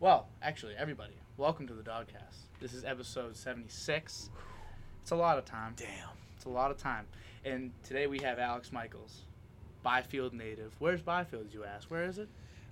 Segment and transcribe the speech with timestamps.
[0.00, 2.38] Well, actually, everybody, welcome to the DOD-Cast.
[2.60, 4.30] This is episode 76.
[5.02, 5.74] It's a lot of time.
[5.76, 5.88] Damn.
[6.36, 7.06] It's a lot of time.
[7.44, 9.22] And today we have Alex Michals,
[9.82, 10.72] Byfield native.
[10.78, 11.90] Where's Byfield, you ask?
[11.90, 12.28] Where is it?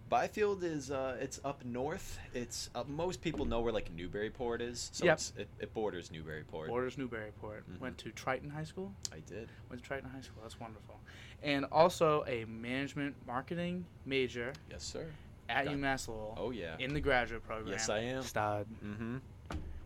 [0.09, 2.21] Byfield is uh, it's up north.
[2.33, 5.21] It's uh, most people know where like Newburyport is, so Yep.
[5.37, 6.69] it, it borders Newburyport.
[6.69, 7.65] Borders Newburyport.
[7.69, 7.81] Mhm.
[7.81, 8.93] Went to Triton High School.
[9.13, 9.49] I did.
[9.69, 10.39] Went to Triton High School.
[10.43, 11.01] That's wonderful.
[11.43, 15.07] And also a management marketing major Yes, sir.
[15.49, 16.77] At Got- UMass Lowell Oh yeah.
[16.79, 17.73] in the graduate program.
[17.73, 18.23] Yes, I am.
[18.23, 18.67] Stud.
[18.85, 19.17] Mm-hmm.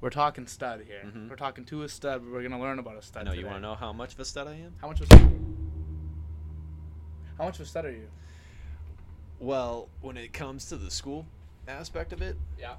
[0.00, 1.02] We're talking stud here.
[1.04, 1.28] Mhm.
[1.28, 2.22] We're talking to a stud.
[2.24, 3.22] But we're gonna learn about a stud.
[3.22, 4.72] I know you want to know how much of a stud I am.
[4.80, 5.08] How much was?
[7.38, 8.08] How much of a stud are you?
[9.38, 11.26] Well, when it comes to the school
[11.68, 12.76] aspect of it, Yeah.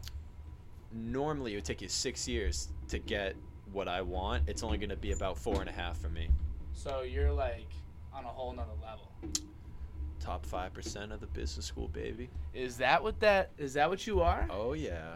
[0.92, 3.36] normally it would take you six years to get
[3.72, 4.48] what I want.
[4.48, 6.30] It's only going to be about four and a half for me.
[6.74, 7.68] So you're like
[8.14, 9.12] on a whole nother level.
[10.22, 12.30] Top five percent of the business school, baby.
[12.54, 13.50] Is that what that?
[13.58, 14.48] Is that what you are?
[14.50, 15.16] Oh yeah.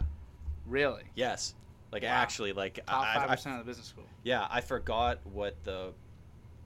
[0.66, 1.03] Really?
[1.16, 1.53] Yes.
[1.92, 2.09] Like Wow.
[2.09, 4.06] actually, like Top I- I- five I- percent of the business school.
[4.23, 5.92] Yeah, I forgot what the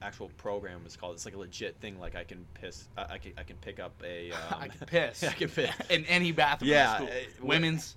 [0.02, 1.14] actual program was called.
[1.14, 2.00] It's like a legit thing.
[2.00, 2.88] Like I can piss.
[2.96, 4.32] I, I can I can pick up a.
[4.32, 5.22] Um, I can piss.
[5.24, 5.70] I can piss.
[5.90, 6.70] in any bathroom.
[6.70, 7.06] Yeah, uh,
[7.42, 7.96] Women's,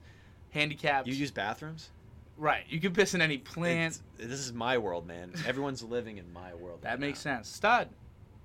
[0.52, 1.08] handicapped.
[1.08, 1.90] You use bathrooms?
[2.38, 2.66] right.
[2.68, 4.02] You can piss in any plant.
[4.20, 5.32] It's- this is my world, man.
[5.48, 6.80] Everyone's living in my world.
[6.82, 7.38] That right makes now.
[7.38, 7.48] sense.
[7.48, 7.88] Stud.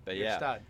[0.05, 0.61] But You're yeah, Stud.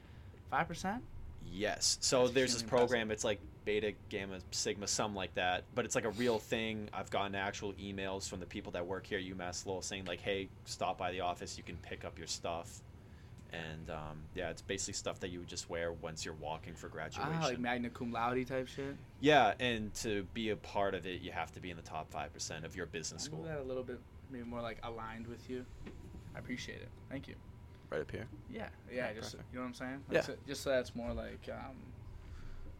[0.50, 1.02] Five percent.
[1.52, 1.98] Yes.
[2.00, 2.88] So That's there's this extremely impressive.
[2.88, 3.10] program.
[3.10, 5.64] It's like beta, gamma, sigma, something like that.
[5.74, 6.88] But it's like a real thing.
[6.92, 10.20] I've gotten actual emails from the people that work here at UMass Lowell saying like,
[10.20, 11.56] "Hey, stop by the office.
[11.56, 12.82] You can pick up your stuff."
[13.50, 16.88] And um, yeah, it's basically stuff that you would just wear once you're walking for
[16.88, 17.32] graduation.
[17.40, 18.94] Ah, like magna cum laude type shit.
[19.20, 22.10] Yeah, and to be a part of it, you have to be in the top
[22.10, 23.42] five percent of your business school.
[23.44, 25.64] that a little bit, maybe more like aligned with you.
[26.36, 26.88] I appreciate it.
[27.10, 27.34] Thank you.
[27.90, 28.26] Right up here.
[28.50, 29.52] Yeah, yeah, Yeah, just perfect.
[29.52, 30.04] you know what I'm saying.
[30.10, 30.20] Yeah.
[30.20, 31.76] So- just so that's more like um,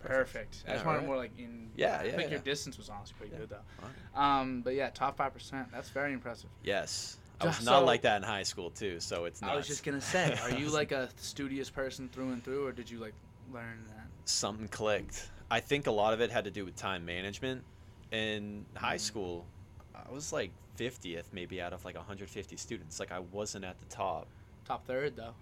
[0.00, 0.62] Perfect.
[0.62, 0.64] perfect.
[0.68, 1.06] I just wanted alright.
[1.06, 1.70] more like in.
[1.76, 2.00] Yeah, yeah.
[2.00, 3.40] I yeah, think your distance was honestly pretty Yeah.
[3.40, 4.20] good though.
[4.20, 5.68] Um, but yeah, top five percent.
[5.72, 6.50] That's very impressive.
[6.62, 9.00] Yes, I Just was not so- like that in high school too.
[9.00, 9.40] So it's.
[9.40, 9.50] Not.
[9.52, 12.72] I was just gonna say, are you like a studious person through and through, or
[12.72, 13.14] did you like
[13.52, 14.06] learn that?
[14.26, 15.30] something clicked?
[15.50, 17.64] I think a lot of it had to do with time management.
[18.10, 19.00] In high Mm.
[19.00, 19.46] school,
[19.94, 23.00] I was like 50th, maybe out of like 150 students.
[23.00, 24.28] Like I wasn't at the top.
[24.68, 25.34] Top third though.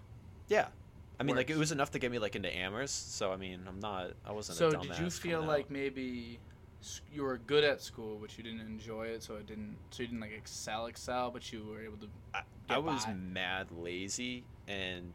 [0.47, 0.67] Yeah.
[1.19, 3.15] I mean, like it was enough to get me like into Amherst.
[3.15, 4.11] So I mean, I'm not.
[4.25, 4.57] I wasn't.
[4.57, 5.71] So did you feel like out.
[5.71, 6.39] maybe
[7.11, 10.07] you were good at school, but you didn't enjoy it, so it didn't, so you
[10.09, 12.07] didn't like excel, excel, but you were able to.
[12.33, 13.13] I, I was by?
[13.13, 15.11] mad lazy and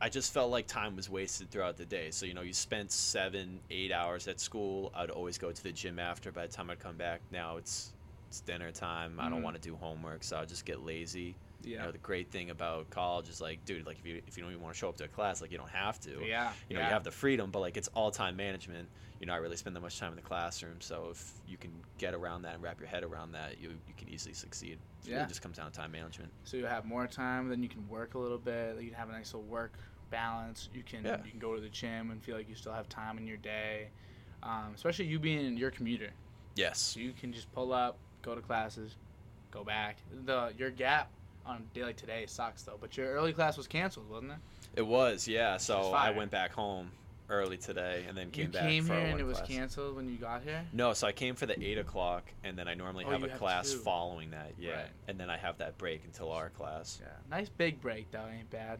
[0.00, 2.10] I just felt like time was wasted throughout the day.
[2.10, 4.92] So, you know, you spent seven, eight hours at school.
[4.94, 6.32] I'd always go to the gym after.
[6.32, 7.92] By the time I'd come back, now it's
[8.28, 9.20] it's dinner time.
[9.20, 9.44] I don't Mhm.
[9.44, 11.36] want to do homework, so I'll just get lazy.
[11.66, 11.82] You Yeah.
[11.86, 14.52] know, the great thing about college is like, dude, like if you if you don't
[14.52, 16.10] even want to show up to a class, like you don't have to.
[16.24, 16.52] yeah.
[16.68, 16.86] You know, yeah.
[16.86, 18.88] you have the freedom, but like it's all time management.
[19.18, 20.80] You're not really spending that much time in the classroom.
[20.80, 23.94] So if you can get around that and wrap your head around that, you you
[23.94, 24.78] can easily succeed.
[25.04, 25.16] It Yeah.
[25.16, 26.32] really just comes down to time management.
[26.44, 28.80] So you have more time, then you can work a little bit.
[28.80, 29.76] You can have a nice little work
[30.10, 30.68] balance.
[30.72, 31.18] You can Yeah.
[31.24, 33.38] you can go to the gym and feel like you still have time in your
[33.38, 33.90] day.
[34.44, 36.12] Um, especially you being your commuter,
[36.54, 36.78] Yes.
[36.78, 38.96] so you can just pull up, go to classes,
[39.50, 39.98] go back.
[40.12, 41.10] The your gap
[41.46, 42.78] on a day like today sucks though.
[42.80, 44.38] But your early class was canceled, wasn't it?
[44.76, 45.56] It was, yeah.
[45.56, 46.90] So I went back home
[47.28, 50.08] early today and then came you back came for here and it was canceled when
[50.08, 50.64] you got here.
[50.72, 53.28] No, so I came for the eight o'clock, and then I normally Oh, have a
[53.28, 53.78] have class two.
[53.78, 54.52] following that.
[54.58, 54.86] Yeah, Right.
[55.08, 57.00] and then I have that break until our class.
[57.02, 58.78] Yeah, nice big break though, ain't bad.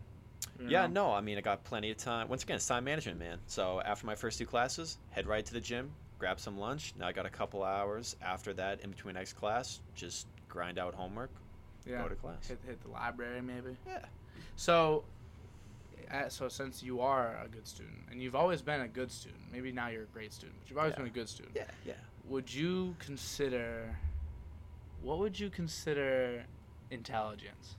[0.60, 1.08] You Yeah, know?
[1.08, 2.28] no, I mean I got plenty of time.
[2.28, 3.38] Once again, it's time management, man.
[3.46, 6.94] So after my first two classes, head right to the gym, grab some lunch.
[6.98, 10.94] Now I got a couple hours after that in between next class, just grind out
[10.94, 11.30] homework,
[11.86, 12.02] Yeah.
[12.02, 12.48] go to class.
[12.48, 13.76] Hit, hit the library maybe.
[13.86, 14.04] Yeah.
[14.56, 15.04] So,
[16.10, 19.40] uh, so since you are a good student and you've always been a good student,
[19.52, 20.98] maybe now you're a great student, but you've always Yeah.
[20.98, 21.54] been a good student.
[21.56, 21.94] Yeah, yeah.
[22.28, 23.96] Would you consider?
[25.02, 26.44] What would you consider
[26.90, 27.76] intelligence?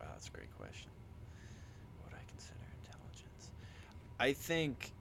[0.00, 0.90] Wow, that's a great question.
[2.02, 3.50] What would I consider intelligence?
[4.20, 4.92] I think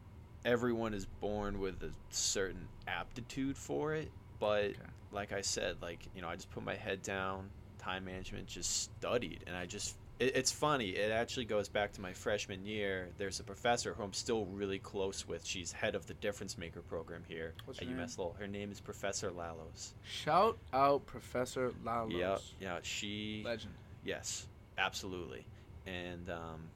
[0.46, 4.80] everyone is born with a certain aptitude for it, but Okay.
[5.14, 8.84] Like I said, like you know, I just put my head down, time management, just
[8.84, 9.96] studied, and I just.
[10.20, 10.90] It, it's funny.
[10.90, 13.10] It actually goes back to my freshman year.
[13.18, 15.46] There's a professor who I'm still really close with.
[15.46, 17.88] She's head of the Difference Maker program here What's at?
[17.88, 18.36] UMass Lowell.
[18.40, 19.94] Her name is Professor Lalos.
[20.04, 22.12] Shout out Professor Lalos.
[22.12, 22.42] Yep.
[22.60, 22.80] Yeah.
[22.84, 23.42] She.
[23.46, 23.74] Legend.
[24.06, 25.46] Yes, absolutely.
[25.86, 26.70] And um,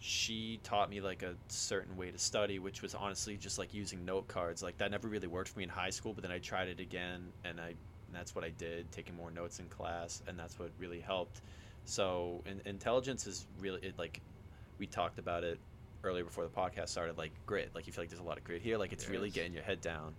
[0.00, 4.04] she taught me like a certain way to study, which was honestly just like using
[4.04, 4.62] note cards.
[4.62, 6.80] Like that never really worked for me in high school, but then I tried it
[6.80, 10.58] again, and I and that's what I did, taking more notes in class, and that's
[10.58, 11.42] what really helped.
[11.84, 14.20] So in, intelligence is really it, like
[14.78, 15.58] we talked about it
[16.04, 17.70] earlier before the podcast started, like grit.
[17.74, 18.78] Like you feel like there's a lot of grit here.
[18.78, 19.34] Like it's There really is.
[19.34, 20.14] getting your head down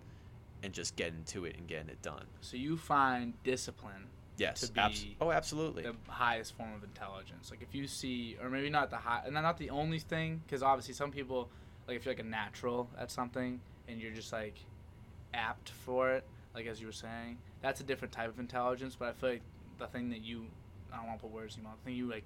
[0.62, 2.24] and just getting to it and getting it done.
[2.42, 4.06] So you find discipline
[4.40, 4.70] Yes.
[4.70, 5.82] To abs- be oh, absolutely.
[5.82, 7.50] the highest form of intelligence.
[7.50, 10.62] Like if you see, or maybe not the high, and not the only thing, because
[10.62, 11.50] obviously some people,
[11.86, 14.56] like if you're like a natural at something and you're just like
[15.34, 18.96] apt for it, like as you were saying, that's a different type of intelligence.
[18.98, 19.42] But I feel like
[19.78, 20.46] the thing that you,
[20.90, 22.24] I don't want to put words in your mouth, the thing you like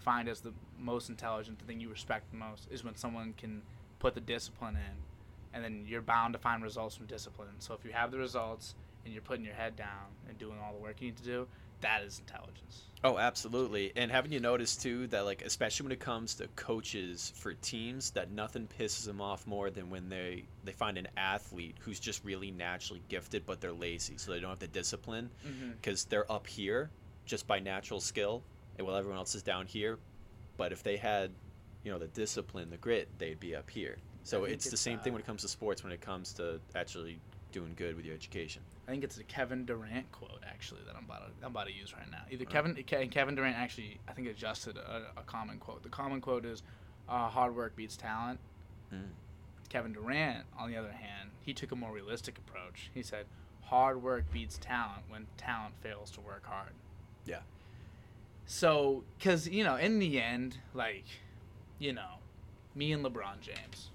[0.00, 3.62] find as the most intelligent, the thing you respect the most, is when someone can
[4.00, 4.96] put the discipline in,
[5.54, 7.60] and then you're bound to find results from discipline.
[7.60, 10.72] So if you have the results and you're putting your head down and doing all
[10.72, 11.46] the work you need to do,
[11.80, 12.82] that is intelligence.
[13.04, 13.92] Oh, absolutely.
[13.96, 18.12] And haven't you noticed too that like especially when it comes to coaches for teams
[18.12, 22.24] that nothing pisses them off more than when they they find an athlete who's just
[22.24, 25.72] really naturally gifted but they're lazy so they don't have the discipline Mm-hmm.
[25.72, 26.90] because they're up here
[27.26, 28.44] just by natural skill
[28.78, 29.98] and while everyone else is down here.
[30.56, 31.32] But if they had,
[31.82, 33.96] you know, the discipline, the grit, they'd be up here.
[34.22, 36.00] So I think it's the same uh, thing when it comes to sports when it
[36.00, 37.18] comes to actually
[37.50, 38.62] doing good with your education.
[38.86, 41.72] I think it's a Kevin Durant quote actually that I'm about to, I'm about to
[41.72, 42.22] use right now.
[42.30, 45.82] Either Kevin Ke- Kevin Durant actually I think adjusted a, a common quote.
[45.82, 46.62] The common quote is,
[47.08, 48.40] uh, "Hard work beats talent."
[48.92, 49.10] Mm.
[49.68, 52.90] Kevin Durant, on the other hand, he took a more realistic approach.
[52.92, 53.26] He said,
[53.62, 56.72] "Hard work beats talent when talent fails to work hard."
[57.24, 57.40] Yeah.
[58.46, 61.04] So, because you know, in the end, like,
[61.78, 62.16] you know,
[62.74, 63.90] me and LeBron James,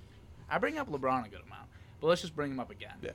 [0.49, 1.67] I bring up LeBron a good amount,
[1.99, 2.95] but let's just bring him up again.
[3.01, 3.11] Yeah.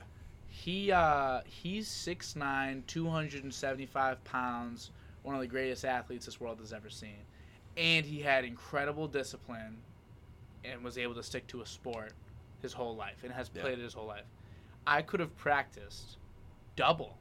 [0.52, 4.90] He uh he's 6'9", 275 pounds,
[5.22, 7.24] one of the greatest athletes this world has ever seen.
[7.76, 9.78] And he had incredible discipline
[10.62, 12.12] and was able to stick to a sport
[12.60, 13.62] his whole life and has Yeah.
[13.62, 14.26] played it his whole life.
[14.86, 16.18] I could have practiced
[16.76, 17.16] double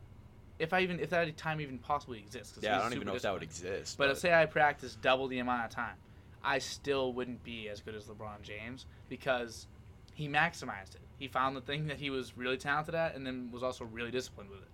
[0.59, 2.57] if I even if that time even possibly exists.
[2.61, 3.97] Yeah, I don't even know if that would exist.
[3.97, 5.95] But let's say I practiced double the amount of time,
[6.43, 9.67] I still wouldn't be as good as LeBron James because
[10.13, 11.07] he maximized it.
[11.21, 14.09] He found the thing that he was really talented at, and then was also really
[14.09, 14.69] disciplined with it.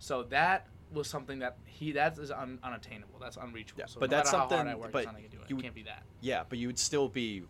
[0.00, 3.20] So that was something that he that is un, unattainable.
[3.20, 3.78] That's unreachable.
[3.82, 5.22] Yeah, so but no that's matter how hard something- I work, but it's not do
[5.24, 5.32] it.
[5.32, 6.02] you it would- can't be that.
[6.20, 7.44] yeah, but you would still be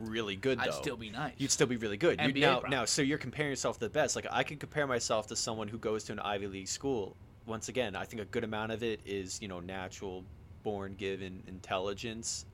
[0.00, 0.62] really good though.
[0.62, 1.34] I'd still be nice.
[1.36, 2.18] You'd still be really good.
[2.18, 2.70] You, NBA now, product.
[2.70, 4.16] now, so you're comparing yourself to the best.
[4.16, 7.14] Like I could compare myself to someone who goes to an Ivy League school.
[7.44, 10.24] Once again, I think a good amount of it is you know natural,
[10.62, 12.46] born given intelligence,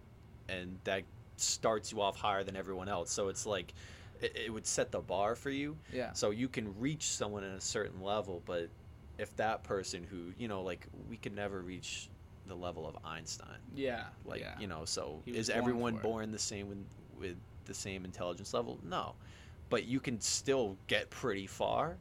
[0.49, 1.05] and that
[1.37, 3.13] starts you off higher than everyone else.
[3.13, 3.73] So it's like
[4.21, 5.77] it, it would set the bar for you.
[5.93, 6.13] yeah.
[6.13, 8.69] So you can reach someone at a certain level, but
[9.19, 12.09] if that person who you know like we could never reach
[12.47, 14.05] the level of Einstein Yeah.
[14.25, 14.55] like yeah.
[14.61, 16.79] you know so is born everyone born the same with,
[17.19, 17.37] with
[17.67, 19.15] the same intelligence level no
[19.71, 21.97] but you can still get pretty far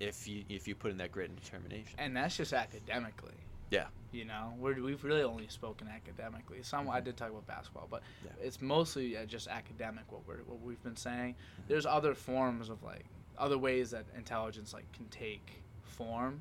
[0.00, 3.34] if you if you put in that grit and determination and that's just academically.
[3.70, 3.86] Yeah.
[4.12, 6.62] You know, we're, we've really only spoken academically.
[6.62, 7.04] Some I Mhm.
[7.04, 8.30] did talk about basketball, but Yeah.
[8.42, 11.34] it's mostly uh, just academic what we're what we've been saying.
[11.34, 11.62] Mm-hmm.
[11.68, 13.06] There's other forms of like
[13.38, 16.40] other ways that intelligence like can take form.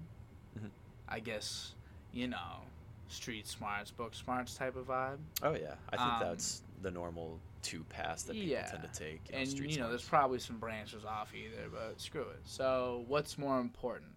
[0.59, 0.69] Mhm.
[1.07, 1.75] I guess
[2.13, 2.63] you know,
[3.07, 5.19] street smarts, book smarts type of vibe.
[5.43, 8.89] oh yeah i think Um, that's the normal two paths that people yeah, tend to
[8.99, 12.39] take you know, and you know, there's probably some branches off either, but screw it.
[12.43, 14.11] So, what's more important?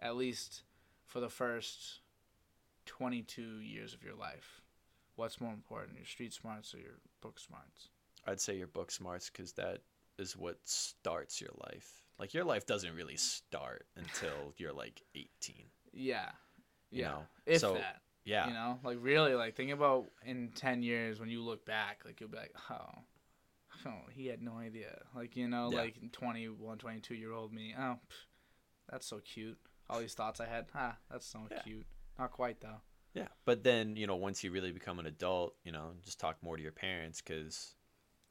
[0.00, 0.62] At least
[1.04, 2.00] for the first
[2.88, 4.62] 22 years of your life,
[5.16, 7.88] what's more important, your street smarts or your book smarts?
[8.26, 9.78] i'd say your book smarts because that
[10.18, 15.28] is what starts your life like your life doesn't really start until you're like 18
[15.92, 16.30] Yeah,
[16.90, 17.08] You yeah.
[17.08, 21.20] know, if so- that, yeah you know, like really, like think about in 10 years
[21.20, 23.04] when you look back, like you'll be like, oh.
[23.86, 25.02] Oh, he had no idea.
[25.14, 25.78] Like, you know, Yeah.
[25.82, 27.74] like 21, 22 year old me.
[27.78, 28.26] Oh, pff,
[28.90, 29.56] that's so cute.
[29.88, 30.66] All these thoughts I had.
[30.74, 31.62] Ah, that's so Yeah.
[31.62, 31.86] cute.
[32.18, 32.80] Not quite, though.
[33.18, 36.36] Yeah, but then you know once you really become an adult, you know, just talk
[36.42, 37.74] more to your parents because,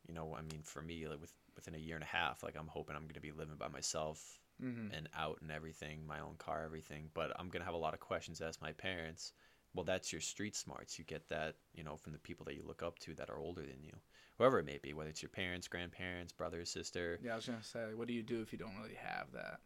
[0.08, 2.56] you know, I mean, for me, like with within a year and a half, like
[2.58, 4.88] I'm hoping I'm gonna be living by myself Mm-hmm.
[4.89, 7.10] and out and everything, my own car, everything.
[7.13, 9.34] But I'm gonna have a lot of questions to ask my parents.
[9.74, 10.98] Well, that's your street smarts.
[10.98, 13.39] You get that, you know, from the people that you look up to that are
[13.39, 13.94] older than you,
[14.38, 17.22] whoever it may be, whether it's your parents, grandparents, brother, sister.
[17.22, 19.60] Yeah, I was gonna say, what do you do if you don't really have that?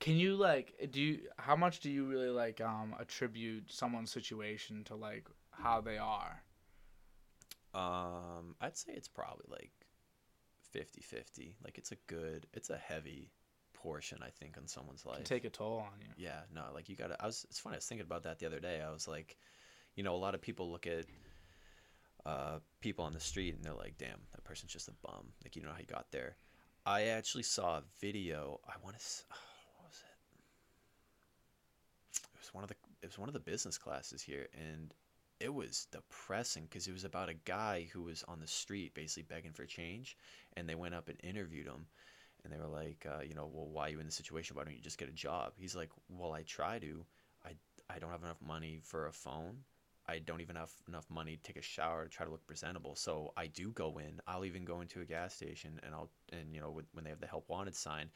[0.00, 4.82] Can you like do you how much do you really like um attribute someone's situation
[4.84, 6.42] to like how they are?
[7.72, 9.70] Um, I'd say it's probably like
[10.74, 11.54] 50-50.
[11.64, 13.30] Like it's a good, it's a heavy
[13.74, 15.16] portion, I think, on someone's life.
[15.16, 16.08] Can take a toll on you.
[16.16, 17.16] Yeah, no, like you gotta.
[17.22, 17.46] I was.
[17.48, 17.76] It's funny.
[17.76, 18.82] I was thinking about that the other day.
[18.86, 19.36] I was like,
[19.94, 21.06] you know, a lot of people look at
[22.26, 25.56] uh, people on the street and they're like, "Damn, that person's just a bum." Like,
[25.56, 26.36] you know how he got there.
[26.84, 28.60] I actually saw a video.
[28.66, 29.04] I want to.
[29.76, 30.16] what was it?
[32.16, 32.76] It one of the.
[33.02, 34.92] It was one of the business classes here, and
[35.40, 39.22] it was depressing because it was about a guy who was on the street basically
[39.34, 40.16] begging for change,
[40.56, 41.86] and they went up and interviewed him,
[42.44, 44.56] and they were like, uh, you know, well, why are you in this situation?
[44.56, 45.52] Why don't you just get a job?
[45.56, 47.04] He's like, well, I try to,
[47.44, 47.52] I
[47.88, 49.58] I don't have enough money for a phone.
[50.08, 52.96] I don't even have enough money to take a shower to try to look presentable.
[52.96, 54.20] So I do go in.
[54.26, 57.10] I'll even go into a gas station and I'll and you know when when they
[57.10, 58.10] have the help wanted sign,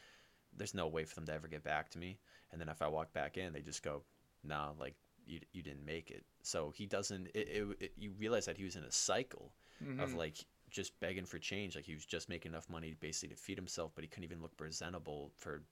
[0.56, 2.18] there's no way for them to ever get back to me.
[2.52, 4.02] And then if I walk back in, they just go,
[4.44, 4.94] nah, like
[5.26, 6.24] you you didn't make it.
[6.42, 7.28] So he doesn't.
[7.34, 9.52] It, it, it you realize that he was in a cycle
[9.98, 10.16] of Mhm.
[10.16, 10.36] like
[10.70, 11.76] just begging for change.
[11.76, 14.42] Like he was just making enough money basically to feed himself, but he couldn't even
[14.42, 15.62] look presentable for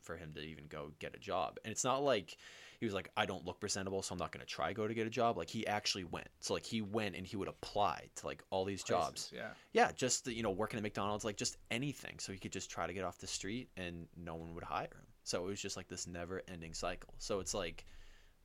[0.00, 1.58] for him to even go get a job.
[1.64, 2.36] And it's not like
[2.78, 5.06] he was like, I don't look presentable, so I'm not gonna try go to get
[5.06, 5.36] a job.
[5.36, 6.28] Like he actually went.
[6.40, 9.30] So like he went and he would apply to like all these jobs.
[9.34, 9.50] Yeah.
[9.72, 12.18] Yeah, just you know working at McDonald's, like just anything.
[12.20, 14.84] So he could just try to get off the street and no one would hire
[14.84, 15.06] him.
[15.24, 17.12] So it was just like this never-ending cycle.
[17.18, 17.84] So it's like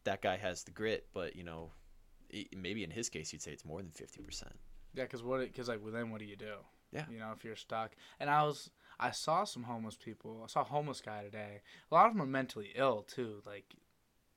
[0.05, 1.71] that guy has the grit, but you know,
[2.33, 4.53] i- maybe in his case you'd say it's more than fifty percent.
[4.93, 5.39] Yeah, because what?
[5.41, 6.55] Because like, well, then what do you do?
[6.91, 7.05] Yeah.
[7.09, 7.91] You know, if you're stuck.
[8.19, 8.69] And I was,
[8.99, 10.41] I saw some homeless people.
[10.43, 11.61] I saw a homeless guy today.
[11.91, 13.41] A lot of them are mentally ill too.
[13.47, 13.65] Like,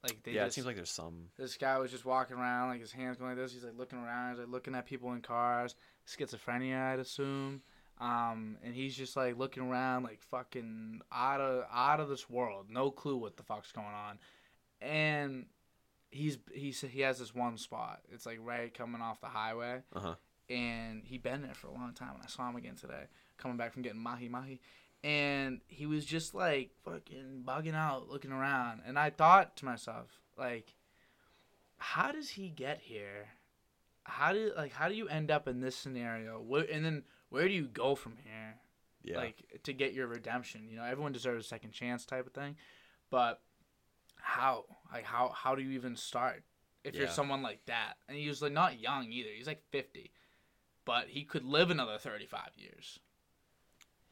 [0.02, 1.28] like they yeah, just, it seems like there's some.
[1.37, 3.52] this guy was just walking around, like his hands going like this.
[3.52, 4.30] He's like looking around.
[4.30, 5.75] He's like looking at people in cars.
[6.08, 7.61] Schizophrenia, I'd assume.
[7.99, 12.66] Um, and he's just like looking around, like fucking out of out of this world.
[12.70, 14.18] No clue what the fuck's going on.
[14.80, 15.46] And
[16.16, 18.00] he's he's he has this one spot.
[18.12, 20.14] It's like right coming off the highway Uh huh.
[20.49, 22.14] and he'd been there for a long time.
[22.14, 23.04] And I saw him again today,
[23.38, 24.61] coming back from getting mahi mahi,
[25.04, 28.80] and he was just like fucking bugging out, looking around.
[28.87, 30.08] And I thought to myself,
[30.38, 30.75] like,
[31.78, 33.28] how does he get here?
[34.04, 36.40] How do like how do you end up in this scenario?
[36.40, 38.54] Where, and then where do you go from here?
[39.02, 39.18] Yeah.
[39.18, 40.68] Like to get your redemption.
[40.68, 42.56] You know, everyone deserves a second chance type of thing,
[43.11, 43.40] but
[44.26, 44.64] how?
[44.92, 46.42] Like how how do you even start?
[46.85, 49.30] If you're someone like that, and he was like not young either.
[49.37, 50.12] He's like fifty,
[50.85, 52.99] but he could live another thirty five years.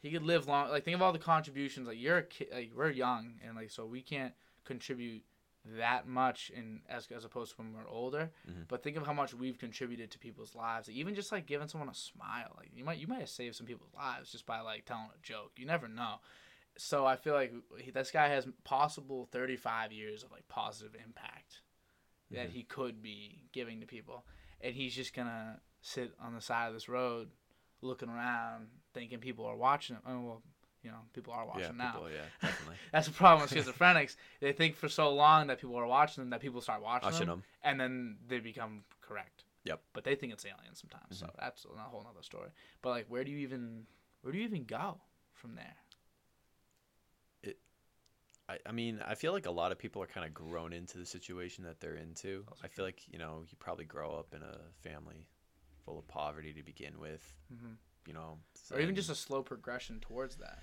[0.01, 0.71] He could live long.
[0.71, 1.87] Like think of all the contributions.
[1.89, 2.49] Like you're a kid.
[2.53, 5.25] Like we're young, and like so we can't contribute
[5.79, 8.31] that much in as as opposed to when we're older.
[8.49, 8.69] Mhm.
[8.69, 10.89] But think of how much we've contributed to people's lives.
[10.89, 12.55] Like, even just like giving someone a smile.
[12.57, 15.23] Like you might you might have saved some people's lives just by like telling a
[15.23, 15.53] joke.
[15.57, 16.17] You never know.
[16.77, 21.61] So I feel like he, this guy has possible 35 years of like positive impact
[22.31, 22.53] that Mhm.
[22.53, 24.25] he could be giving to people,
[24.61, 27.31] and he's just gonna sit on the side of this road,
[27.81, 30.03] looking around, thinking people are watching him.
[30.07, 30.43] Oh well,
[30.83, 31.71] you know people are watching yeah.
[31.85, 31.93] now.
[31.93, 32.25] People, yeah.
[32.43, 32.77] Definitely.
[32.93, 34.17] That's the problem with schizophrenics.
[34.41, 37.27] they think for so long that people are watching them that people start watching Watching
[37.27, 37.45] them, them.
[37.63, 39.45] and then they become correct.
[39.65, 39.81] Yep.
[39.93, 42.51] But they think it's aliens sometimes, so that's a whole nother story.
[42.83, 43.87] But like, where do you even
[44.23, 45.01] where do you even go
[45.33, 45.77] from there?
[48.49, 50.99] I, I mean, I feel like a lot of people are kind of grown into
[50.99, 52.45] the situation that they're into.
[52.63, 55.27] I feel like, you know, you probably grow up in a family
[55.85, 57.73] full of poverty to begin with, hmm
[58.07, 58.39] you know.
[58.71, 60.59] Or even just a slow progression towards that.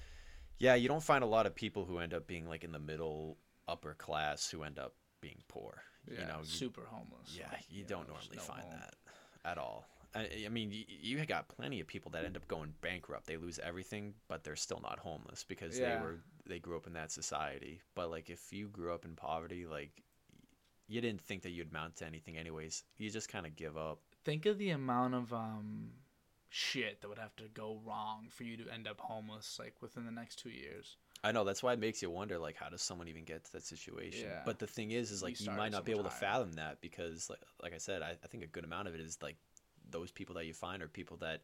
[0.59, 2.79] Yeah, you don't find a lot of people who end up being like in the
[2.79, 5.81] middle upper class who end up being poor.
[6.07, 7.35] Yeah, you know, you, super homeless.
[7.35, 8.79] yeah, you don't normally no find home.
[8.79, 8.93] that
[9.43, 9.87] at all.
[10.13, 13.27] I, I mean, you, you got plenty of people that end up going bankrupt.
[13.27, 15.95] They lose everything, but they're still not homeless because Yeah.
[15.97, 17.81] they were they grew up in that society.
[17.95, 20.01] But like if you grew up in poverty, like
[20.87, 22.83] you didn't think that you'd mount to anything anyways.
[22.97, 23.99] You just kind of give up.
[24.25, 25.91] Think of the amount of um
[26.49, 30.05] shit that would have to go wrong for you to end up homeless like within
[30.05, 30.97] the next two years.
[31.23, 33.51] I know that's why it makes you wonder like how does someone even get to
[33.53, 34.27] that situation?
[34.27, 34.41] Yeah.
[34.43, 36.81] But the thing is is like you, started might not be able to fathom that
[36.81, 39.37] because like like I said, I, I think a good amount of it is like
[39.91, 41.41] those people that you find are people that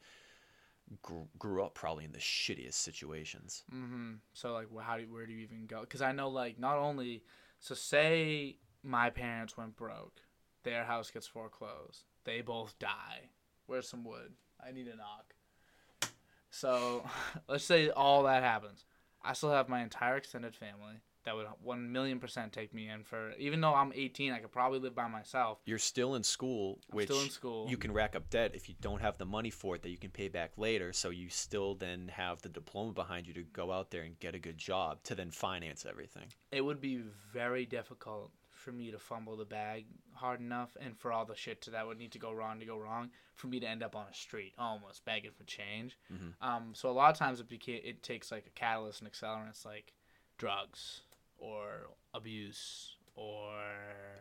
[1.01, 3.63] grew, up probably in the shittiest situations.
[3.73, 4.13] Mm-hmm.
[4.33, 5.81] So like, how do where do you even go?
[5.81, 7.23] Because I know like not only
[7.59, 10.21] so say my parents went broke,
[10.63, 13.29] their house gets foreclosed, they both die.
[13.65, 14.33] Where's some wood?
[14.65, 15.33] I need a knock.
[16.49, 17.09] So
[17.49, 18.85] let's say all that happens.
[19.23, 23.03] I still have my entire extended family that would one million percent take me in
[23.03, 23.33] for.
[23.37, 25.59] Even though I'm 18, I could probably live by myself.
[25.65, 27.67] You're still in school, I'm which still in school.
[27.69, 29.97] you can rack up debt if you don't have the money for it that you
[29.97, 30.91] can pay back later.
[30.93, 34.33] So you still then have the diploma behind you to go out there and get
[34.35, 36.27] a good job to then finance everything.
[36.51, 41.11] it would be very difficult for me to fumble the bag hard enough and for
[41.13, 43.59] all the shit to, that would need to go wrong to go wrong for me
[43.59, 46.33] to end up on a street almost begging for change Mhm.
[46.41, 49.63] um, so a lot of times it, beca- it takes like a catalyst and accelerants
[49.63, 49.93] like
[50.37, 51.01] drugs
[51.37, 53.51] or abuse or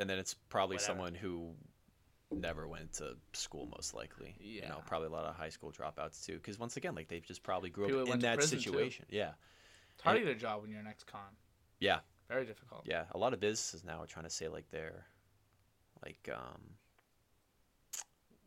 [0.01, 0.87] And then it's probably Whatever.
[0.93, 1.55] someone who
[2.33, 4.83] never went to school most likely you know Yeah.
[4.87, 7.71] probably a lot of high school dropouts too because once again like they just probably
[7.71, 8.65] grew People up in that prison, too.
[8.65, 9.31] situation yeah
[9.95, 11.21] it's hard to get a job when you're an ex-con
[11.81, 12.01] Yeah.
[12.29, 15.07] very difficult yeah a lot of businesses now are trying to say like they're
[16.05, 16.61] like um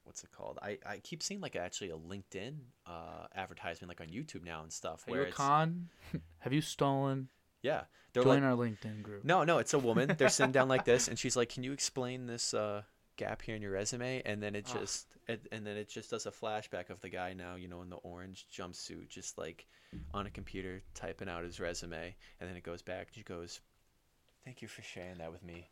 [0.04, 0.58] what's it called?
[0.64, 2.56] I, I keep seeing like actually a LinkedIn
[2.88, 5.04] uh, advertisement like on YouTube now and stuff.
[5.08, 5.90] Are where you a con?
[6.40, 7.30] Have you stolen?
[7.62, 7.82] Yeah,
[8.14, 9.24] they're Join like our LinkedIn group.
[9.26, 10.14] no no it's a woman.
[10.18, 12.84] They're sitting down like this and she's like, can you explain this uh,
[13.18, 14.22] gap here in your resume?
[14.26, 14.80] And then it Ah.
[14.80, 17.82] just it, and then it just does a flashback of the guy now you know
[17.82, 19.68] in the orange jumpsuit just like
[20.14, 23.10] on a computer typing out his resume and then it goes back.
[23.12, 23.60] She goes,
[24.46, 25.68] thank you for sharing that with me.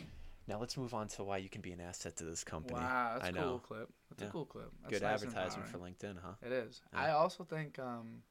[0.49, 2.79] Now let's move on to why you can be an asset to this company.
[2.79, 3.41] Wow, that's I a know.
[3.49, 3.89] cool clip.
[4.09, 4.27] That's Yeah.
[4.29, 4.71] a cool clip.
[4.81, 5.77] That's Good nice advertisement for.
[5.77, 6.33] LinkedIn, huh?
[6.41, 6.81] It is.
[6.93, 6.99] Yeah.
[7.01, 8.23] I also think, um,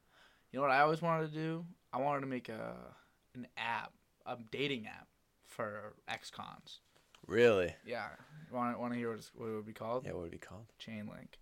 [0.51, 1.65] you know what I always wanted to do?
[1.93, 2.75] I wanted to make a
[3.37, 3.93] an app,
[4.25, 5.07] a dating app
[5.45, 6.79] for ex-cons.
[7.25, 7.75] Really?
[7.85, 8.07] Yeah.
[8.51, 10.05] Want want to hear what, it's, what it would be called?
[10.05, 10.65] Yeah, what would it be called?
[10.79, 11.37] Chain link.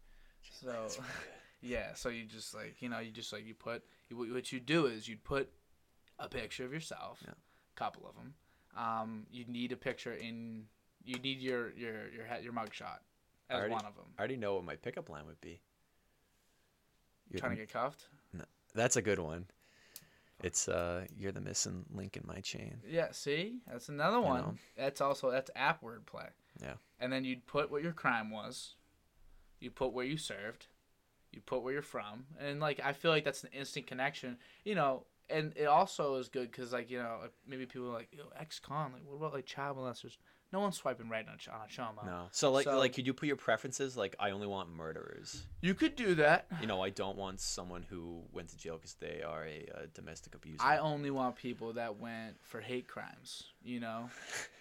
[0.52, 0.88] So,
[1.62, 1.94] yeah.
[1.94, 4.86] So you just like you know you just like you put you, what you do
[4.88, 5.50] is you'd put
[6.20, 7.34] a picture of yourself, Yeah.
[7.76, 8.34] couple of them.
[8.76, 10.64] Um, you need a picture in.
[11.04, 13.00] You need your your your your mugshot
[13.50, 14.06] as Already- one of them.
[14.18, 15.62] I already know what my pickup line would be.
[17.30, 18.06] You're Trying to get cuffed.
[18.34, 19.46] No, That's a good one.
[20.44, 22.78] It's uh, you're the missing link in my chain.
[22.88, 24.42] Yeah, see, that's another one.
[24.42, 24.56] know.
[24.78, 26.28] That's also that's app wordplay.
[26.62, 26.74] Yeah.
[27.00, 28.76] And then you'd put what your crime was.
[29.60, 30.68] You put where you served.
[31.32, 34.38] You put where you're from, and like I feel like that's an instant connection.
[34.64, 38.10] You know, and it also is good because like you know maybe people are like
[38.12, 40.18] yo ex-con like what about like child molesters?
[40.54, 42.02] No one's swiping right on a, on a choma.
[42.06, 42.28] No.
[42.32, 45.46] So like So- like could you put your preferences like I only want murderers.
[45.62, 46.46] You could do that.
[46.62, 49.80] You know I don't want someone who went to jail because they are a, uh
[49.94, 50.60] domestic abuser.
[50.64, 53.44] I only want people that went for hate crimes.
[53.64, 54.10] You know,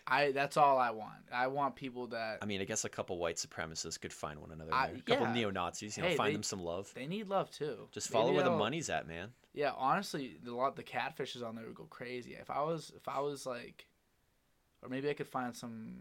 [0.06, 1.12] I that's all I want.
[1.32, 4.50] I want people that I mean I guess a couple white supremacists could find one
[4.50, 4.72] another.
[4.74, 4.88] I-.
[4.88, 5.32] A couple yeah.
[5.34, 6.90] neo Nazis, you know, Hey, find they- them some love.
[6.94, 7.88] they need love too.
[7.92, 9.28] Just Maybe follow where the money's at, man.
[9.52, 12.34] Yeah, honestly, the lot the catfishes on there would go crazy.
[12.34, 13.86] If I was if I was like,
[14.84, 15.94] or maybe I could find some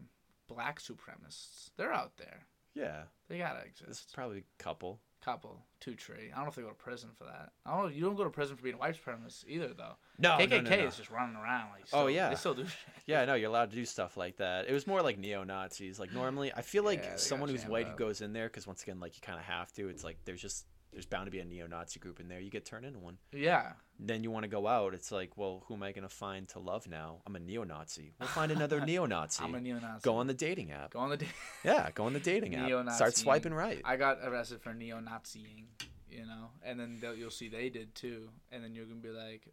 [0.47, 1.71] black supremacists.
[1.77, 2.45] They're out there.
[2.75, 3.03] Yeah.
[3.29, 4.11] They gotta exist.
[4.13, 4.99] probably a couple.
[5.23, 6.31] Couple, two tree.
[6.33, 7.53] I don't know if they go to prison for that.
[7.65, 7.87] I don't know.
[7.87, 9.93] You don't go to prison for being a white supremacist either, though.
[10.19, 10.87] No, KKK no, no, no.
[10.87, 11.85] is just running around like.
[11.93, 12.27] Oh, yeah.
[12.27, 12.75] They still do shit.
[13.05, 14.67] Yeah, no, you're allowed to do stuff like that.
[14.67, 15.97] It was more like neo Nazis.
[15.97, 18.67] Like normally, I feel like Yeah, they someone who's white who goes in there because
[18.67, 19.87] once again, like you kind of have to.
[19.87, 22.39] It's like there's just there's bound to be a neo Nazi group in there.
[22.39, 23.17] You get turned into one.
[23.31, 23.73] Yeah.
[23.99, 24.93] Then you want to go out.
[24.93, 27.17] It's like, well, who am I gonna find to love now?
[27.27, 28.13] I'm a neo Nazi.
[28.19, 29.43] We'll find another neo Nazi.
[29.43, 30.03] I'm a neo-Nazi.
[30.03, 30.91] Go on the dating app.
[30.91, 31.17] Go on the.
[31.17, 31.27] Da-
[31.65, 32.67] Yeah, go on the dating app.
[32.67, 32.95] Neo-Nazi.
[32.95, 33.81] Start swiping right.
[33.85, 35.65] I got arrested for neo-Naziing,
[36.09, 39.47] you know, and then you'll see they did too, and then you're gonna be like,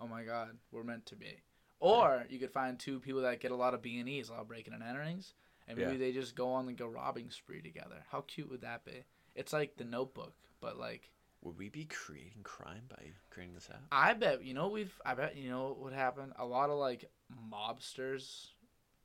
[0.00, 1.36] oh my god, we're meant to be.
[1.80, 4.32] Or you could find two people that get a lot of B and E's, a
[4.32, 5.32] lot of breaking and enterings,
[5.68, 5.98] and maybe Yeah.
[5.98, 8.04] they just go on and go robbing spree together.
[8.10, 9.04] How cute would that be?
[9.36, 11.10] It's like the Notebook, but like
[11.42, 13.82] Would we be creating crime by creating this app?
[13.92, 15.00] I bet you know what we've.
[15.04, 16.32] I bet you know what would happen.
[16.38, 17.10] A lot of like
[17.50, 18.48] mobsters.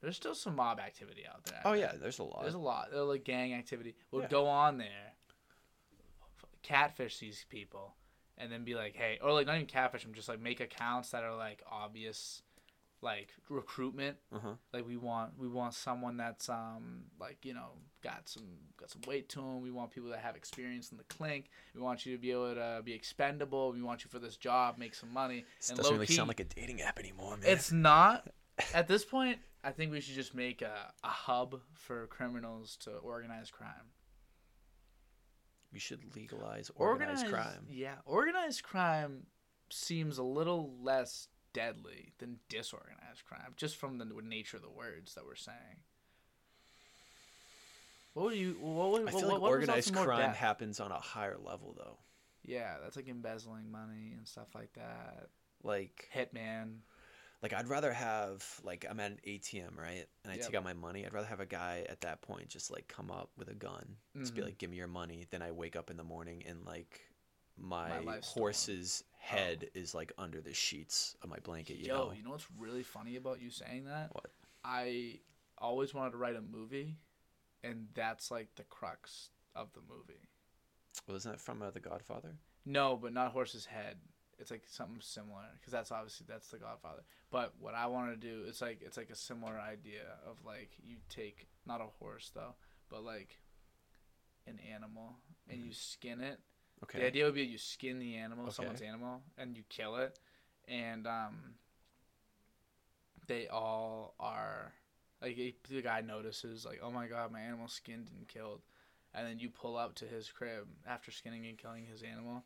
[0.01, 1.61] There's still some mob activity out there.
[1.63, 1.79] I Oh bet.
[1.79, 2.41] yeah, there's a lot.
[2.41, 2.89] There's a lot.
[2.91, 3.95] They're like gang activity.
[4.11, 4.27] Would Yeah.
[4.29, 5.13] go on there,
[6.61, 7.95] catfish these people,
[8.37, 11.11] and then be like, hey, or like not even catfish them, just like make accounts
[11.11, 12.41] that are like obvious,
[13.03, 14.17] like recruitment.
[14.33, 14.53] Uh-huh.
[14.71, 18.43] Like we want we want someone that's um like you know got some
[18.77, 19.61] got some weight to them.
[19.61, 21.49] We want people that have experience in the clink.
[21.75, 23.71] We want you to be able to be expendable.
[23.71, 25.45] We want you for this job, make some money.
[25.59, 27.45] This and doesn't really key, sound like a dating app anymore, man.
[27.45, 28.29] it's not.
[28.73, 32.91] At this point, I think we should just make a, a hub for criminals to
[32.91, 33.89] organize crime.
[35.71, 37.65] we should legalize organized, crime.
[37.69, 39.25] Yeah, organized crime
[39.71, 45.15] seems a little less deadly than disorganized crime, just from the nature of the words
[45.15, 45.83] that we're saying.
[48.13, 48.57] What would you?
[48.59, 49.01] What would?
[49.01, 50.35] I what, feel like what organized crime death?
[50.35, 51.97] happens on a higher level though.
[52.45, 55.29] Yeah, that's like embezzling money and stuff like that.
[55.63, 56.79] Like Hitman.
[57.41, 60.05] like I'd rather have like I'm at an ATM, right?
[60.23, 60.45] And I Yep.
[60.45, 61.05] take out my money.
[61.05, 63.95] I'd rather have a guy at that point just like come up with a gun.
[64.17, 64.49] Just be mm-hmm.
[64.49, 67.01] like, "Give me your money." Then I wake up in the morning and like
[67.57, 68.21] my, stolen.
[68.23, 72.11] horse's head is like under the sheets of my blanket, you Yo, know.
[72.15, 74.09] you know what's really funny about you saying that?
[74.11, 74.27] What?
[74.63, 75.19] I
[75.57, 76.97] always wanted to write a movie,
[77.63, 80.27] and that's like the crux of the movie.
[81.07, 82.35] Wasn't that from uh, The Godfather?
[82.65, 83.97] No, but not horse's head.
[84.39, 87.03] It's like something similar because that's obviously that's the Godfather.
[87.31, 90.71] But what I want to do, it's like it's like a similar idea of like
[90.83, 92.55] you take not a horse though,
[92.89, 93.39] but like
[94.47, 95.17] an animal
[95.49, 96.39] and you skin it.
[96.83, 96.99] Okay.
[96.99, 98.53] The idea would be you skin the animal, Okay.
[98.53, 100.19] someone's animal, and you kill it,
[100.67, 101.55] and um,
[103.27, 104.73] they all are
[105.21, 105.37] like
[105.69, 108.61] the guy notices like, oh my god, my animal's skinned and killed,
[109.13, 112.43] and then you pull up to his crib after skinning and killing his animal,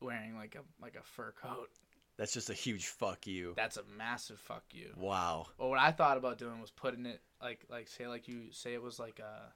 [0.00, 1.70] wearing like a like a fur coat.
[2.16, 3.54] That's just a huge fuck you.
[3.56, 4.90] That's a massive fuck you.
[4.94, 5.46] Wow.
[5.58, 8.74] But what I thought about doing was putting it like like say like you say
[8.74, 9.52] it was like a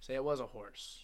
[0.00, 1.00] say it was a horse,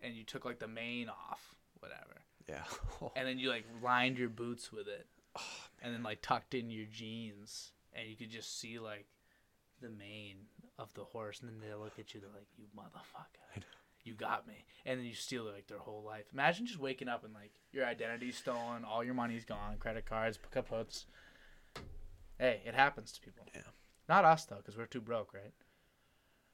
[0.00, 2.64] and you took like the mane off, whatever, Yeah.
[3.16, 5.42] and then you like lined your boots with it, Oh,
[5.82, 9.06] and then like tucked in your jeans, and you could just see like
[9.80, 10.46] the mane
[10.78, 13.62] of the horse, and then they look at you, they're like, "You motherfucker,
[14.04, 16.24] you got me," and then you steal like their whole life.
[16.32, 20.38] Imagine just waking up and like your identity's stolen, all your money's gone, credit cards,
[20.54, 21.04] kaputs.
[22.38, 23.46] Hey, it happens to people.
[23.54, 23.60] Yeah.
[24.08, 25.52] Not us though, because we're too broke, right?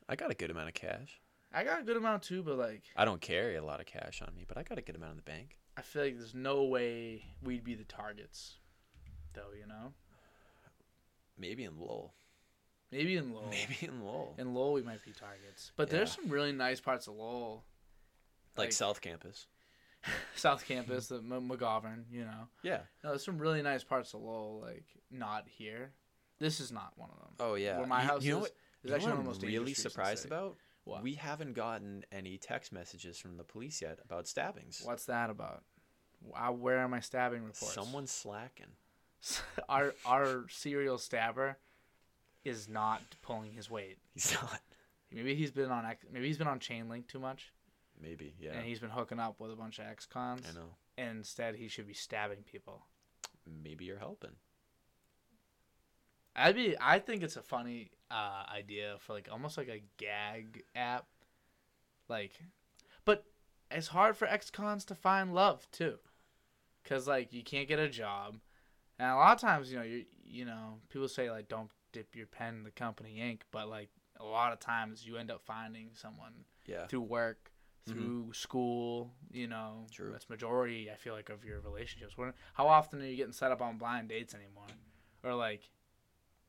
[0.09, 1.21] I got a good amount of cash.
[1.53, 4.23] I got a good amount too, but like I don't carry a lot of cash
[4.27, 5.57] on me, but I got a good amount in the bank.
[5.77, 8.55] I feel like there's no way we'd be the targets,
[9.35, 9.53] though.
[9.59, 9.93] You know,
[11.39, 12.15] Maybe in Lowell.
[12.91, 13.49] maybe in Lowell.
[13.51, 14.35] Maybe in Lowell.
[14.39, 17.65] In Lowell, we might be targets, but there's some really nice parts of Lowell,
[18.57, 19.47] like, like- South Campus.
[20.37, 22.05] South Campus, the M- McGauvran.
[22.13, 22.81] You know, Yeah.
[23.03, 25.93] no, there's some really nice parts of Lowell, like not here.
[26.39, 27.35] This is not one of them.
[27.41, 27.79] Oh yeah.
[27.79, 28.51] Where my you, house you know is, what?
[28.51, 28.55] is
[28.85, 30.57] you know actually one of the most really streets in the surprised about?
[30.87, 31.03] What?
[31.03, 34.83] We haven't gotten any text messages from the police yet about stabbings.
[34.85, 35.64] What's that about?
[36.22, 37.75] Wow, where are my stabbing reports?
[37.75, 38.70] Someone's slacking.
[39.68, 41.59] our our serial stabber
[42.44, 43.99] is not pulling his weight.
[44.14, 44.61] He's not.
[45.12, 47.53] Maybe he's been on maybe he's been on chain link too much,
[48.01, 48.35] Maybe.
[48.40, 48.53] Yeah.
[48.53, 50.42] and he's been hooking up with a bunch of ex-cons.
[50.49, 50.66] I know.
[50.99, 52.87] And instead, he should be stabbing people.
[53.64, 54.33] Maybe you're helping.
[56.37, 56.77] I'd be.
[56.81, 61.07] I think it's a funny uh, idea for like almost like a gag app,
[62.09, 62.33] like,
[63.05, 63.25] but
[63.70, 65.96] it's hard for ex-cons to find love too,
[66.85, 68.37] cause like you can't get a job,
[68.99, 72.14] and a lot of times you know you you know people say like don't dip
[72.14, 73.88] your pen in the company ink, but like
[74.20, 76.87] a lot of times you end up finding someone Yeah.
[76.87, 77.51] through work,
[77.87, 79.12] through school.
[79.31, 80.11] You know, True.
[80.12, 80.90] That's majority.
[80.90, 82.16] I feel like of your relationships.
[82.16, 84.66] When, how often are you getting set up on blind dates anymore,
[85.22, 85.62] or like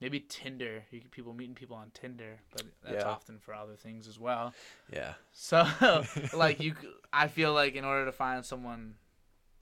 [0.01, 0.83] maybe Tinder?
[0.91, 3.09] You get people meeting people on Tinder, but that's Yeah.
[3.09, 4.53] often for other things as well.
[4.91, 5.13] Yeah.
[5.31, 5.67] So
[6.35, 6.75] like you,
[7.13, 8.95] I feel like in order to find someone,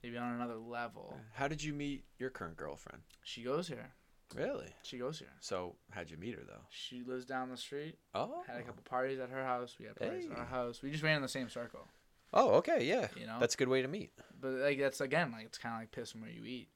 [0.02, 3.02] maybe on another level, How did you meet your current girlfriend?
[3.24, 3.92] she goes here.
[4.34, 4.74] Really?
[4.82, 5.30] She goes here.
[5.40, 6.62] So how'd you meet her though?
[6.70, 7.96] She lives down the street.
[8.12, 8.42] Oh.
[8.46, 9.76] Had a couple parties at her house.
[9.78, 10.82] We had parties at our house.
[10.82, 11.86] We just ran in the same circle.
[12.34, 13.06] Oh, okay, yeah.
[13.16, 13.36] You know.
[13.38, 14.10] That's a good way to meet.
[14.40, 16.68] But like that's again like it's kind of like pissing where you eat,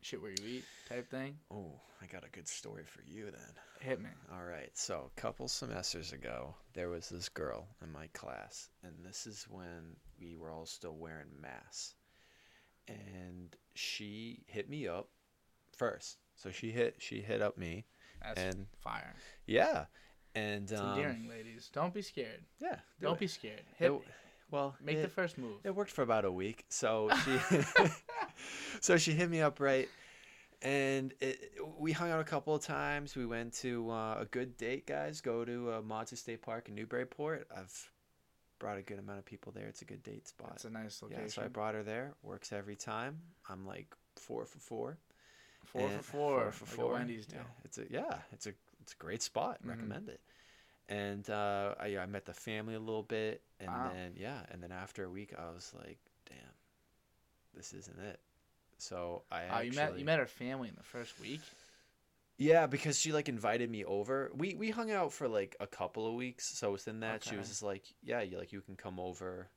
[0.00, 1.36] shit where you eat type thing.
[1.50, 3.54] Oh, I got a good story for you then.
[3.80, 4.08] Hit me.
[4.32, 4.70] All right.
[4.74, 9.46] So, a couple semesters ago, there was this girl in my class, and this is
[9.50, 11.94] when we were all still wearing masks.
[12.88, 15.08] And she hit me up
[15.76, 16.18] first.
[16.36, 17.84] So she hit she hit up me,
[18.22, 19.14] That's and fire.
[19.46, 19.86] yeah,
[20.34, 21.68] and It's um, endearing, ladies.
[21.72, 22.40] Don't be scared.
[22.60, 23.20] yeah, do Don't it.
[23.20, 23.62] be scared.
[23.76, 24.02] Hit It-.
[24.50, 24.76] Well.
[24.82, 25.56] Make it, the first move.
[25.64, 26.64] It worked for about a week.
[26.68, 27.38] So she
[28.80, 29.88] so she hit me up right
[30.62, 33.14] and it, we hung out a couple of times.
[33.16, 35.20] We went to uh, a good date, guys.
[35.20, 37.46] Go to uh, Maudslay State Park in Newburyport.
[37.56, 37.90] I've
[38.58, 39.66] brought a good amount of people there.
[39.66, 40.50] It's a good date spot.
[40.50, 41.22] That's a nice location.
[41.24, 42.14] Yeah, so I brought her there.
[42.22, 43.20] Works every time.
[43.48, 44.98] I'm like four for four.
[45.64, 46.40] four And- for four.
[46.40, 46.92] Four for like four.
[46.94, 47.40] Wendy's deal.
[47.40, 49.58] Yeah, it's a yeah, it's a it's a great spot.
[49.64, 49.68] Mhm.
[49.70, 50.20] Recommend it.
[50.88, 53.90] And uh, I, I met the family a little bit, and Wow.
[53.92, 55.98] then yeah, and then after a week, I was like,
[56.28, 56.38] damn,
[57.54, 58.20] this isn't it.
[58.78, 61.40] So I Oh, actually you met you met her family in the first week.
[62.38, 64.30] yeah because she like invited me over.
[64.34, 66.56] We we hung out for like a couple of weeks.
[66.58, 69.48] So within that, she was just like, yeah, you like you can come over.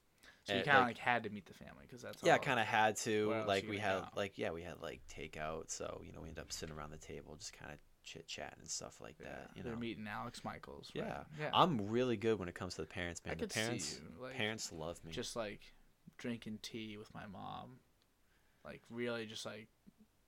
[0.43, 2.59] So you kind of like- like, had to meet the family because that's Yeah, kind
[2.59, 3.43] of had to.
[3.45, 4.05] Like we had go?
[4.15, 5.69] like yeah, we had like takeout.
[5.69, 8.59] So you know we ended up sitting around the table, just kind of chit chatting
[8.61, 9.51] and stuff like Yeah, that.
[9.55, 10.91] You know, they're meeting Alex Michals.
[10.95, 11.05] Right?
[11.05, 11.23] Yeah.
[11.39, 11.49] yeah.
[11.53, 13.37] I'm really good when it comes to the parents, I man.
[13.39, 15.11] The parents, you like parents love me.
[15.11, 15.61] just like
[16.17, 17.79] drinking tea with my mom,
[18.65, 19.67] like really just like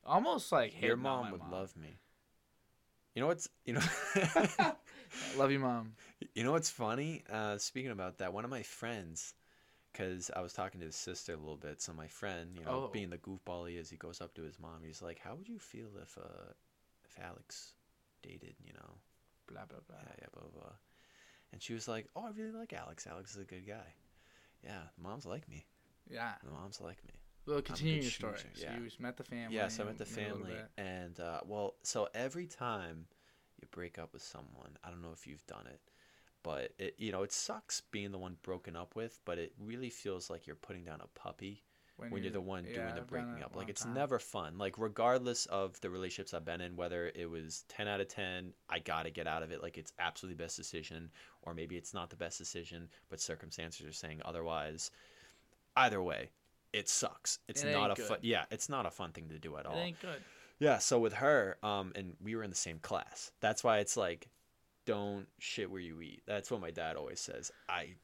[0.05, 1.97] almost like your mom would love me.
[3.15, 3.81] You know what's you know
[5.37, 5.93] love you, mom.
[6.33, 7.23] you know what's funny?
[7.31, 9.35] Uh, speaking about that, one of my friends,
[9.91, 11.79] because I was talking to his sister a little bit.
[11.81, 12.89] So my friend, you know, Oh.
[12.91, 14.81] being the goofball he is, he goes up to his mom.
[14.83, 16.53] He's like, "How would you feel if uh
[17.15, 17.73] if Alex
[18.21, 18.93] dated you know
[19.47, 19.97] Blah blah blah.
[20.07, 20.71] yeah yeah blah blah." blah.
[21.51, 23.05] And she was like, "Oh, I really like Alex.
[23.05, 23.93] Alex is a good guy."
[24.63, 25.65] Yeah, the moms like me.
[26.09, 26.33] Yeah.
[26.43, 27.13] The moms like me.
[27.45, 28.33] Well, continue your story.
[28.33, 28.77] chooser, So yeah.
[28.79, 29.55] you met the family.
[29.55, 33.05] Yeah, so I met the met a little family, and uh, well, so every time
[33.61, 35.81] you break up with someone, I don't know if you've done it,
[36.41, 39.89] but it you know it sucks being the one broken up with, but it really
[39.89, 41.63] feels like you're putting down a puppy
[42.11, 43.55] when you're the one doing the breaking up.
[43.55, 43.93] Like it's time.
[43.93, 44.57] never fun.
[44.57, 48.53] Like regardless of the relationships I've been in, whether it was ten out of ten,
[48.69, 49.61] I gotta get out of it.
[49.61, 51.09] Like it's absolutely the best decision,
[51.41, 54.91] or maybe it's not the best decision, but circumstances are saying otherwise.
[55.75, 56.29] Either way,
[56.71, 57.39] it sucks.
[57.47, 58.19] It's It not a fun.
[58.21, 59.77] Yeah, it's not a fun thing to do at It all.
[59.77, 60.21] ain't good.
[60.59, 63.31] Yeah, so with her, um, and we were in the same class.
[63.41, 64.29] That's why it's like,
[64.85, 66.21] don't shit where you eat.
[66.27, 67.51] That's what my dad always says.
[67.67, 67.95] I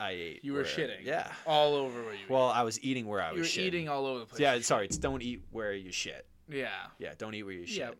[0.00, 0.44] I ate.
[0.44, 1.02] You were where- shitting.
[1.04, 1.32] Yeah.
[1.46, 2.26] all over where you.
[2.28, 3.68] Well, I was eating where I you was You were shitting.
[3.68, 4.40] eating all over the place.
[4.40, 4.86] Yeah, sorry.
[4.86, 6.26] It's don't eat where you shit.
[6.48, 6.68] Yeah.
[6.98, 7.78] Yeah, don't eat where you shit.
[7.78, 7.96] Yep.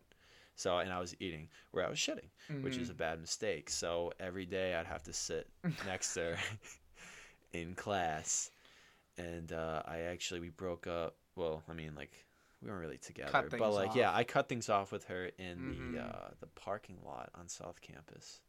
[0.55, 2.29] So, and I was eating where I was shitting,
[2.63, 2.97] which is a Mhm.
[2.97, 3.69] bad mistake.
[3.69, 5.47] So every day I'd have to sit
[5.85, 6.37] next to her
[7.53, 8.51] in class,
[9.17, 11.15] and uh, I actually we broke up.
[11.35, 12.11] Well, I mean, like
[12.61, 14.13] we weren't really together, but like yeah.
[14.13, 15.93] I cut things off with her in Mhm.
[15.93, 18.41] the uh, the parking lot on South Campus,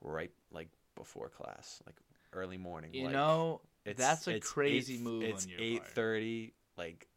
[0.00, 1.96] right like before class, like
[2.34, 2.92] early morning.
[2.94, 7.08] You like, know, it's, that's a it's crazy eight- move It's eight thirty, like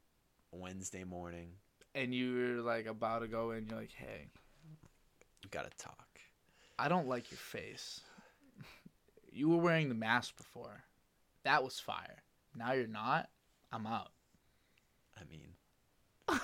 [0.51, 1.49] Wednesday morning.
[1.95, 3.65] and you were like about to go in.
[3.67, 4.27] You're like, hey,
[5.43, 6.05] We gotta talk.
[6.79, 8.01] I don't like your face.
[9.31, 10.83] You were wearing the mask before.
[11.43, 12.23] That was fire.
[12.55, 13.29] Now you're not.
[13.71, 14.09] I'm out.
[15.15, 15.49] I mean,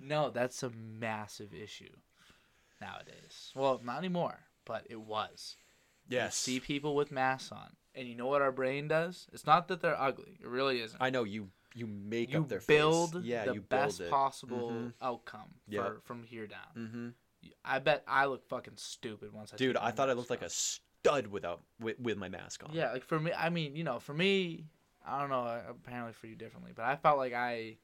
[0.00, 1.94] No, that's a massive issue
[2.80, 3.52] nowadays.
[3.54, 5.56] Well, not anymore, but it was.
[6.08, 6.36] You yes.
[6.36, 9.26] see people with masks on, and you know what our brain does?
[9.32, 10.36] It's not that they're ugly.
[10.40, 11.00] It really isn't.
[11.00, 11.48] I know you.
[11.76, 13.22] You make you up their build face.
[13.24, 14.08] Yeah, the you build best it.
[14.10, 14.92] possible Mhm.
[15.02, 16.02] outcome for, Yep.
[16.04, 16.60] from here down.
[16.76, 17.08] Mm-hmm.
[17.64, 19.56] I bet I look fucking stupid once I.
[19.56, 22.72] Dude, I thought I looked like a stud without with, with my mask on.
[22.74, 24.66] Yeah, like for me, I mean, you know, for me,
[25.04, 25.40] I don't know.
[25.42, 27.76] uh, Apparently, for you differently, but I felt like I,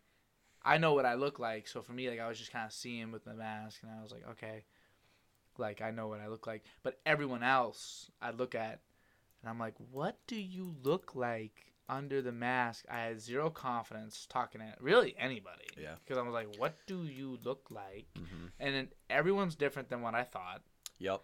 [0.63, 1.67] I know what I look like.
[1.67, 4.03] So for me, like I was just kind of seeing with the mask, and I
[4.03, 4.63] was like, okay,
[5.59, 6.65] like I know what I look like.
[6.83, 8.81] But everyone else, I look at,
[9.43, 12.85] and I'm like, what do you look like under the mask?
[12.91, 15.65] I had zero confidence talking to really anybody.
[15.81, 15.95] Yeah.
[16.05, 18.07] Because I was like, what do you look like?
[18.19, 18.47] Mm-hmm.
[18.61, 20.63] And then everyone's different than what I thought.
[20.99, 21.23] Yep.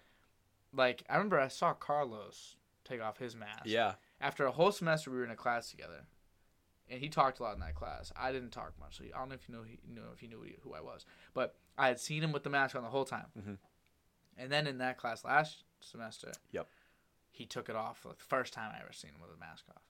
[0.72, 3.94] Like I remember I saw Carlos take off his mask Yeah.
[4.20, 6.06] after a whole semester we were in a class together
[6.88, 9.28] and he talked a lot in that class i didn't talk much so i don't
[9.28, 11.98] know if you know he know if you knew who i was but i had
[11.98, 13.58] seen him with the mask on the whole time Mhm.
[14.38, 16.68] And then in that class last semester Yep.
[17.30, 19.64] he took it off like the first time i ever seen him with a mask
[19.70, 19.82] off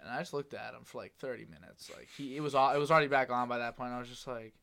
[0.00, 2.72] and i just looked at him for like 30 minutes like he it was all
[2.74, 4.54] it was already back on by that point i was just like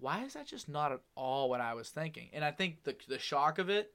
[0.00, 2.94] why is that just not at all what i was thinking and i think the
[3.08, 3.92] the shock of it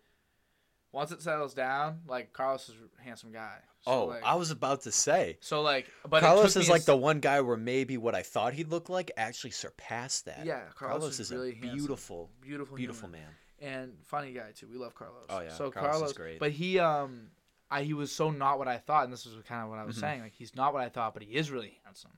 [0.92, 4.52] once it settles down like carlos is a handsome guy So, Oh, like, I was
[4.52, 5.38] about to say.
[5.40, 8.24] so like, but Carlos is me a like the one guy where maybe what I
[8.24, 10.46] thought he'd look like actually surpassed that.
[10.46, 10.64] yeah.
[10.76, 13.22] Carlos, Carlos, is, is, really a handsome, beautiful, beautiful, beautiful human.
[13.22, 13.32] man.
[13.62, 14.68] And funny guy too.
[14.72, 15.26] We love Carlos.
[15.30, 16.40] Oh, yeah, so Carlos is Carlos, great.
[16.40, 17.28] But he um,
[17.72, 19.84] I he was so not what I thought, and this was kind of what I
[19.86, 20.02] was Mhm.
[20.02, 20.22] saying.
[20.22, 22.12] Like he's not what I thought, but he is really handsome.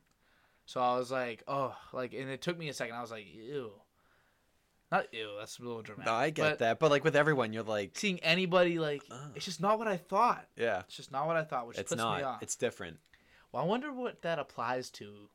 [0.66, 2.96] So I was like, oh, like, and it took me a second.
[2.96, 3.72] I was like, ew,
[4.92, 5.32] not ew.
[5.40, 6.06] That's a little dramatic.
[6.12, 9.32] No, I get but that, but like with everyone, you're like, Seeing anybody like, Ugh.
[9.36, 10.48] it's just not what I thought.
[10.56, 12.24] yeah, It's just not what I thought, which it's puts me not.
[12.24, 12.44] off.
[12.44, 13.00] It's different.
[13.52, 15.28] Well, I wonder what that applies to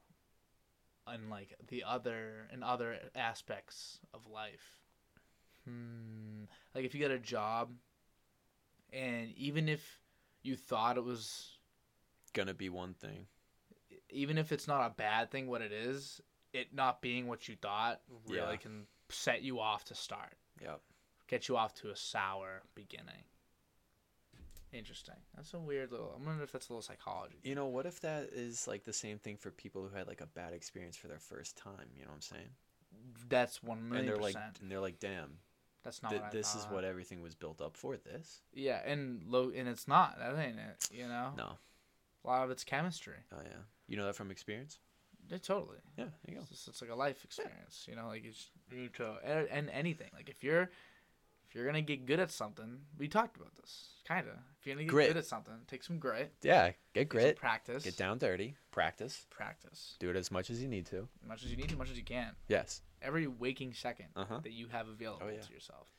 [1.13, 4.79] in like the other in other aspects of life.
[5.67, 6.45] Hmm.
[6.75, 7.71] Like if you got a job
[8.93, 10.01] and even if
[10.43, 11.59] you thought it was
[12.33, 13.27] Gonna be one thing.
[14.11, 16.21] even if it's not a bad thing what it is,
[16.53, 18.57] it not being what you thought really Yeah.
[18.57, 20.37] can set you off to start.
[20.63, 20.81] Yep.
[21.29, 23.25] Get you off to a sour beginning.
[24.73, 25.15] Interesting.
[25.35, 26.13] That's a weird little.
[26.21, 27.39] I wonder if that's a little psychology.
[27.43, 30.21] You know, what if that is like the same thing for people who had like
[30.21, 31.89] a bad experience for their first time?
[31.95, 32.49] You know what I'm saying?
[33.29, 34.59] That's one and million they're like, percent.
[34.61, 35.39] and they're like, damn,
[35.87, 37.97] That's not th- what I this is what everything was built up for.
[37.97, 38.43] This?
[38.53, 40.19] Yeah, and low, and it's not.
[40.19, 40.89] That ain't it.
[40.93, 41.53] You know, No.
[42.25, 43.15] a lot of it's chemistry.
[43.33, 43.63] Oh yeah.
[43.89, 44.79] You know that from experience?
[45.31, 45.79] Yeah, totally.
[45.97, 46.05] Yeah.
[46.25, 46.41] There you go.
[46.43, 47.87] It's, just- it's like a life experience.
[47.89, 50.11] You know, like it's you to and, and anything.
[50.13, 50.69] Like if you're
[51.49, 54.35] if you're gonna get good at something, we talked about this kind of.
[54.59, 55.09] If you're gonna get Grit.
[55.09, 56.73] good at something, take some grit, Yeah.
[56.93, 57.37] Get grit.
[57.37, 58.57] practice, Get down dirty.
[58.73, 59.25] Practice.
[59.31, 61.09] practice Do it as much as you need to.
[61.23, 62.35] as much as you need, as much as you can.
[62.49, 62.83] Yes.
[63.03, 64.41] Every waking second Uh huh.
[64.43, 65.41] that you have available Oh, yeah.
[65.41, 65.93] to yourself.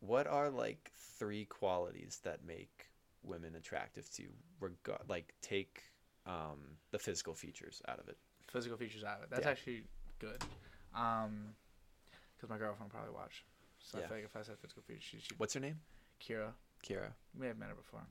[0.00, 2.86] What are like three qualities that make
[3.22, 4.30] women attractive to you?
[4.60, 5.82] Regard like take
[6.26, 8.16] um, the physical features out of it.
[8.50, 9.30] Physical features out of it.
[9.30, 9.50] That's Yeah.
[9.50, 9.84] actually
[10.18, 10.42] good.
[10.94, 11.54] Um,
[12.36, 13.44] because my girlfriend probably watch.
[13.78, 14.06] So I Yeah.
[14.08, 15.80] feel like if I said physical features, she, she'd What's her name?
[16.20, 16.52] Kira.
[16.82, 17.12] Kira.
[17.34, 18.06] We may have met her before.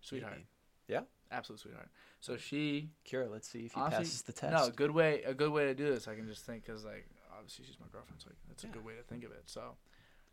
[0.00, 0.34] Sweetheart.
[0.34, 0.46] Maybe.
[0.88, 1.02] Yeah?
[1.30, 1.88] Absolute sweetheart.
[2.20, 4.52] So she Kira, let's see if he honestly, passes the test.
[4.52, 5.22] No, good way.
[5.24, 6.06] A good way to do this.
[6.06, 8.72] I can just think because like obviously she's my girlfriend, so that's a Yeah.
[8.74, 9.44] good way to think of it.
[9.46, 9.76] So,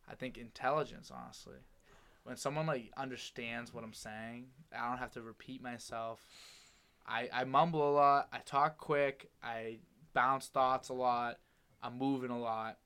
[0.08, 1.12] I think intelligence.
[1.12, 1.58] Honestly,
[2.24, 6.26] when someone like understands what I'm saying, I don't have to repeat myself.
[7.06, 8.30] I I mumble a lot.
[8.32, 9.30] I talk quick.
[9.42, 9.80] I
[10.13, 11.39] bounce thoughts a lot.
[11.82, 12.80] I'm moving a lot.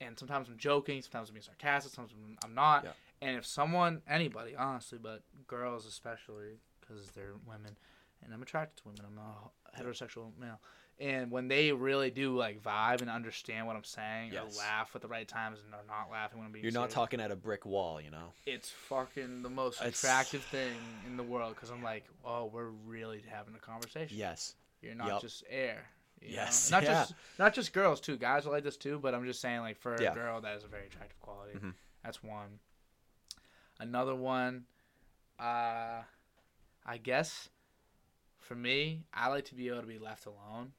[0.00, 2.82] And sometimes I'm joking, sometimes I'm being sarcastic, sometimes I'm- I'm not.
[2.82, 2.92] Yeah.
[3.20, 7.78] And if someone, anybody, honestly, but girls especially, because they're women,
[8.20, 10.60] and I'm attracted to women, I'm a heterosexual male.
[11.00, 14.54] And when they really do like vibe and understand what I'm saying Yes.
[14.54, 16.90] or laugh at the right times and they're not laughing when I'm being You're not
[16.90, 18.32] talking at a brick wall, you know.
[18.46, 20.76] it's fucking the most It's- attractive thing
[21.06, 24.16] in the world because I'm like, oh, we're really having a conversation.
[24.16, 24.54] Yes.
[24.80, 25.20] You're not Yup.
[25.22, 25.86] just air.
[26.20, 26.34] you know?
[26.34, 26.88] Yes, Not yeah.
[26.92, 28.16] just not just girls too.
[28.16, 30.12] Guys are like this too, but I'm just saying like for Yeah.
[30.12, 31.58] a girl that is a very attractive quality.
[31.58, 31.74] Mhm.
[32.04, 32.60] That's one.
[33.80, 34.66] Another one,
[35.40, 36.02] uh,
[36.86, 37.48] I guess
[38.38, 40.74] for me, I like to be able to be left alone.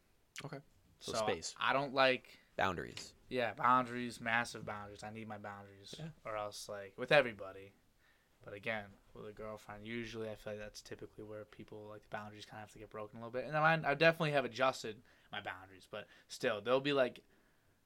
[0.45, 0.59] Okay.
[0.99, 1.55] So So, space.
[1.59, 3.13] I don't like Boundaries.
[3.29, 5.03] yeah boundaries, massive boundaries.
[5.03, 6.05] I need my boundaries, Yeah.
[6.25, 7.73] or else like with everybody.
[8.45, 12.09] But again, with a girlfriend, usually I feel like that's typically where people like the
[12.09, 13.45] boundaries kind of have to get broken a little bit.
[13.47, 14.97] And I, I definitely have adjusted
[15.31, 17.21] my boundaries, but still, there'll be like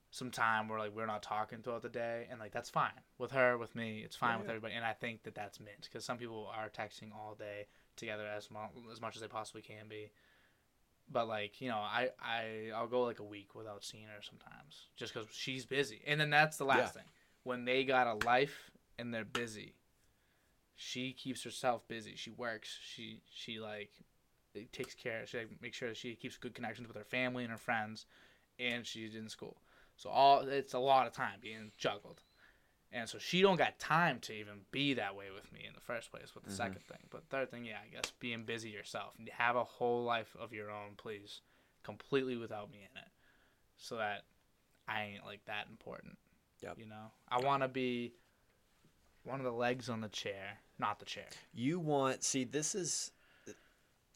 [0.09, 3.31] some time where like we're not talking throughout the day, and like that's fine with
[3.31, 4.51] her, with me, it's fine Yeah, with yeah.
[4.51, 4.73] everybody.
[4.73, 8.49] And I think that that's mint because some people are texting all day together as
[8.49, 10.11] mo- as much as they possibly can be.
[11.09, 14.87] But like you know, I I I'll go like a week without seeing her sometimes,
[14.95, 16.01] just because she's busy.
[16.05, 17.01] And then that's the last Yeah.
[17.01, 17.09] thing.
[17.43, 19.75] When they got a life and they're busy,
[20.75, 22.15] she keeps herself busy.
[22.15, 22.77] She works.
[22.83, 23.91] She she like
[24.55, 25.25] eh, takes care.
[25.25, 28.05] She like, makes sure that she keeps good connections with her family and her friends,
[28.59, 29.57] and she's in school.
[29.95, 32.21] So all it's a lot of time being juggled,
[32.91, 35.81] and so she don't got time to even be that way with me in the
[35.81, 36.33] first place.
[36.33, 36.57] With the Mhm.
[36.57, 40.03] second thing, but third thing, yeah, I guess being busy yourself and have a whole
[40.03, 41.41] life of your own, please,
[41.83, 43.09] completely without me in it,
[43.77, 44.25] so that
[44.87, 46.17] I ain't like that important.
[46.61, 46.79] Yep.
[46.79, 48.13] You know, I want to be
[49.23, 51.27] one of the legs on the chair, not the chair.
[51.53, 53.11] You want see this is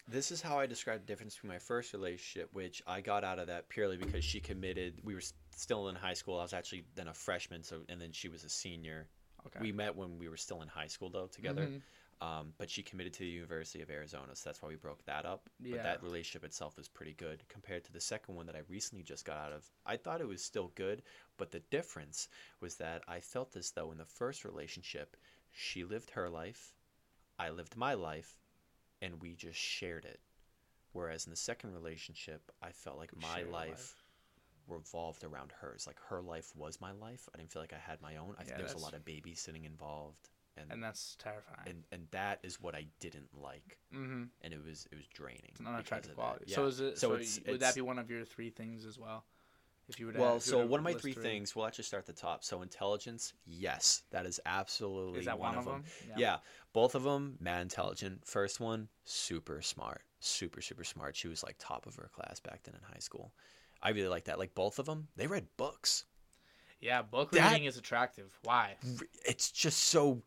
[0.07, 3.39] this is how I describe the difference between my first relationship, which I got out
[3.39, 4.99] of that purely because she committed.
[5.03, 5.21] We were
[5.55, 6.39] still in high school.
[6.39, 9.07] I was actually then a freshman, so and then she was a senior.
[9.47, 9.59] Okay.
[9.59, 11.67] We met when we were still in high school though together.
[11.67, 11.81] Mhm.
[12.21, 15.25] Um, but she committed to the University of Arizona, so that's why we broke that
[15.25, 15.49] up.
[15.59, 15.77] Yeah.
[15.77, 19.03] But that relationship itself was pretty good compared to the second one that I recently
[19.03, 19.67] just got out of.
[19.87, 21.01] I thought it was still good,
[21.37, 25.17] but the difference was that I felt as though in the first relationship,
[25.51, 26.75] she lived her life,
[27.39, 28.37] I lived my life,
[29.01, 30.19] and we just shared it.
[30.93, 34.00] Whereas in the second relationship, I felt like We my life.
[34.71, 35.85] Revolved around hers.
[35.87, 37.27] Like her life was my life.
[37.33, 38.35] I didn't feel like I had my own.
[38.37, 40.29] I Yeah, think there was a lot of babysitting involved.
[40.57, 41.59] And, and that's terrifying.
[41.65, 44.23] and and that is what I didn't like, mm-hmm.
[44.41, 45.43] and it was it was draining.
[45.47, 46.45] It's an because unattractive quality.
[46.47, 46.55] Yeah.
[46.55, 46.97] So is it?
[46.99, 49.23] So, So it's- would it's- that be one of your three things as well?
[49.87, 50.17] If you would.
[50.17, 52.21] Well, you so to one of my list three things, we'll actually start at the
[52.21, 52.43] top.
[52.43, 55.83] So intelligence, yes, that is absolutely Is that one, of them?
[56.17, 56.37] Yeah.
[56.73, 58.25] both of them, mad intelligent.
[58.27, 61.15] First one, super smart, super super smart.
[61.15, 63.33] She was like top of her class back then in high school.
[63.83, 64.37] I really like that.
[64.39, 66.05] Like both of them, they read books.
[66.79, 68.37] Yeah, book That- reading is attractive.
[68.43, 68.75] Why?
[69.25, 70.21] It's just so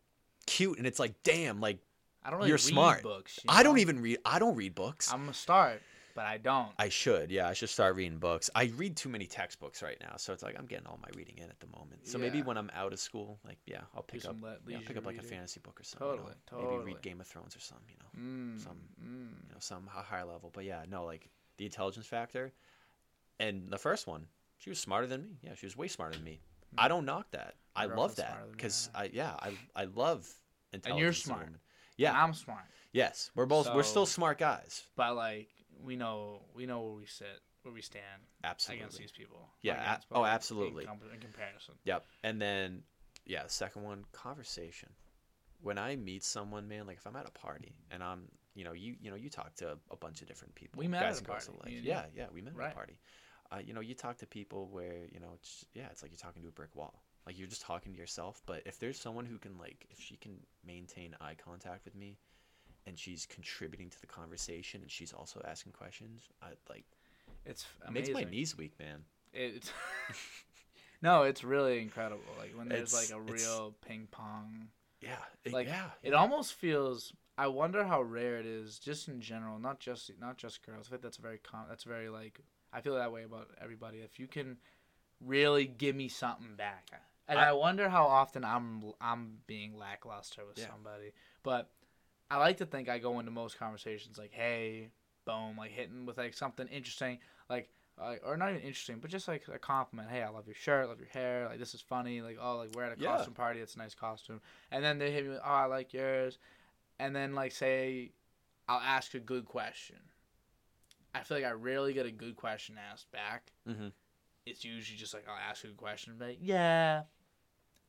[0.46, 1.78] cute, and it's like, damn, like
[2.24, 3.02] I don't really You're read smart.
[3.02, 3.38] books.
[3.42, 4.18] you I don't even read.
[4.24, 5.12] I don't read books.
[5.12, 5.82] I'm gonna start,
[6.14, 6.68] but I don't.
[6.78, 8.48] I should, yeah, I should start reading books.
[8.54, 11.36] I read too many textbooks right now, so it's like I'm getting all my reading
[11.38, 12.06] in at the moment.
[12.06, 14.82] So maybe when I'm out of school, like yeah, I'll pick up, le- yeah, I'll
[14.84, 16.08] pick up like a fantasy book or something.
[16.08, 19.46] you know, Totally, Maybe read Game of Thrones or something, you know, Mm, some- mm.
[19.48, 20.50] you know, some hi- higher level.
[20.54, 22.52] But yeah, no, like the intelligence factor,
[23.40, 24.26] and the first one,
[24.58, 25.38] she was smarter than me.
[25.42, 26.40] Yeah, she was way smarter than me.
[26.72, 26.80] Hmm.
[26.80, 27.54] I don't knock that.
[27.76, 28.90] I Your love that smarter than me, because.
[28.94, 30.28] I yeah I I love
[30.72, 31.00] intelligence.
[31.00, 31.46] you're smart.
[31.46, 31.58] And
[31.96, 32.20] Yeah.
[32.22, 34.84] I'm smart, Yes, we're both we're still smart guys.
[34.96, 35.48] but like
[35.82, 38.80] we know we know where we sit, where we stand Absolutely.
[38.82, 39.48] against these people.
[39.62, 40.84] Yeah, a- against, oh, like, in absolutely.
[40.84, 41.74] com- In, comparison.
[41.84, 42.04] Yep.
[42.22, 42.82] And then,
[43.26, 44.88] yeah, the second one, conversation.
[45.60, 48.72] When I meet someone, man, like if I'm at a party and I'm, you know,
[48.72, 50.78] you you know, you talk to a bunch of different people.
[50.78, 51.80] We met guys at a party, alike.
[51.82, 52.98] Yeah, yeah, we met at a party.
[53.52, 56.18] Uh, you know, you talk to people where you know, it's yeah, it's like you're
[56.18, 57.02] talking to a brick wall.
[57.26, 58.42] Like you're just talking to yourself.
[58.46, 60.32] But if there's someone who can like, if she can
[60.66, 62.18] maintain eye contact with me,
[62.86, 66.84] and she's contributing to the conversation, and she's also asking questions, I like
[67.46, 69.04] It's it makes my knees weak, man.
[69.32, 69.70] It's
[71.02, 72.22] no, it's really incredible.
[72.38, 74.68] Like when there's It's- like a real ping pong.
[75.00, 77.12] Yeah, it- Like yeah, it almost feels.
[77.36, 80.86] I wonder how rare it is, just in general, not just not just girls.
[80.86, 82.40] I think that's very com- That's very like
[82.74, 83.98] I feel that way about everybody.
[83.98, 84.56] If you can
[85.20, 86.90] really give me something back,
[87.28, 90.66] and I, I- wonder how often I'm I'm being lackluster with Yeah.
[90.70, 91.12] somebody.
[91.42, 91.70] But
[92.30, 94.90] I like to think I go into most conversations like, hey,
[95.24, 97.18] boom, like hitting with like something interesting,
[97.48, 97.70] like.
[97.96, 100.10] Uh, or not even interesting, but just like a compliment.
[100.10, 101.46] Hey, I love your shirt, love your hair.
[101.48, 102.22] Like this is funny.
[102.22, 103.10] Like oh, like we're at a Yeah.
[103.10, 103.60] costume party.
[103.60, 104.40] It's a nice costume.
[104.72, 106.38] And then they hit me with, oh, I like yours.
[106.98, 108.10] And then like say,
[108.68, 109.98] I'll ask a good question.
[111.14, 113.52] I feel like I rarely get a good question asked back.
[113.66, 113.88] hmm
[114.46, 117.02] It's usually just like I'll ask a good question, like yeah,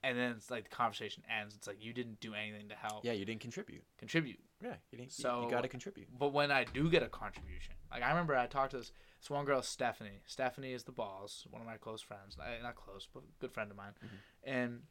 [0.03, 1.55] and then it's like the conversation ends.
[1.55, 3.83] It's like you didn't do anything to help Yeah, you didn't contribute.
[3.97, 4.39] contribute.
[4.63, 5.11] Yeah, you didn't.
[5.11, 6.07] So- you, got to contribute.
[6.17, 9.29] But when I do get a contribution, like I remember I talked to this, this
[9.29, 10.21] one girl, Stephanie.
[10.27, 12.37] Stephanie is the boss, one of my close friends.
[12.61, 13.93] Not close, but good friend of mine.
[14.03, 14.09] Mhm.
[14.43, 14.81] And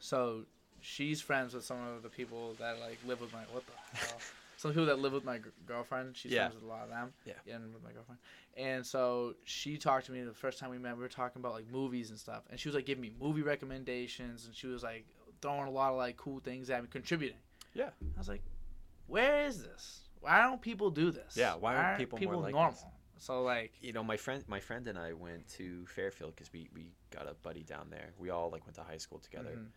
[0.00, 0.44] so
[0.80, 4.18] she's friends with some of the people that like live with my what the hell.
[4.58, 6.16] Some people that live with my gr- girlfriend.
[6.16, 6.48] She's Yeah.
[6.48, 7.12] friends with a lot of them.
[7.24, 7.34] Yeah.
[7.54, 8.18] And with my girlfriend.
[8.56, 10.96] And so she talked to me the first time we met.
[10.96, 12.42] We were talking about like movies and stuff.
[12.50, 14.46] And she was like giving me movie recommendations.
[14.46, 15.06] And she was like
[15.40, 17.38] throwing a lot of like cool things at me, contributing.
[17.72, 17.90] Yeah.
[18.16, 18.42] I was like,
[19.06, 20.02] where is this?
[20.20, 21.36] Why don't people do this?
[21.36, 22.72] Yeah, why aren't people more like normal?
[22.72, 22.84] this?
[23.18, 26.68] So like, You know, my friend, my friend and I went to Fairfield because we
[26.74, 28.12] we got a buddy down there.
[28.18, 29.50] We all like went to high school together.
[29.56, 29.68] mhm.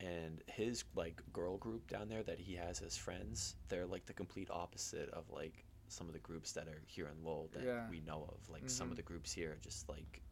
[0.00, 4.12] And his like girl group down there that he has as friends they're like the
[4.12, 7.88] complete opposite of like some of the groups that are here in Lowell that Yeah.
[7.90, 8.90] we know of like some Mhm.
[8.92, 10.22] of the groups here are just like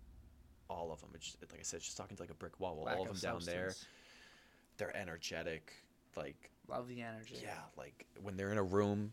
[0.69, 2.83] all of them it's just, like i said just talking to like a brick wall
[2.85, 3.73] lack all of them down there
[4.79, 5.73] they're energetic
[6.17, 7.37] like Love the energy.
[7.43, 9.12] yeah like when they're in a room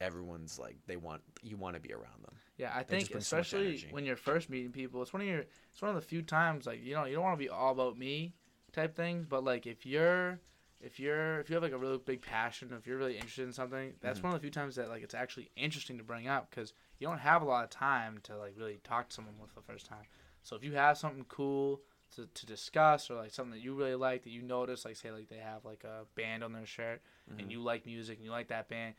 [0.00, 3.22] everyone's like they want you want to be around them Yeah, I They think bring
[3.22, 5.40] so especially when you're first meeting people, it's one of your
[5.72, 7.72] it's one of the few times like you know you don't want to be all
[7.72, 8.34] about me
[8.74, 10.38] type things, but like if you're
[10.80, 13.52] if you're if you have like a really big passion, if you're really interested in
[13.52, 14.24] something, that's Mhm.
[14.24, 17.06] one of the few times that like it's actually interesting to bring up because you
[17.06, 19.86] don't have a lot of time to like really talk to someone for the first
[19.86, 20.04] time.
[20.42, 21.80] So if you have something cool
[22.16, 25.10] to, to discuss or like something that you really like that you notice, like say
[25.10, 27.00] like they have like a band on their shirt
[27.32, 27.38] Mhm.
[27.40, 28.94] and you like music and you like that band,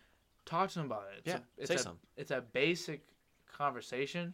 [0.46, 1.20] talk to them about it.
[1.20, 3.06] It's yeah a, it's say a, something it's a basic
[3.52, 4.34] conversation,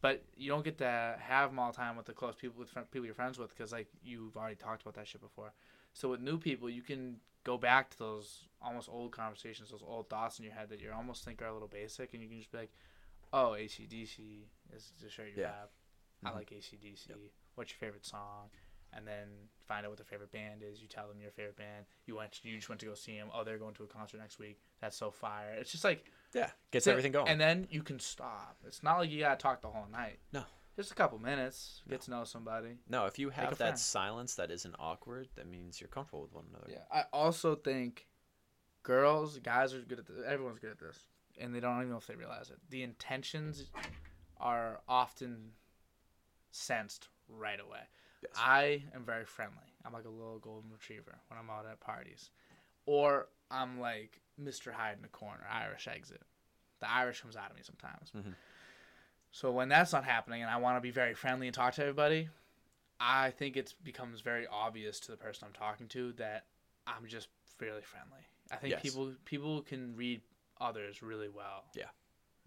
[0.00, 2.72] but you don't get to have them all the time with the close people with
[2.90, 5.52] people you're friends with because like you've already talked about that shit before.
[5.92, 10.08] So with new people, you can go back to those almost old conversations, those old
[10.08, 12.38] thoughts in your head that you almost think are a little basic, and you can
[12.38, 12.72] just be like,
[13.32, 15.52] "Oh, ACDC is the shirt you Yeah.
[15.52, 15.70] have.
[16.24, 16.34] I Mhm.
[16.34, 17.08] like ACDC.
[17.10, 17.18] Yep.
[17.54, 18.50] What's your favorite song?"
[18.92, 20.80] And then find out what their favorite band is.
[20.80, 21.86] You tell them your favorite band.
[22.06, 22.42] You went.
[22.44, 23.30] You just went to go see them.
[23.32, 24.60] Oh, they're going to a concert next week.
[24.80, 25.52] That's so fire.
[25.54, 28.56] It's just like yeah gets Sit- everything going and then you can stop.
[28.66, 30.18] It's not like you gotta talk the whole night.
[30.32, 30.44] No.
[30.76, 31.82] Just a couple minutes.
[31.86, 31.90] No.
[31.92, 32.78] Get to know somebody.
[32.88, 33.78] no if you have that friend.
[33.78, 36.84] silence that isn't awkward that means you're comfortable with one another Yeah.
[36.92, 38.06] I also think
[38.82, 40.16] girls, guys are good at this.
[40.26, 40.96] Everyone's good at this,
[41.38, 42.56] and they don't even know if they realize it.
[42.70, 43.70] The intentions
[44.38, 45.50] are often
[46.50, 47.80] sensed right away.
[48.22, 48.32] Yes.
[48.36, 49.74] I am very friendly.
[49.84, 52.30] I'm like a little golden retriever when I'm out at parties,
[52.86, 54.72] or I'm like Mr.
[54.72, 56.22] Hyde in the corner, Irish exit.
[56.80, 58.10] The Irish comes out of me sometimes.
[58.12, 58.34] Mhm.
[59.30, 61.82] So when that's not happening, and I want to be very friendly and talk to
[61.82, 62.28] everybody,
[63.00, 66.46] I think it becomes very obvious to the person I'm talking to that
[66.86, 67.28] I'm just
[67.58, 68.26] fairly friendly.
[68.50, 68.82] I think Yes.
[68.82, 70.22] people people can read
[70.60, 71.66] others really well.
[71.74, 71.90] Yeah.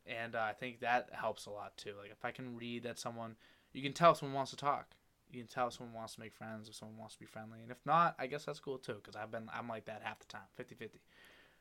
[0.08, 1.94] And uh, I think that helps a lot too.
[2.00, 3.36] Like if I can read that someone,
[3.74, 4.96] you can tell if someone wants to talk.
[5.30, 7.62] You can tell if someone wants to make friends, if someone wants to be friendly,
[7.62, 8.96] and if not, I guess that's cool too.
[8.96, 11.00] Because I've been I'm like that half the time, 50-50.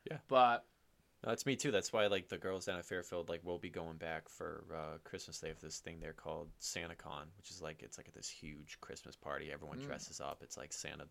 [0.09, 0.19] Yeah.
[0.29, 0.65] But
[1.25, 1.71] No, that's me too.
[1.71, 4.99] That's why like the girls down at Fairfield like we'll be going back for uh,
[5.05, 5.39] Christmas.
[5.39, 8.79] They have this thing there called SantaCon, which is like it's like at this huge
[8.81, 9.51] Christmas party.
[9.53, 9.87] Everyone Mm.
[9.87, 10.39] dresses up.
[10.43, 11.05] It's like Santa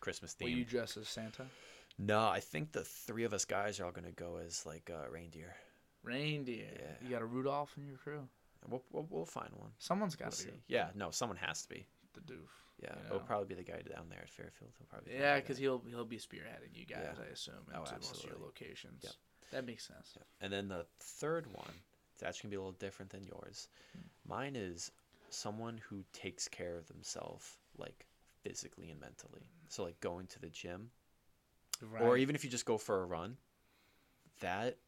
[0.00, 0.48] Christmas theme.
[0.50, 1.46] will you dress as Santa?
[1.98, 5.08] No, I think the three of us guys are all gonna go as like uh,
[5.10, 5.54] reindeer.
[6.02, 6.66] Reindeer.
[6.74, 6.94] Yeah.
[7.04, 8.26] You got a Rudolph in your crew.
[8.68, 9.70] We'll, we'll, we'll find one.
[9.78, 10.50] Someone's We'll got to see.
[10.50, 11.86] be Yeah, no, someone has to be.
[12.14, 12.48] the doof.
[12.82, 14.72] Yeah, You it'll probably be the guy down there at Fairfield.
[14.78, 17.24] He'll probably be Yeah, because he'll he'll be spearheading you guys, Yeah.
[17.28, 19.04] I assume, Oh, into most of your locations.
[19.04, 19.12] Yep.
[19.52, 20.12] That makes sense.
[20.16, 20.26] Yep.
[20.40, 21.72] And then the third one,
[22.18, 23.68] that's gonna be a little different than yours.
[23.94, 24.00] Hmm.
[24.28, 24.90] Mine is
[25.30, 28.06] someone who takes care of themselves, like
[28.42, 29.48] physically and mentally.
[29.68, 30.90] So like going to the gym,
[31.80, 32.02] Right.
[32.02, 33.36] or even if you just go for a run,
[34.40, 34.78] that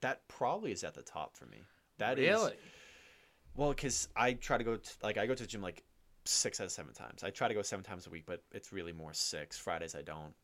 [0.00, 1.58] that probably is at the top for me.
[1.98, 2.56] That is really.
[3.54, 5.82] well, because I try to go to, like I go to the gym like
[6.24, 7.22] six out of seven times.
[7.22, 9.58] I try to go seven times a week, but it's really more six.
[9.58, 10.34] Fridays I don't.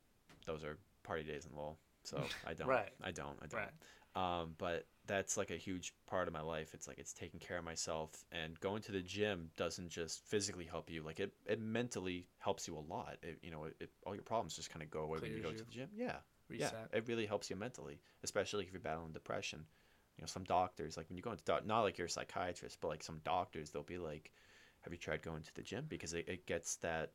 [0.46, 2.68] Those are party days in Lowell, so I don't.
[2.68, 2.90] Right.
[3.02, 3.36] I don't.
[3.42, 3.60] I don't.
[3.60, 3.70] Right.
[4.16, 6.74] Um, but that's like a huge part of my life.
[6.74, 10.64] It's like it's taking care of myself, and going to the gym doesn't just physically
[10.64, 11.02] help you.
[11.02, 13.16] Like it, it mentally helps you a lot.
[13.22, 15.40] It, you know, it, it, all your problems just kind of go away when you
[15.40, 15.58] go you.
[15.58, 15.88] to the gym.
[15.94, 16.16] Yeah,
[16.48, 16.72] Reset.
[16.72, 19.64] yeah, it really helps you mentally, especially if you're battling depression.
[20.16, 22.78] You know, some doctors like when you go into doc- not like you're a psychiatrist,
[22.80, 24.32] but like some doctors, they'll be like,
[24.88, 27.12] "Have you tried going to the gym?" Because it, it gets that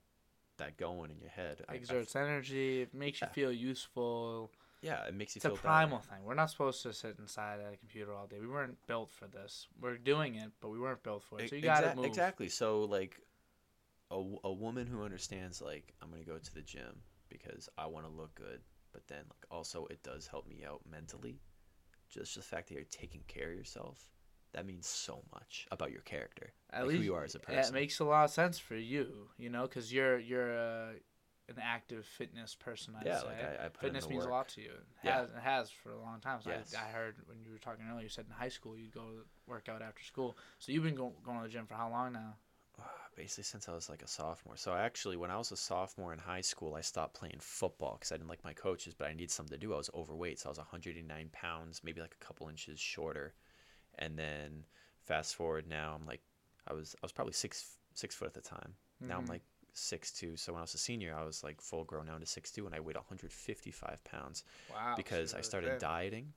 [0.57, 1.65] that going in your head.
[1.67, 2.83] I- I- Exerts energy.
[2.83, 4.51] It makes you feel useful.
[4.83, 5.67] yeah, it makes you It's a feel better.
[5.67, 6.23] primal thing.
[6.23, 8.39] We're not supposed to sit inside a computer all day.
[8.39, 9.67] We weren't built for this.
[9.81, 11.49] We're doing it, but we weren't built for it.
[11.49, 12.05] So you E- gotta exact- move.
[12.05, 12.49] Exactly.
[12.49, 13.19] So like,
[14.11, 18.05] a a woman who understands like I'm gonna go to the gym because I want
[18.05, 18.61] to look good,
[18.91, 21.39] but then like also it does help me out mentally.
[22.09, 24.07] Just the fact that you're taking care of yourself,
[24.53, 27.39] that means so much about your character, At like least who you are as a
[27.39, 27.75] person.
[27.75, 29.29] it makes a lot of sense for you.
[29.37, 30.89] You know, because you're you're uh,
[31.49, 32.93] an active fitness person.
[32.99, 33.27] I'd yeah, say.
[33.27, 34.71] like I, I put Fitness in the means a lot to you.
[34.71, 35.21] It Yeah.
[35.21, 36.39] has, it has for a long time.
[36.41, 36.73] So Yes.
[36.75, 39.01] I, I heard when you were talking earlier, you said in high school you'd go
[39.01, 40.37] to work out after school.
[40.59, 42.35] So you've been go, going to the gym for how long now?
[43.15, 44.57] basically since I was like a sophomore.
[44.57, 48.11] So actually, when I was a sophomore in high school, I stopped playing football because
[48.11, 49.73] I didn't like my coaches, but I needed something to do.
[49.73, 53.33] I was overweight, so I was 109 pounds, maybe like a couple inches shorter.
[53.99, 54.65] And then
[55.03, 56.21] fast forward now, I'm like,
[56.67, 58.75] I was I was probably six six foot at the time.
[59.01, 59.29] Now I'm Mhm.
[59.29, 60.35] like six two.
[60.37, 62.65] So when I was a senior, I was like full grown down to six two,
[62.65, 64.93] and I weighed 155 pounds wow.
[64.95, 66.33] because so I started dieting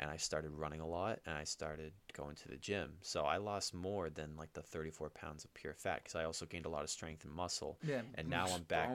[0.00, 2.92] and I started running a lot and I started going to the gym.
[3.02, 6.46] So I lost more than like the 34 pounds of pure fat because I also
[6.46, 7.78] gained a lot of strength and muscle.
[7.82, 8.90] Yeah, and now I'm back-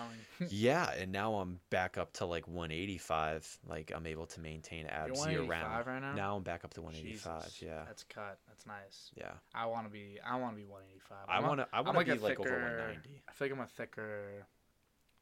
[0.50, 3.58] yeah, and now I'm back up to like 185.
[3.68, 5.86] Like I'm able to maintain abs year round.
[5.86, 6.14] right now.
[6.14, 7.44] Now I'm back up to 185.
[7.44, 8.38] Jesus, Yeah, that's cut.
[8.48, 9.10] That's nice.
[9.16, 9.32] yeah.
[9.54, 10.18] I want to be.
[10.24, 11.18] I want to be 185.
[11.28, 11.68] I want to.
[11.72, 13.22] I want to be like over 190.
[13.28, 14.46] I feel like I'm a thicker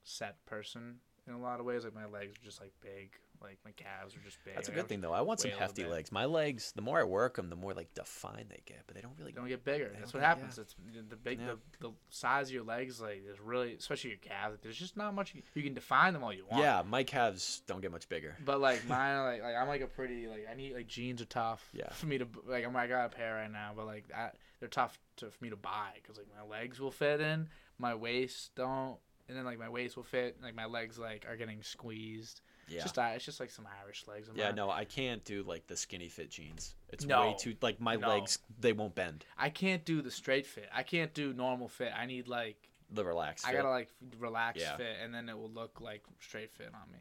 [0.03, 1.85] set person in a lot of ways.
[1.85, 3.11] Like my legs are just like big.
[3.43, 4.55] Like my calves are just big.
[4.55, 5.13] That's a good thing though.
[5.13, 6.13] I want some weigh a little hefty legs.
[6.13, 9.01] My legs, the more I work them, the more like defined they get, but they
[9.03, 9.33] don't really.
[9.33, 9.91] They don't get bigger.
[9.99, 10.59] That's what get- happens.
[10.59, 10.75] It's
[11.09, 11.55] the big, Yeah.
[11.81, 13.01] the, the size of your legs.
[13.01, 14.53] Like there's really, especially your calves.
[14.55, 15.35] Like, there's just not much.
[15.55, 16.63] You, can define them all you want.
[16.63, 18.37] Yeah, my calves don't get much bigger.
[18.45, 21.27] But like mine, like, like I'm like a pretty like I need like jeans are
[21.27, 21.69] tough.
[21.73, 21.91] Yeah.
[21.93, 24.31] For me to like I'm I got a pair right now, but like I,
[24.61, 27.95] they're tough to, for me to buy because like my legs will fit in, my
[27.95, 28.97] waist don't,
[29.29, 30.37] and then like my waist will fit.
[30.43, 32.41] Like my legs like are getting squeezed.
[32.69, 32.77] Yeah.
[32.77, 34.29] It's just uh, it's just like some Irish legs.
[34.35, 36.75] Yeah, no, I can't do like the skinny fit jeans.
[36.89, 37.21] It's No.
[37.21, 38.09] way too like my No.
[38.09, 39.25] legs they won't bend.
[39.39, 40.69] I can't do the straight fit.
[40.75, 41.93] I can't do normal fit.
[41.97, 43.59] I need like The relaxed I fit.
[43.59, 44.77] gotta like relax Yeah.
[44.77, 46.99] fit, and then it will look like straight fit on me.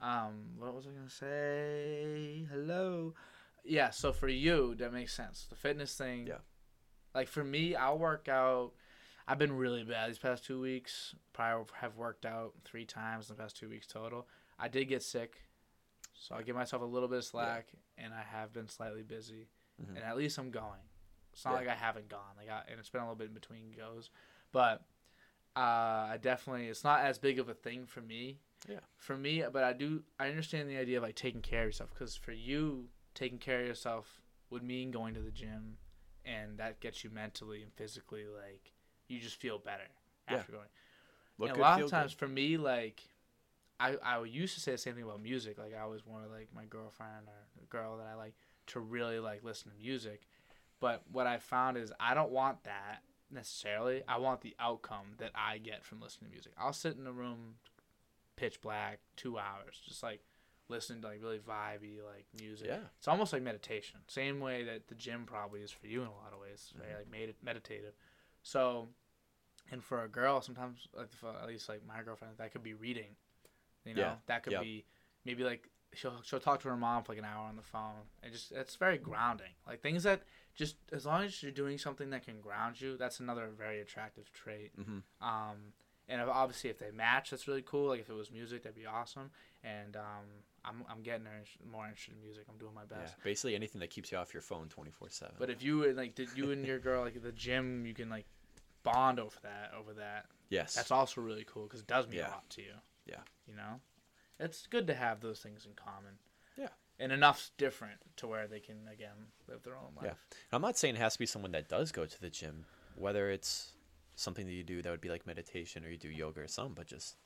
[0.00, 2.46] Um, what was I gonna say?
[2.50, 3.14] Hello.
[3.64, 3.90] Yeah.
[3.90, 5.46] So for you, that makes sense.
[5.48, 6.26] The fitness thing.
[6.28, 6.38] Yeah.
[7.14, 8.72] Like for me, I'll work out.
[9.26, 11.14] I've been really bad these past two weeks.
[11.32, 14.26] Probably have worked out three times in the past two weeks total.
[14.58, 15.36] I did get sick,
[16.14, 19.48] so I give myself a little bit of slack, and I have been slightly busy,
[19.80, 19.88] Mhm.
[19.96, 20.80] and at least I'm going.
[21.32, 21.58] It's not Yeah.
[21.58, 22.36] like I haven't gone.
[22.36, 24.10] Like I, and it's been a little bit in between goes,
[24.52, 24.84] but
[25.56, 25.60] uh,
[26.10, 28.40] I definitely it's not as big of a thing for me.
[28.68, 28.80] Yeah.
[28.96, 31.90] For me, but I do I understand the idea of like taking care of yourself
[31.90, 35.78] because for you taking care of yourself would mean going to the gym,
[36.24, 38.72] and that gets you mentally and physically like
[39.06, 39.88] you just feel better
[40.28, 40.38] Yeah.
[40.38, 40.68] after going.
[41.38, 42.18] Look and a lot of times good.
[42.18, 43.08] for me like.
[43.80, 45.58] I, I used to say the same thing about music.
[45.58, 48.34] Like I always wanted like my girlfriend or the girl that I like
[48.68, 50.22] to really like listen to music.
[50.80, 54.02] But what I found is I don't want that necessarily.
[54.08, 56.52] I want the outcome that I get from listening to music.
[56.58, 57.54] I'll sit in a room,
[58.36, 60.20] pitch black, two hours, just like
[60.68, 62.66] listening to like really vibey like music.
[62.68, 62.78] Yeah.
[62.98, 64.00] It's almost like meditation.
[64.06, 66.52] Same way that the gym probably is for you in a lot of ways.
[66.54, 66.98] It's very Mhm.
[66.98, 67.94] like med- meditative.
[68.42, 68.88] So,
[69.70, 72.74] and for a girl, sometimes like for at least like my girlfriend, that could be
[72.74, 73.16] reading.
[73.88, 74.16] You know, Yeah.
[74.26, 74.62] that could Yep.
[74.62, 74.84] be
[75.24, 78.06] maybe like she'll she'll talk to her mom for like an hour on the phone,
[78.22, 79.52] and just it's very grounding.
[79.66, 80.22] Like things that
[80.54, 84.30] just as long as you're doing something that can ground you, that's another very attractive
[84.32, 84.76] trait.
[84.76, 85.02] Mhm.
[85.20, 85.72] Um,
[86.10, 87.88] and obviously if they match, that's really cool.
[87.88, 89.30] Like if it was music, that'd be awesome.
[89.62, 90.26] And um,
[90.64, 92.44] I'm I'm getting her more interested in music.
[92.50, 92.98] I'm doing my Yeah.
[93.02, 93.22] best.
[93.22, 95.36] Basically anything that keeps you off your phone 24/7.
[95.38, 97.94] But if you and, like did you and your girl like at the gym, you
[97.94, 98.26] can like
[98.82, 100.26] bond over that over that.
[100.50, 100.74] yes.
[100.74, 102.28] That's also really cool because it does mean Yeah.
[102.28, 102.74] a lot to you.
[103.06, 103.20] Yeah.
[103.48, 103.80] You know,
[104.38, 106.14] it's good to have those things in common.
[106.56, 106.68] Yeah.
[107.00, 109.14] And enough's different to where they can again
[109.48, 110.06] live their own life.
[110.06, 110.36] Yeah.
[110.52, 112.64] I'm not saying it has to be someone that does go to the gym,
[112.96, 113.72] whether it's
[114.16, 116.74] something that you do that would be like meditation or you do yoga or something,
[116.74, 117.16] but just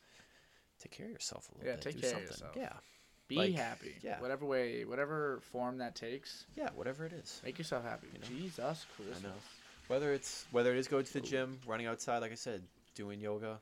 [0.79, 1.68] take care of yourself a little bit.
[1.70, 1.83] Yeah, bit.
[1.83, 2.31] take do care of something.
[2.33, 2.53] yourself.
[2.57, 2.73] Yeah.
[3.29, 3.95] Be Like, happy.
[4.03, 4.20] yeah.
[4.20, 7.41] Whatever way, whatever form that takes, Yeah, whatever it is.
[7.45, 8.09] make yourself happy.
[8.12, 8.27] You know?
[8.27, 9.20] Jesus Christ.
[9.20, 9.35] I know.
[9.89, 12.62] Whether it's whether it is going to the gym, running outside, like I said,
[12.95, 13.59] doing yoga.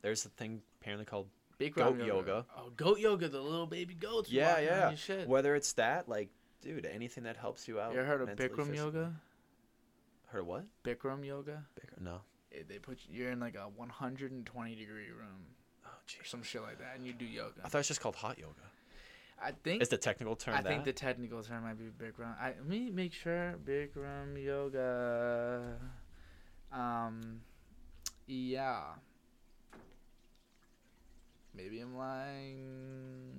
[0.00, 1.28] There's a thing apparently called
[1.70, 2.46] Bikram Goat yoga.
[2.56, 4.30] Oh, goat yoga, the little baby goats.
[4.30, 4.88] Yeah, yeah.
[4.88, 5.28] your Shit.
[5.28, 6.28] whether it's that, like,
[6.60, 7.92] dude, anything that helps you out.
[7.92, 8.76] You ever heard of mentally, Bikram physically.
[8.78, 9.12] yoga?
[10.26, 10.64] Heard of what?
[10.84, 11.64] Bikram yoga.
[11.78, 12.02] Bikram?
[12.02, 12.20] No.
[12.52, 15.46] Eh, They put you, you're in like a 120 degree room
[15.84, 16.26] Oh, or jeez.
[16.28, 17.60] some shit like that, and you do yoga.
[17.64, 18.52] I thought it was just called hot yoga.
[19.44, 20.68] I think Is the technical term I that?
[20.68, 22.38] think the technical term might be Bikram.
[22.40, 25.78] I let me make sure Bikram yoga.
[26.72, 27.40] Um,
[28.26, 28.82] yeah.
[31.54, 33.32] Maybe I'm lying.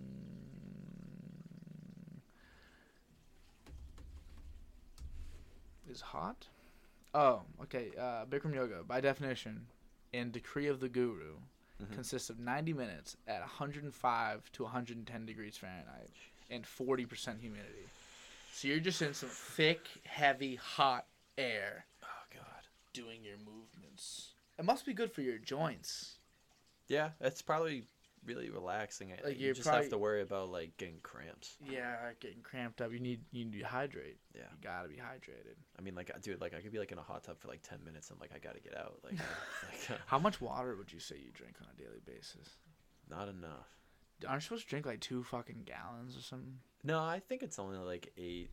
[5.90, 6.48] Is hot?
[7.14, 7.92] Oh, okay.
[7.98, 9.68] Uh, Bikram yoga, by definition,
[10.14, 11.38] and decree of the guru,
[11.82, 11.94] Mhm.
[11.94, 16.12] consists of 90 minutes at 105 to 110 degrees Fahrenheit
[16.50, 17.90] and 40% humidity.
[18.52, 21.08] So you're just in some thick, heavy, hot
[21.38, 22.68] air oh god.
[22.94, 24.34] doing your movements.
[24.58, 26.20] It must be good for your joints.
[26.88, 27.88] Yeah, it's probably
[28.26, 29.12] really relaxing.
[29.24, 31.58] Like, you just have to worry about like getting cramps.
[31.70, 32.92] Yeah, getting cramped up.
[32.92, 34.18] You need you need to hydrate.
[34.36, 34.42] Yeah.
[34.52, 35.56] You gotta be hydrated.
[35.78, 37.62] I mean, like, dude, like I could be like in a hot tub for like
[37.62, 38.10] ten minutes.
[38.10, 39.00] and like, I gotta get out.
[39.04, 42.50] Like, like uh, How much water would you say you drink on a daily basis?
[43.10, 43.68] not enough.
[44.28, 46.58] Aren't you supposed to drink like two fucking gallons or something?
[46.84, 48.50] No, I think it's only like eight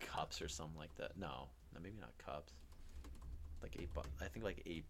[0.00, 1.16] cups or something like that.
[1.18, 2.52] No, no, maybe not cups.
[3.62, 3.92] Like eight.
[3.92, 4.84] Bo- I think like eight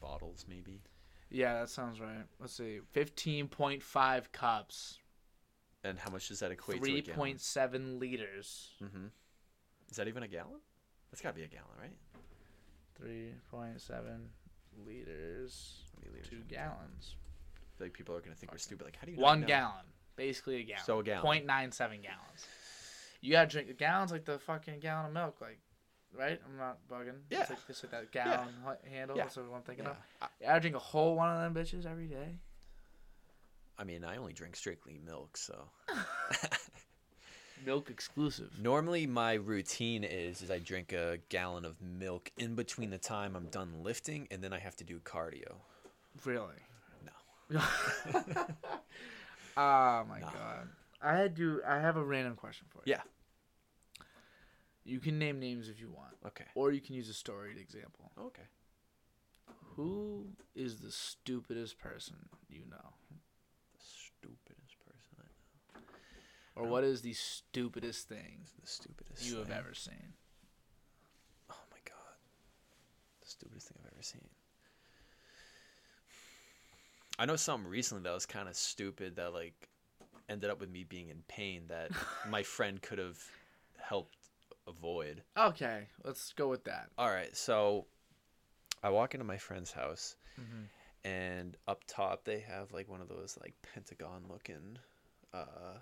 [0.00, 0.82] bottles, maybe.
[1.30, 2.24] Yeah, that sounds right.
[2.40, 4.98] Let's see, fifteen point five cups,
[5.84, 6.84] And how much does that equate to?
[6.84, 7.16] three a gallon?
[7.16, 8.70] point seven liters.
[8.82, 9.06] Mm-hmm.
[9.90, 10.60] Is that even a gallon?
[11.10, 11.92] That's gotta be a gallon, right?
[12.96, 14.30] Three point seven
[14.86, 17.16] liters, liters two gallons.
[17.56, 18.84] I feel like people are gonna think we're stupid.
[18.84, 19.18] Like, how do you?
[19.18, 19.46] One know?
[19.46, 20.84] gallon, basically a gallon.
[20.84, 21.22] So a gallon.
[21.22, 22.46] Point nine seven gallons.
[23.20, 25.60] You gotta drink a gallon's like the fucking gallon of milk, like,
[26.18, 26.40] right?
[26.44, 27.14] I'm not bugging.
[27.30, 27.40] Yeah.
[27.42, 29.16] It's like just like that gallon hu- handle.
[29.16, 29.24] Yeah.
[29.24, 29.90] That's what I'm thinking Yeah.
[29.92, 30.28] of.
[30.48, 32.36] I, I drink a whole one of them bitches every day.
[33.78, 35.64] I mean, I only drink strictly milk, so.
[37.66, 38.50] Milk exclusive.
[38.58, 43.36] Normally, my routine is is I drink a gallon of milk in between the time
[43.36, 45.56] I'm done lifting, and then I have to do cardio.
[46.24, 46.54] Really?
[47.04, 47.60] No.
[49.56, 50.26] oh my No.
[50.32, 50.68] god.
[51.02, 51.60] I had to.
[51.66, 52.92] I have a random question for you.
[52.92, 53.00] Yeah.
[54.84, 56.44] You can name names if you want, Okay.
[56.54, 58.10] or you can use a storied example.
[58.18, 58.42] Okay.
[59.76, 62.16] Who is the stupidest person
[62.48, 62.94] you know,
[63.72, 66.66] The stupidest person I know.
[66.66, 69.22] or what is the stupidest thing The stupidest.
[69.24, 69.56] you have thing.
[69.56, 70.14] ever seen?
[71.50, 72.16] Oh my god.
[73.22, 74.28] The stupidest thing I've ever seen.
[77.18, 79.68] I know something recently that was kind of stupid that like
[80.28, 81.90] ended up with me being in pain that
[82.30, 83.18] my friend could have
[83.78, 84.16] helped
[84.70, 85.22] avoid.
[85.36, 86.88] Okay, let's go with that.
[86.96, 87.86] All right, so
[88.82, 91.08] I walk into my friend's house Mm-hmm.
[91.08, 94.78] and up top they have like one of those like pentagon looking
[95.34, 95.76] uh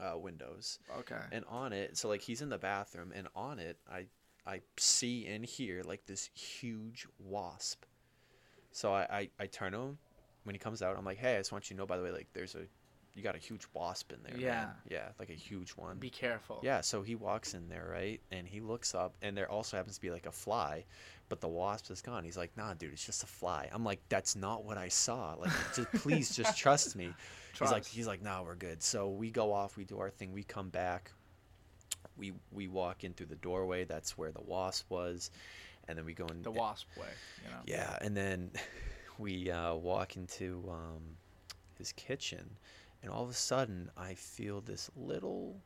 [0.00, 1.20] uh windows Okay.
[1.32, 4.06] and on it so like he's in the bathroom and on it i
[4.46, 7.84] i see and hear like this huge wasp
[8.70, 9.98] so i i, I turn him
[10.44, 12.02] when he comes out i'm like hey i just want you to know by the
[12.02, 12.66] way like there's a
[13.18, 14.50] you got a huge wasp in there Yeah.
[14.66, 14.68] man.
[14.88, 16.60] yeah like a huge one Be careful.
[16.62, 19.96] yeah so he walks in there right and he looks up and there also happens
[19.96, 20.84] to be like a fly
[21.28, 24.00] but the wasp is gone he's like nah dude it's just a fly i'm like
[24.08, 27.12] that's not what i saw like just please just trust me
[27.60, 28.80] He's like he's like, nah, we're good.
[28.84, 31.10] So we go off, we do our thing, we come back,
[32.16, 33.82] we we walk in through the doorway.
[33.82, 35.32] That's where the wasp was,
[35.88, 36.42] and then we go in.
[36.42, 37.08] the wasp way.
[37.44, 37.56] You know.
[37.66, 38.52] Yeah, and then
[39.18, 41.02] we uh, walk into um,
[41.78, 42.48] his kitchen,
[43.02, 45.60] and all of a sudden I feel this little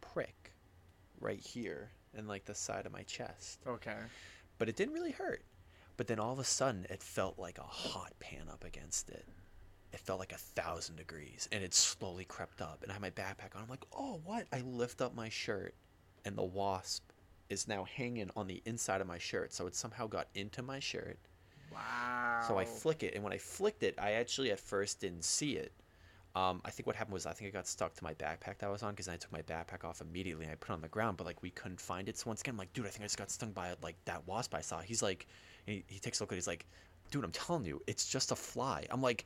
[0.00, 0.52] prick
[1.20, 3.96] right here in like the side of my chest, Okay.
[4.58, 5.42] but it didn't really hurt.
[5.96, 9.26] But then all of a sudden it felt like a hot pan up against it
[9.92, 13.10] it felt like a thousand degrees and it slowly crept up and i had my
[13.10, 15.74] backpack on i'm like oh what i lift up my shirt
[16.24, 17.02] and the wasp
[17.48, 20.78] is now hanging on the inside of my shirt so it somehow got into my
[20.78, 21.18] shirt
[21.72, 22.44] Wow.
[22.46, 25.56] so i flick it and when i flicked it i actually at first didn't see
[25.56, 25.72] it
[26.34, 28.64] um, i think what happened was i think it got stuck to my backpack that
[28.64, 30.80] i was on because i took my backpack off immediately and i put it on
[30.80, 32.16] the ground but like we couldn't find it.
[32.16, 34.26] So once again i'm like dude i think i just got stung by like that
[34.26, 34.80] wasp i saw.
[34.80, 35.26] He's like
[35.66, 36.66] he, he takes a look at it he's like
[37.10, 38.86] dude i'm telling you it's just a fly.
[38.90, 39.24] I'm like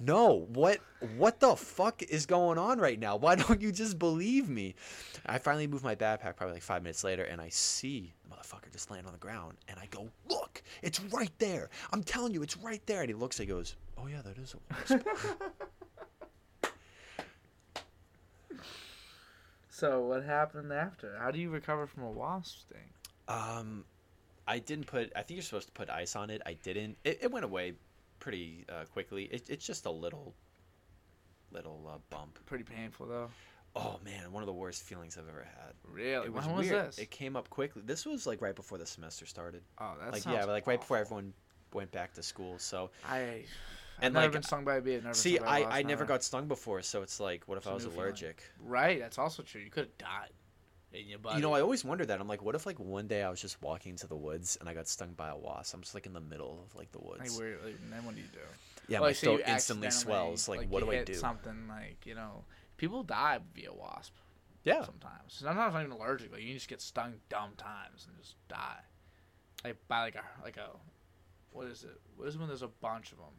[0.00, 0.78] no what
[1.16, 3.16] what the fuck is going on right now?
[3.16, 4.74] Why don't you just believe me?
[5.26, 8.72] I finally move my backpack probably like five minutes later and i see the motherfucker
[8.72, 11.70] just laying on the ground and i go look it's right there.
[11.92, 13.00] I'm telling you it's right there.
[13.00, 15.06] And he looks and he goes oh yeah that is a wasp
[19.82, 21.16] So what happened after?
[21.18, 22.88] How do you recover from a wasp sting?
[23.28, 23.84] um
[24.48, 27.18] i didn't put i think you're supposed to put ice on it i didn't it,
[27.22, 27.72] it went away
[28.18, 30.34] pretty uh, quickly it, it's just a little
[31.52, 33.28] little uh, bump Pretty painful though.
[33.76, 36.26] oh man one of the worst feelings i've ever had Really?
[36.26, 36.86] it was when was weird.
[36.88, 36.98] this?
[36.98, 37.82] It came up quickly.
[37.84, 39.62] This was like right before the semester started.
[39.78, 41.32] oh, that's like yeah, like right before everyone
[41.72, 42.58] went back to school.
[42.58, 43.44] So I.
[43.98, 44.96] I've And, never like, been stung by a bee.
[44.96, 46.04] I've Never see, stung by a I I never never.
[46.06, 48.04] got stung before, so it's like, what if It's I was new feeling.
[48.06, 48.42] allergic?
[48.58, 49.60] Right, that's also true.
[49.60, 50.30] You could have died.
[50.92, 51.36] In your body.
[51.36, 52.20] You know, I always wonder that.
[52.20, 54.68] I'm like, what if like one day I was just walking into the woods and
[54.68, 55.74] I got stung by a wasp?
[55.74, 57.38] I'm just like in the middle of like the Like, woods.
[57.38, 58.38] where, like, then what do you do?
[58.88, 60.48] yeah, Well, my you throat instantly swells.
[60.48, 61.14] Like, what you do I do?
[61.14, 62.44] Something like you know,
[62.76, 64.14] people die via wasp.
[64.64, 65.14] Yeah, Sometimes.
[65.32, 66.30] Sometimes I'm not even allergic.
[66.30, 68.80] Like you can just get stung dumb times and just die.
[69.64, 70.68] Like by like a like a,
[71.52, 71.98] what is it?
[72.16, 73.32] What is it when there's a bunch of them?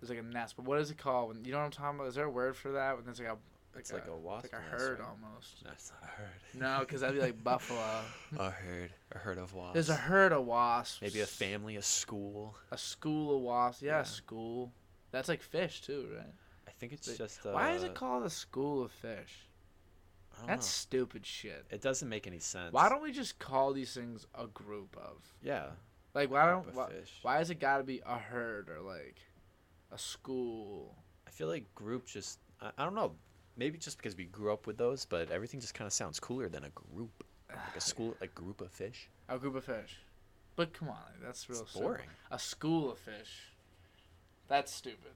[0.00, 1.28] There's like a nest, but what is it called?
[1.28, 2.08] When you know what I'm talking about?
[2.08, 2.96] Is there a word for that?
[2.96, 3.36] When there's like a
[3.78, 4.52] It's like a wasp.
[4.52, 5.08] Like a nest, herd right?
[5.08, 5.64] almost.
[5.64, 6.28] That's not a herd.
[6.54, 8.00] No, because that'd be like buffalo.
[8.38, 8.90] a herd.
[9.12, 9.74] A herd of wasps.
[9.74, 11.02] There's a herd of wasps.
[11.02, 12.54] Maybe a family, a school.
[12.70, 13.82] A school of wasps.
[13.82, 14.00] Yeah, Yeah.
[14.02, 14.72] a school.
[15.10, 16.26] That's like fish too, right?
[16.68, 17.44] I think it's Wait, just.
[17.44, 19.46] Uh, Why is it called a school of fish?
[20.46, 20.70] That's know.
[20.70, 21.66] stupid shit.
[21.70, 22.72] It doesn't make any sense.
[22.72, 25.16] Why don't we just call these things a group of?
[25.42, 25.70] Yeah.
[26.14, 26.72] Like, why don't?
[26.74, 26.88] Why,
[27.22, 29.16] why has it got to be a herd or like
[29.92, 30.94] a school?
[31.26, 32.38] I feel like group just.
[32.60, 33.12] I, I don't know.
[33.56, 36.48] Maybe just because we grew up with those, but everything just kind of sounds cooler
[36.48, 37.24] than a group.
[37.50, 39.08] Like a school, like group of fish.
[39.28, 39.98] A group of fish.
[40.56, 41.88] But come on, like, that's real It's simple.
[41.90, 42.08] boring.
[42.30, 43.52] A school of fish.
[44.48, 45.12] That's stupid.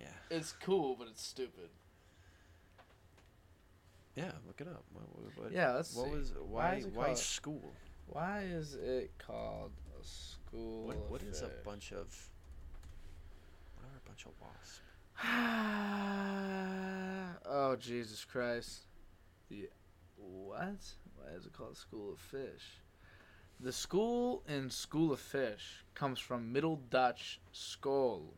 [0.00, 0.06] Yeah.
[0.30, 1.68] It's cool, but it's stupid.
[4.16, 4.32] Yeah.
[4.46, 4.84] Look it up.
[4.92, 6.14] What, what, what, Yeah, let's What see.
[6.16, 6.82] was Why why?
[6.92, 7.72] Why, called- school?
[8.08, 12.14] Why is it called a school What, what is a bunch of?
[14.12, 14.80] What are a bunch of wasps?
[17.46, 18.80] oh Jesus Christ!
[19.48, 19.68] The
[20.16, 20.82] what?
[21.16, 22.80] Why is it called School of Fish?
[23.60, 28.34] The school in School of Fish comes from Middle Dutch skol,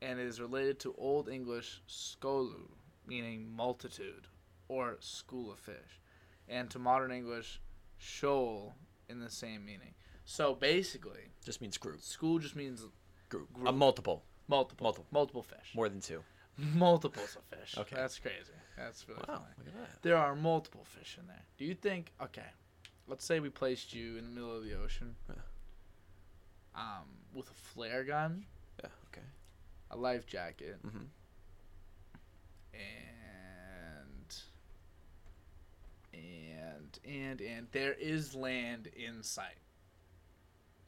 [0.00, 2.70] and is related to Old English skolu,
[3.06, 4.26] meaning multitude,
[4.68, 6.00] or school of fish,
[6.48, 7.60] and to modern English
[7.98, 8.74] shoal
[9.08, 9.94] in the same meaning.
[10.24, 12.00] So basically, Just means group.
[12.00, 12.86] school just means
[13.32, 13.48] Group.
[13.64, 14.24] A multiple.
[14.52, 15.06] Multiple, Multiple.
[15.10, 15.74] multiple fish.
[15.74, 16.22] More than two.
[16.58, 17.74] Multiples of fish.
[17.78, 17.96] Okay.
[17.96, 18.52] That's crazy.
[18.76, 19.36] That's really Wow.
[19.38, 19.54] funny.
[19.58, 20.02] Look at that.
[20.02, 21.42] There are multiple fish in there.
[21.58, 22.46] Do you think okay,
[23.08, 25.16] let's say we placed you in the middle of the ocean.
[25.28, 25.34] Yeah.
[26.74, 28.44] Um, with a flare gun,
[28.82, 28.90] Yeah.
[29.08, 29.26] Okay.
[29.90, 31.04] a life jacket, Mm-hmm.
[32.74, 34.34] and
[36.14, 39.58] and and and there is land in sight.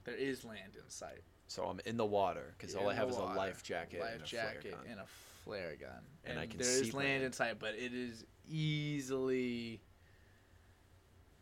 [0.04, 1.22] There is land in sight.
[1.54, 4.14] So I'm in the water because all I have is a water, life jacket life
[4.14, 4.80] and a jacket flare gun.
[4.90, 5.06] and a
[5.44, 6.02] flare gun.
[6.24, 7.24] And I can there is see land land.
[7.24, 9.80] in sight, but it is easily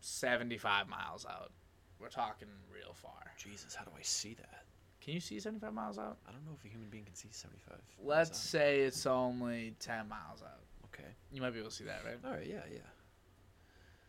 [0.00, 1.50] seventy-five miles out.
[1.98, 3.32] We're talking real far.
[3.38, 4.64] Jesus, how do I see that?
[5.00, 6.18] Can you see seventy-five miles out?
[6.28, 7.78] I don't know if a human being can see 75.
[8.04, 10.60] Let's say it's only ten miles out.
[10.92, 11.08] Okay.
[11.32, 12.18] You might be able to see that, right?
[12.22, 12.46] All right.
[12.46, 12.60] Yeah.
[12.70, 12.80] Yeah.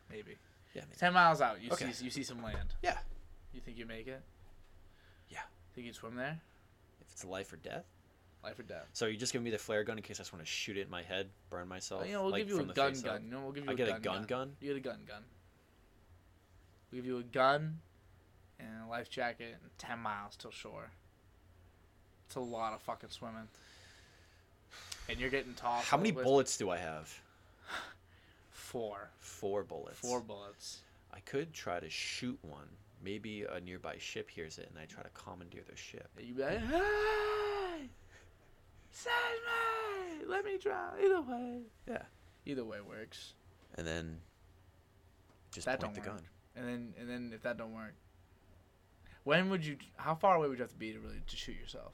[0.10, 0.36] Maybe.
[0.76, 0.82] Yeah.
[0.82, 0.98] maybe.
[0.98, 1.94] Ten miles out, you Okay.
[1.94, 2.74] see you see some land.
[2.82, 2.98] Yeah.
[3.54, 4.22] You think you make it?
[5.74, 5.76] Yeah.
[5.76, 6.40] Think you'd swim there?
[7.02, 7.86] If it's life or death.
[8.44, 8.88] Life or death?
[8.94, 10.78] So you just give me the flare gun in case I just want to shoot
[10.78, 12.02] it in my head, burn myself.
[12.02, 13.16] Well, you know, we'll like, give you a gun gun.
[13.16, 13.22] up?
[13.24, 14.52] You know, we'll give you I a get gun a gun gun.
[14.60, 15.24] You get a gun gun.
[16.92, 17.80] We'll give you a gun
[18.60, 20.90] and a life jacket and 10 miles till shore.
[22.28, 23.48] It's a lot of fucking swimming.
[25.10, 25.88] And you're getting tossed.
[25.88, 27.14] How many the bullets do I have?
[28.52, 29.10] Four.
[29.20, 30.00] Four bullets.
[30.00, 30.80] Four bullets.
[31.14, 32.68] I could try to shoot one.
[33.04, 36.10] Maybe a nearby ship hears it, and I try to commandeer their ship.
[36.18, 37.90] And you'd be like, hey!
[38.92, 40.26] Save me!
[40.28, 40.94] Let me drown.
[41.04, 41.62] Either way.
[41.88, 42.04] Yeah.
[42.46, 43.34] Either way works.
[43.76, 44.18] And then
[45.52, 46.18] just That point don't the work.
[46.20, 46.28] gun.
[46.56, 47.94] And then, and then if that don't work,
[49.24, 49.78] when would you?
[49.98, 51.94] How far away would you have to be to really to shoot yourself?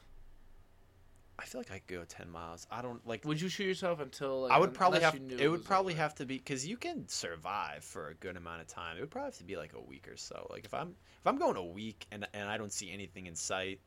[1.41, 2.67] I feel like I could go ten miles.
[2.69, 3.23] I don't like.
[3.25, 4.41] Would you shoot yourself until?
[4.43, 5.19] Like, I would probably have.
[5.19, 6.01] knew It would probably over?
[6.01, 8.97] have to be because you can survive for a good amount of time.
[8.97, 10.47] It would probably have to be like a week or so.
[10.49, 13.35] Like if I'm if I'm going a week and and I don't see anything in
[13.35, 13.79] sight,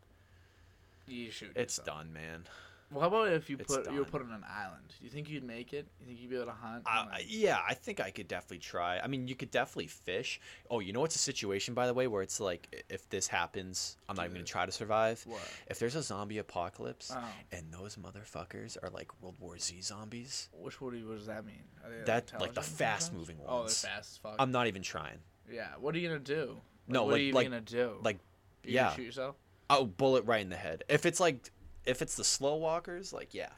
[1.06, 1.52] You shoot.
[1.54, 1.98] it's yourself.
[1.98, 2.44] done, man.
[2.92, 4.10] Well, how about if you It's put you were done.
[4.10, 4.82] put on an island?
[4.98, 5.86] Do you think you'd make it?
[6.00, 6.84] You think you'd be able to hunt?
[6.86, 8.98] Uh, I, I- yeah, I think I could definitely try.
[8.98, 10.40] I mean, you could definitely fish.
[10.70, 13.26] Oh, you know what's a situation by the way where it's like i- if this
[13.26, 15.22] happens, I'm not even gonna try to survive.
[15.26, 15.40] what?
[15.68, 20.48] If there's a zombie apocalypse Oh, and those motherfuckers are like World War Z zombies,
[20.52, 21.62] which what, do you, what does that mean?
[21.84, 23.80] Are they, That- like the intelligent fast-moving Oh, ones.
[23.82, 24.36] they're fast as fuck.
[24.38, 25.18] I'm not even trying.
[25.50, 25.68] yeah.
[25.78, 26.60] What are you gonna do?
[26.88, 27.98] No, what like- are you like- gonna do?
[28.02, 28.18] like,
[28.64, 28.94] you gonna yeah.
[28.96, 29.36] shoot yourself.
[29.70, 30.84] Oh, bullet right in the head.
[30.88, 31.50] If it's like
[31.84, 33.50] if it's the slow walkers, like yeah.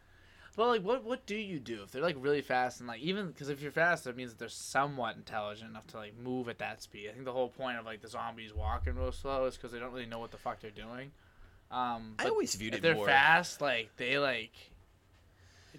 [0.56, 3.26] Well, like, what what do you do if they're like really fast and like even
[3.28, 6.58] because if you're fast, that means that they're somewhat intelligent enough to like move at
[6.58, 7.08] that speed.
[7.08, 9.80] I think the whole point of like the zombies walking real slow is because they
[9.80, 11.10] don't really know what the fuck they're doing.
[11.72, 13.06] Um, I always viewed if it they're more.
[13.06, 14.52] fast, like they like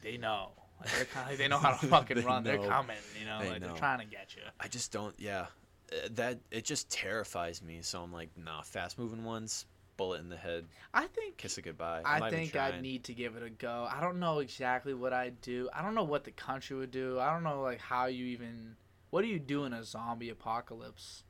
[0.02, 0.52] they know.
[0.82, 2.44] Like, they're kind of, like, they know how to fucking They run.
[2.44, 3.68] They're coming, you know, They like know.
[3.68, 4.42] they're trying to get you.
[4.60, 5.16] I just don't.
[5.18, 5.46] Yeah,
[5.92, 7.80] Uh, that it just terrifies me.
[7.82, 8.62] So I'm like, nah.
[8.62, 9.66] Fast moving ones,
[9.98, 12.02] bullet in the head, I think kiss it goodbye.
[12.06, 13.88] I'm I think I'd need to give it a go.
[13.92, 15.70] I don't know exactly what I'd do.
[15.74, 17.20] I don't know what the country would do.
[17.20, 18.76] I don't know like how you even
[19.10, 21.24] what do you do in a zombie apocalypse?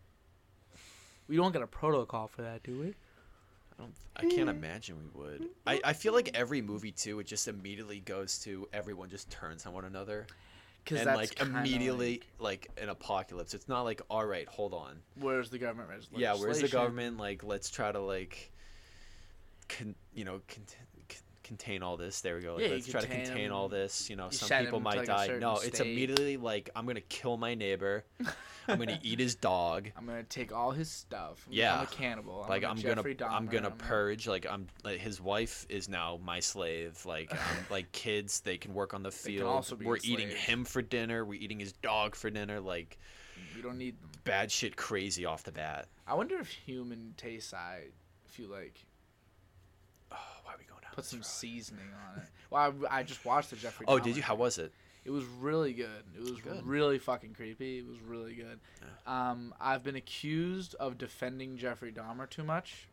[1.27, 2.87] We don't get a protocol for that, do we?
[2.87, 3.93] I don't.
[4.15, 5.49] I can't imagine we would.
[5.67, 9.65] I, I feel like every movie too, it just immediately goes to everyone just turns
[9.65, 10.25] on one another,
[10.83, 13.53] Because and that's like immediately like, an apocalypse.
[13.53, 14.97] It's not like all right, hold on.
[15.19, 15.89] Where's the government?
[15.89, 17.17] Where's Yeah, where's the government?
[17.17, 18.51] Like, let's try to like,
[19.69, 22.21] con, you know, con, con, contain all this.
[22.21, 22.55] There we go.
[22.55, 23.53] Like, Yeah, let's try to contain 'em.
[23.53, 24.09] all this.
[24.09, 25.27] You know, You some people might like, die.
[25.39, 28.03] No, it's immediately like I'm gonna kill my neighbor.
[28.67, 29.91] I'm gonna eat his dog.
[29.95, 31.43] I'm gonna take all his stuff.
[31.47, 31.83] I'm Yeah.
[31.83, 32.41] a cannibal.
[32.43, 34.27] I'm like I'm gonna Dahmer, I'm gonna I'm purge.
[34.27, 37.05] Like I'm like his wife is now my slave.
[37.05, 37.39] Like um,
[37.69, 39.71] like kids, they can work on the field.
[39.83, 41.23] We're eating him for dinner.
[41.25, 42.59] We're eating his dog for dinner.
[42.59, 42.97] Like
[43.55, 44.09] You don't need them.
[44.23, 45.87] bad shit, crazy off the bat.
[46.07, 47.83] I wonder if human tastes I
[48.27, 48.83] if you like
[50.11, 50.84] Oh, why are we going down?
[50.95, 51.25] Put some road?
[51.25, 52.29] seasoning on it.
[52.49, 53.85] Well, I, I just watched the Jeffrey.
[53.87, 54.21] Oh, Dahmer did you?
[54.23, 54.71] How was it?
[55.03, 56.03] It was really good.
[56.15, 56.65] It was Good.
[56.65, 57.77] really fucking creepy.
[57.77, 58.59] It was really good.
[59.05, 62.87] Um, I've been accused of defending Jeffrey Dahmer too much,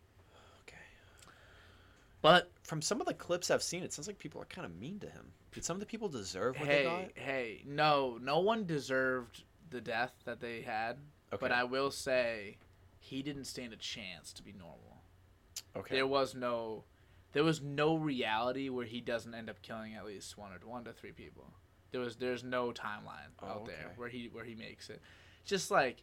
[0.68, 0.76] Okay.
[2.20, 4.78] but From some of the clips I've seen, it sounds like people are kind of
[4.78, 5.32] mean to him.
[5.52, 6.98] Did some of the people deserve what they got?
[7.00, 10.98] hey, hey, no, no one deserved the death that they had.
[11.32, 11.38] Okay.
[11.40, 12.58] But I will say,
[12.98, 14.98] he didn't stand a chance to be normal.
[15.76, 15.94] okay.
[15.96, 16.84] There was no,
[17.32, 20.84] there was no reality where he doesn't end up killing at least one or one
[20.84, 21.52] to three people.
[21.90, 25.00] There was there's no timeline Oh, out there where he where he makes it.
[25.44, 26.02] Just like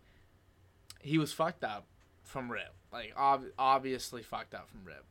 [1.01, 1.85] he was fucked up
[2.23, 5.05] from rip, like ob- obviously fucked up from rip.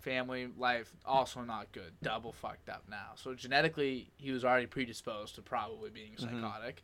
[0.00, 3.10] Family life also not good, double fucked up now.
[3.16, 6.20] So genetically, he was already predisposed to probably being Mhm.
[6.20, 6.82] psychotic.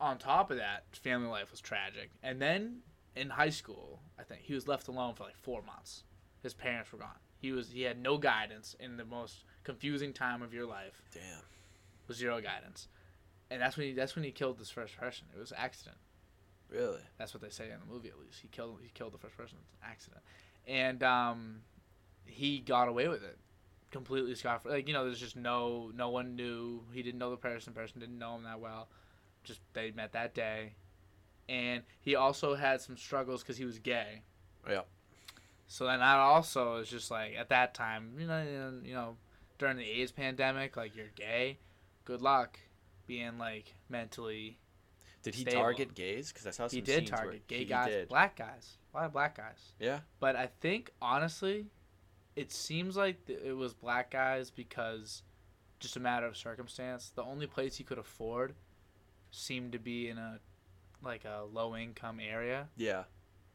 [0.00, 2.82] On top of that, family life was tragic, and then
[3.16, 6.04] in high school, I think he was left alone for like four months.
[6.42, 7.18] His parents were gone.
[7.44, 11.02] He was he had no guidance in the most confusing time of your life.
[11.12, 11.42] Damn.
[12.08, 12.88] Was zero guidance,
[13.50, 15.26] and that's when he that's when he killed this first person.
[15.36, 15.98] It was an accident.
[16.70, 17.02] Really?
[17.18, 18.40] That's what they say in the movie at least.
[18.40, 19.58] He killed he killed the first person.
[19.60, 20.22] It's an accident,
[20.66, 21.56] and um,
[22.24, 23.36] he got away with it
[23.90, 24.72] completely scot free.
[24.72, 26.80] Like you know, there's just no no one knew.
[26.94, 27.74] He didn't know the person.
[27.74, 28.88] Person didn't know him that well.
[29.42, 30.72] Just they met that day,
[31.46, 34.22] and he also had some struggles because he was gay.
[34.66, 34.80] Yeah.
[35.66, 39.16] So then that also is just like at that time, you know, you know,
[39.58, 41.58] during the AIDS pandemic, like you're gay,
[42.04, 42.58] good luck
[43.06, 44.58] being like mentally.
[45.22, 45.62] Did he Stable.
[45.62, 46.30] target gays?
[46.32, 48.08] Because I saw some He did target gay guys, did.
[48.08, 49.72] black guys, a lot of black guys.
[49.80, 50.00] Yeah.
[50.20, 51.66] But I think honestly,
[52.36, 55.22] it seems like it was black guys because
[55.80, 57.10] just a matter of circumstance.
[57.14, 58.54] The only place he could afford
[59.30, 60.40] seemed to be in a
[61.02, 63.04] like a low income area, Yeah.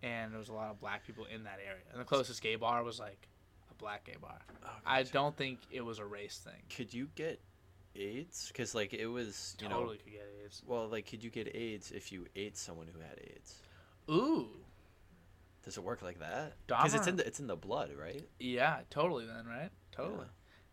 [0.03, 1.83] And there was a lot of black people in that area.
[1.91, 3.27] And the closest gay bar was like
[3.69, 4.39] a black gay bar.
[4.65, 6.61] Oh, I don't think it was a race thing.
[6.75, 7.39] Could you get
[7.95, 8.47] AIDS?
[8.47, 10.03] Because like it was, you totally know.
[10.03, 10.61] could get AIDS.
[10.65, 13.55] Well, like, could you get AIDS if you ate someone who had AIDS?
[14.09, 14.47] Ooh,
[15.63, 16.53] Does it work like that?
[16.67, 18.27] Because it's in the it's in the blood, right?
[18.39, 19.25] yeah, totally.
[19.25, 20.25] Then right, totally.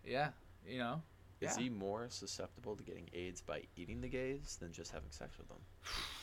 [0.05, 0.29] Yeah,
[0.67, 1.03] you know.
[1.43, 1.65] Is Yeah.
[1.65, 5.49] he more susceptible to getting AIDS by eating the gays than just having sex with
[5.49, 5.59] them?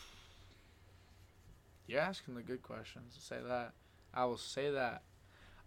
[1.88, 3.16] You're asking the good questions.
[3.20, 3.74] Say that.
[4.14, 5.02] I will say that.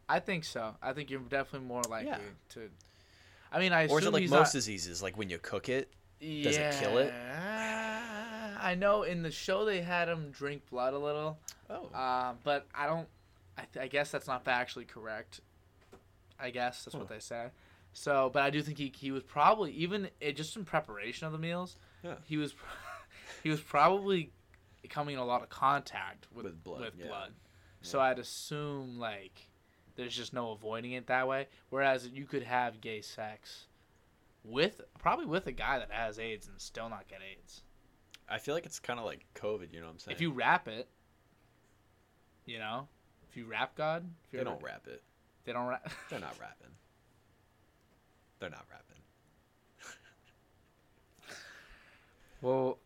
[0.09, 0.75] I think so.
[0.83, 2.19] I think you're definitely more likely Yeah.
[2.51, 2.71] to.
[3.53, 5.03] I mean, I Or is it like most not, diseases?
[5.03, 5.91] Like when you cook it?
[6.21, 7.13] yeah, does it kill it?
[8.59, 11.39] I know in the show they had him drink blood a little,
[11.69, 11.91] Oh.
[11.95, 13.09] um, but I don't.
[13.59, 15.41] I, th- I guess that's not factually correct.
[16.39, 17.47] I guess that's what they say.
[17.95, 21.33] So, but I do think he, he was probably even it, just in preparation of
[21.33, 21.77] the meals.
[22.03, 22.17] Yeah.
[22.25, 22.55] He was
[23.43, 24.33] he was probably
[24.87, 27.07] coming in a lot of contact with With blood, With yeah.
[27.09, 27.33] blood.
[27.83, 29.49] So I'd assume like
[29.97, 31.47] there's just no avoiding it that way.
[31.71, 33.67] Whereas you could have gay sex
[34.45, 37.63] with probably with a guy that has AIDS and still not get AIDS.
[38.29, 39.73] I feel like it's kind of like COVID.
[39.73, 40.15] You know what I'm saying?
[40.17, 40.89] If you wrap it,
[42.45, 42.89] you know,
[43.29, 45.03] if you rap God, if they you're- don't wrap it.
[45.45, 45.89] They don't rap.
[46.11, 46.73] They're not rapping.
[48.41, 49.03] They're not rapping.
[52.43, 52.79] well,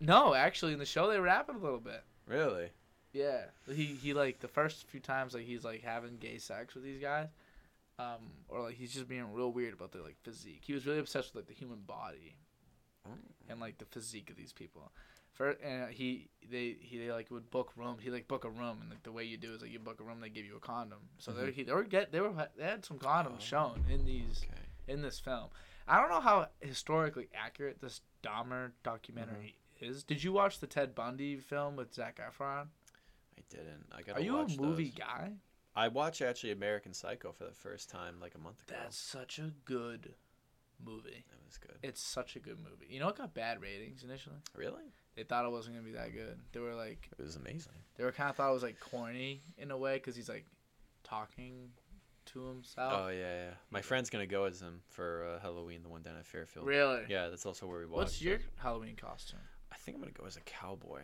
[0.00, 2.02] no, actually, in the show they rap it a little bit.
[2.26, 2.70] Really?
[3.12, 6.84] Yeah, he he like the first few times like he's like having gay sex with
[6.84, 7.28] these guys,
[7.98, 8.18] um,
[8.48, 10.62] or like he's just being real weird about their like physique.
[10.66, 12.36] He was really obsessed with like the human body
[13.06, 13.12] Oh.
[13.48, 14.90] and like the physique of these people.
[15.32, 18.02] For and he they he they like would book rooms.
[18.02, 20.00] He like book a room and like the way you do is like you book
[20.00, 20.98] a room, they give you a condom.
[21.18, 21.52] So they Mhm.
[21.54, 23.40] he they were get they were they had some condoms Oh.
[23.40, 24.60] shown in these Okay.
[24.92, 25.48] in this film.
[25.88, 29.62] I don't know how historically accurate this Dahmer documentary Mm-hmm.
[29.80, 30.02] Is.
[30.04, 32.66] Did you watch the Ted Bundy film with Zac Efron?
[33.38, 33.86] I didn't.
[33.92, 34.94] I gotta Are you a movie those.
[35.06, 35.32] guy?
[35.74, 38.76] I watched actually American Psycho for the first time like a month ago.
[38.82, 40.14] That's such a good
[40.84, 41.24] movie.
[41.28, 41.76] That was good.
[41.82, 42.86] It's such a good movie.
[42.88, 44.36] You know it got bad ratings initially.
[44.54, 44.84] Really?
[45.16, 46.38] They thought it wasn't gonna be that good.
[46.52, 47.72] They were like, It was amazing.
[47.96, 50.46] they were kind of thought it was like corny in a way because he's like
[51.04, 51.70] talking
[52.26, 52.92] to himself.
[52.96, 53.50] Oh yeah, yeah.
[53.70, 56.66] My friend's gonna go as him for uh, Halloween, the one down at Fairfield.
[56.66, 57.02] really?
[57.08, 57.96] Yeah, that's also where we watched.
[57.96, 58.24] What's it.
[58.24, 59.40] your Halloween costume?
[59.86, 61.02] I think I'm gonna go as a cowboy.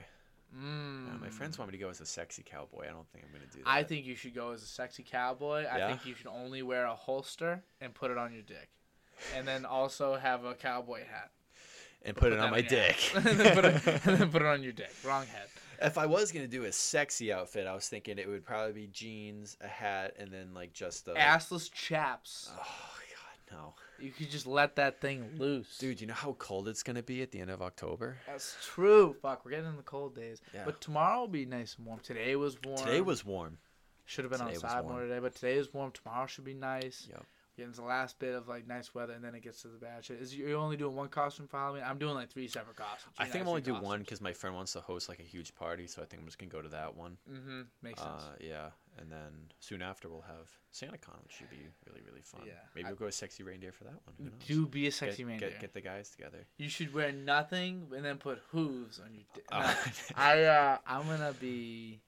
[0.52, 1.14] Mm.
[1.14, 2.86] Uh, my friends want me to go as a sexy cowboy.
[2.88, 3.68] I don't think I'm gonna do that.
[3.68, 5.66] I think you should go as a sexy cowboy.
[5.70, 8.70] I think you should only wear a holster and put it on your dick,
[9.36, 11.30] and then also have a cowboy hat.
[12.04, 12.96] and put it on my dick.
[13.14, 14.90] and, then put it, and then put it on your dick.
[15.04, 15.46] Wrong head.
[15.80, 18.88] if I was gonna do a sexy outfit, I was thinking it would probably be
[18.88, 21.12] jeans, a hat, and then like just a.
[21.12, 22.50] Assless chaps.
[22.52, 23.01] Oh
[23.98, 25.78] You could just let that thing loose.
[25.78, 26.00] dude!
[26.00, 28.18] You know how cold it's gonna be at the end of October.
[28.26, 29.14] That's true.
[29.22, 30.40] Fuck, we're getting in the cold days.
[30.52, 30.62] Yeah.
[30.64, 32.00] But tomorrow will be nice and warm.
[32.00, 32.78] Today was warm.
[32.78, 33.58] Today was warm.
[34.04, 35.92] should have been today outside more today, but today is warm.
[35.92, 37.06] Tomorrow should be nice.
[37.10, 37.24] Yep.
[37.56, 40.04] Getting the last bit of like nice weather, and then it gets to the bad
[40.04, 40.20] shit.
[40.20, 41.82] Is you're only doing one costume for Halloween?
[41.86, 43.14] I'm doing like three separate costumes.
[43.18, 45.54] I think I'm only do one because my friend wants to host like a huge
[45.54, 47.18] party, so I think I'm just gonna go to that one.
[47.30, 47.60] Mm-hmm.
[47.82, 48.22] Makes sense.
[48.22, 52.42] Uh, yeah, and then soon after we'll have SantaCon, which should be really really fun.
[52.46, 52.52] Yeah.
[52.74, 54.14] maybe we'll go as sexy reindeer for that one.
[54.18, 54.32] Who knows?
[54.46, 55.50] Do be a sexy get, reindeer.
[55.50, 56.46] Get, get the guys together.
[56.58, 59.24] You should wear nothing and then put hooves on your.
[59.34, 59.74] Di- Uh, No,
[60.16, 62.00] I uh, I'm gonna be.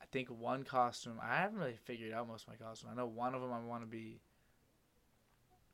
[0.00, 1.18] I think one costume.
[1.22, 2.92] I haven't really figured out most of my costumes.
[2.92, 4.20] I know one of them I want to be.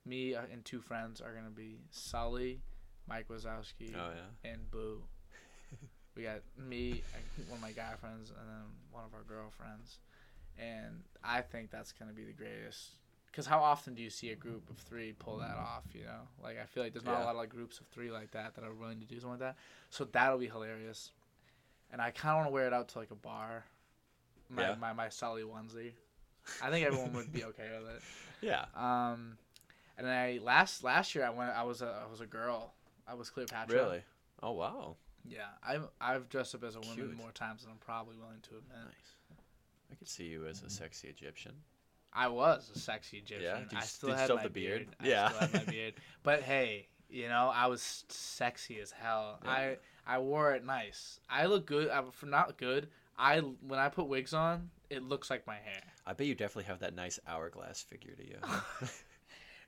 [0.06, 2.62] Me uh, and two friends are gonna be Sully,
[3.06, 4.50] Mike Wazowski, oh yeah.
[4.50, 5.02] and Boo.
[6.16, 9.98] we got me, and one of my guy friends, and then one of our girlfriends,
[10.58, 12.90] and I think that's gonna be the greatest.
[13.32, 15.84] Cause how often do you see a group of three pull that off?
[15.94, 17.24] You know, like I feel like there's not Yeah.
[17.24, 19.30] a lot of like groups of three like that that are willing to do something
[19.38, 19.56] like that.
[19.90, 21.12] So that'll be hilarious,
[21.92, 23.64] and I kind of want to wear it out to like a bar.
[24.48, 24.74] My, Yeah.
[24.80, 25.92] my my Sully onesie.
[26.60, 28.02] I think everyone would be okay with it.
[28.42, 28.64] Yeah.
[28.74, 29.36] Um,
[29.98, 31.50] and I last last year I went.
[31.50, 32.72] I was a I was a girl.
[33.06, 33.76] I was Cleopatra.
[33.76, 34.02] Really?
[34.42, 34.96] Oh wow.
[35.28, 37.16] Yeah, I've I've dressed up as a woman Cute.
[37.16, 38.76] more times than I'm probably willing to admit.
[38.86, 39.14] Nice.
[39.90, 40.70] I could see you as a mm-hmm.
[40.70, 41.52] sexy Egyptian.
[42.12, 43.42] I was a sexy Egyptian.
[43.42, 43.58] Yeah?
[43.60, 44.88] Did you I still did had my have the beard?
[45.00, 45.28] I Yeah.
[45.28, 45.94] still had my beard.
[46.22, 49.38] But hey, you know, I was sexy as hell.
[49.44, 49.50] Yeah.
[49.50, 49.76] I
[50.06, 51.20] I wore it nice.
[51.28, 51.88] I look good.
[51.88, 52.88] I, for not good.
[53.18, 55.82] I when I put wigs on, it looks like my hair.
[56.06, 58.36] I bet you definitely have that nice hourglass figure to you.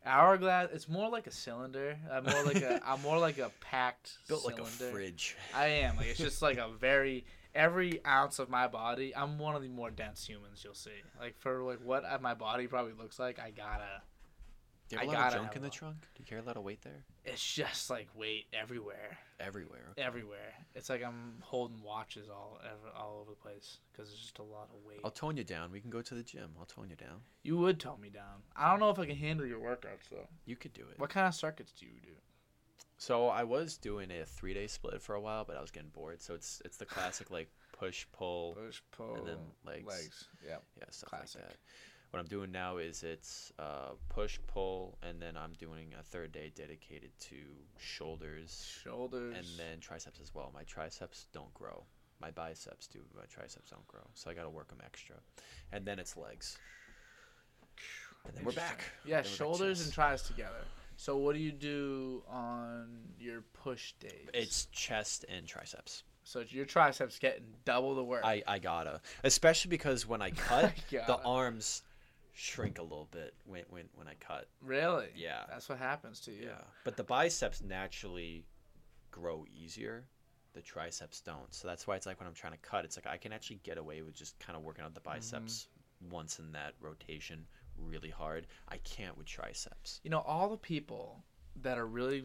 [0.05, 0.71] Hourglass.
[0.73, 1.97] It's more like a cylinder.
[2.11, 2.81] I'm more like a.
[2.87, 5.37] I'm more like a packed Built like a fridge.
[5.55, 5.97] I am.
[5.97, 7.25] Like it's just like a very
[7.55, 9.15] every ounce of my body.
[9.15, 10.91] I'm one of the more dense humans you'll see.
[11.21, 14.03] Like for like what my body probably looks like, I gotta.
[14.89, 15.97] Do you have I lot of junk in the trunk?
[16.15, 17.05] Do you carry a lot of weight there?
[17.25, 19.87] It's just like weight everywhere, Everywhere.
[19.93, 20.03] okay.
[20.03, 20.53] everywhere.
[20.75, 24.43] It's like I'm holding watches all ever, all over the place because it's just a
[24.43, 25.01] lot of weight.
[25.03, 25.73] I'll tone you down.
[25.73, 26.51] We can go to the gym.
[26.59, 27.21] I'll tone you down.
[27.43, 28.43] You would tone me down.
[28.55, 30.27] I don't know if I can handle your workouts though.
[30.45, 30.99] You could do it.
[30.99, 32.13] What kind of circuits do you do?
[33.03, 35.89] So I was doing a three day split for a while, but I was getting
[35.89, 36.23] bored.
[36.23, 39.89] So it's it's the classic like push pull, Push, pull, and then legs.
[39.89, 40.29] legs.
[40.47, 40.59] Yeah.
[40.79, 41.41] yeah, stuff Classic.
[41.41, 41.57] like that.
[42.11, 46.31] What I'm doing now is it's uh, push pull, and then I'm doing a third
[46.31, 47.35] day dedicated to
[47.77, 49.35] shoulders Shoulders.
[49.37, 50.53] and then triceps as well.
[50.55, 51.83] My triceps don't grow.
[52.21, 53.01] My biceps do.
[53.13, 54.07] but My triceps don't grow.
[54.15, 55.17] So I got to work them extra.
[55.73, 56.57] And then it's legs.
[58.27, 58.85] And then we're back.
[59.05, 60.63] Yeah, Then we're back shoulders and tries together.
[61.03, 62.87] So what do you do on
[63.19, 64.29] your push days?
[64.33, 66.05] It's chest and triceps.
[66.23, 68.21] so your triceps getting double the work.
[68.25, 69.01] I, I gotta.
[69.25, 70.73] Especially because when I cut, I
[71.09, 71.83] the arms
[72.35, 74.47] shrink a little bit when, when, when I cut.
[74.65, 75.09] really?
[75.17, 75.41] Yeah.
[75.51, 76.45] That's what happens to you.
[76.45, 76.63] Yeah.
[76.85, 78.47] But the biceps naturally
[79.11, 80.05] grow easier.
[80.53, 81.53] The triceps don't.
[81.53, 83.59] So that's why it's like when I'm trying to cut, it's like I can actually
[83.65, 85.15] get away with just kind of working out the mm-hmm.
[85.15, 85.67] biceps
[86.13, 87.45] once in that rotation
[87.79, 88.47] really hard.
[88.69, 90.01] I can't with triceps.
[90.05, 91.25] You know, all the people
[91.63, 92.25] that are really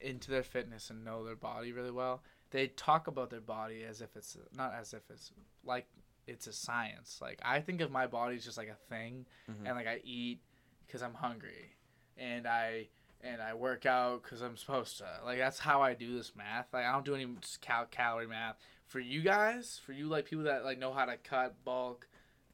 [0.00, 4.00] into their fitness and know their body really well, they talk about their body as
[4.00, 5.32] if it's not as if it's
[5.64, 5.86] like
[6.26, 7.18] it's a science.
[7.20, 9.66] Like I think of my body as just like a thing, Mhm.
[9.66, 10.40] and like I eat
[10.86, 11.74] because I'm hungry,
[12.16, 12.88] and I
[13.20, 15.08] and I work out because I'm supposed to.
[15.24, 16.66] Like that's how I do this math.
[16.72, 17.26] Like I don't do any
[17.60, 18.56] cal- calorie math.
[18.86, 22.06] For you guys, for you like people that like know how to cut bulk,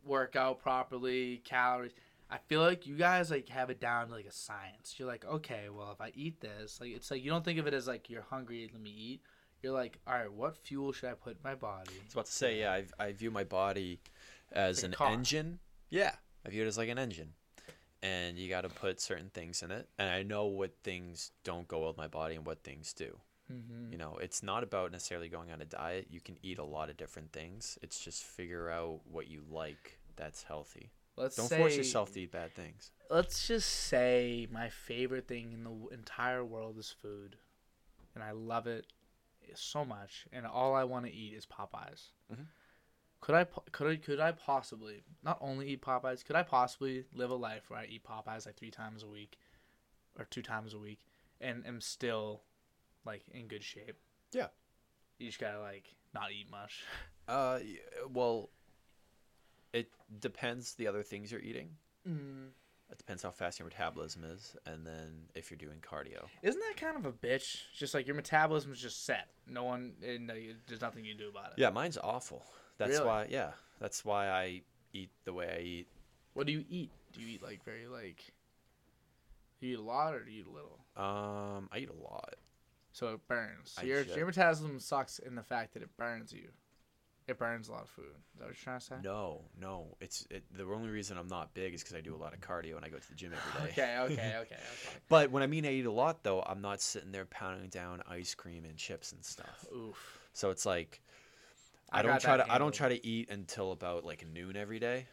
[0.05, 1.93] work out properly, calories.
[2.31, 4.95] I feel like you guys like have it down to like a science.
[4.99, 7.67] You're like, okay, well if I eat this, like it's like you don't think of
[7.67, 9.21] it as like you're hungry, let me eat.
[9.63, 11.93] You're like, all right, what fuel should I put in my body?
[12.01, 14.01] I was about to say, yeah, I, I view my body
[14.53, 15.11] as Like an car.
[15.13, 15.59] engine.
[15.91, 16.13] Yeah,
[16.45, 17.33] I view it as like an engine.
[18.03, 19.89] And you got to put certain things in it.
[19.99, 23.17] And I know what things don't go well with my body and what things do.
[23.51, 23.93] Mm-hmm.
[23.93, 26.09] You know, it's not about necessarily going on a diet.
[26.11, 27.79] You can eat a lot of different things.
[27.81, 30.93] It's just figure out what you like that's healthy.
[31.17, 32.91] Let's Don't say, force yourself to eat bad things.
[33.11, 37.37] Let's just say my favorite thing in the entire world is food,
[38.15, 38.87] and I love it
[39.55, 40.27] so much.
[40.33, 42.11] And all I want to eat is Popeyes.
[42.33, 42.47] Mhm.
[43.21, 46.25] Could I could I could I possibly not only eat Popeyes?
[46.25, 49.39] Could I possibly live a life where I eat Popeyes like three times a week,
[50.19, 51.07] or two times a week,
[51.41, 52.43] and am still
[53.05, 53.99] like in good shape?
[54.33, 54.49] Yeah.
[55.19, 56.83] You just gotta like not eat much.
[57.27, 57.59] Uh,
[58.11, 58.51] well,
[59.75, 61.71] it depends the other things you're eating.
[62.09, 62.49] Mm.
[62.91, 66.27] It depends how fast your metabolism is, and then if you're doing cardio.
[66.43, 67.63] Isn't that kind of a bitch?
[67.77, 69.29] Just like your metabolism is just set.
[69.49, 70.35] No one, and uh,
[70.69, 71.55] there's nothing you can do about it.
[71.57, 72.45] Yeah, mine's awful.
[72.79, 73.07] That's Really?
[73.07, 73.27] why.
[73.31, 73.51] Yeah,
[73.81, 74.63] that's why I
[74.93, 75.89] eat the way I eat.
[76.35, 76.91] What do you eat?
[77.13, 78.23] Do you eat like very like?
[79.61, 80.79] Do you eat a lot or do you eat a little?
[80.97, 82.35] Um, I eat a lot.
[82.93, 83.75] So it burns.
[83.77, 84.17] So your should.
[84.17, 86.49] your metabolism sucks in the fact that it burns you.
[87.27, 88.05] It burns a lot of food.
[88.35, 88.95] Is that what you're trying to say?
[89.03, 89.97] No, no.
[90.01, 92.41] It's it, the only reason I'm not big is because I do a lot of
[92.41, 93.73] cardio and I go to the gym every day.
[93.83, 94.57] Okay, okay, okay, okay.
[95.09, 98.03] But when I mean I eat a lot, though, I'm not sitting there pounding down
[98.11, 99.65] ice cream and chips and stuff.
[99.75, 100.19] Oof.
[100.35, 101.01] So it's like
[101.91, 104.79] I I, don't try to I don't try to eat until about like noon every
[104.79, 105.07] day.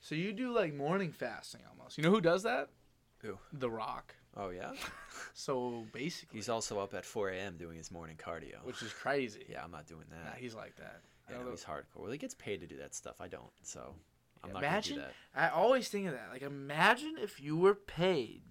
[0.00, 1.98] So you do like morning fasting almost.
[1.98, 2.68] You know who does that?
[3.22, 3.38] Who?
[3.52, 4.14] The Rock.
[4.36, 4.70] Oh yeah.
[5.32, 7.56] So basically, He's also up at 4 a.m.
[7.56, 8.62] doing his morning cardio.
[8.64, 9.46] which is crazy.
[9.48, 10.38] Yeah, I'm not doing Nah, that.
[10.38, 11.00] he's like that.
[11.28, 11.50] I yeah, know.
[11.50, 11.96] he's hardcore.
[12.02, 13.16] Well, he gets paid to do that stuff.
[13.20, 13.94] I don't, so
[14.44, 15.40] I'm not imagine- gonna do that.
[15.40, 16.28] I always think of that.
[16.32, 18.42] Like, imagine if you were paid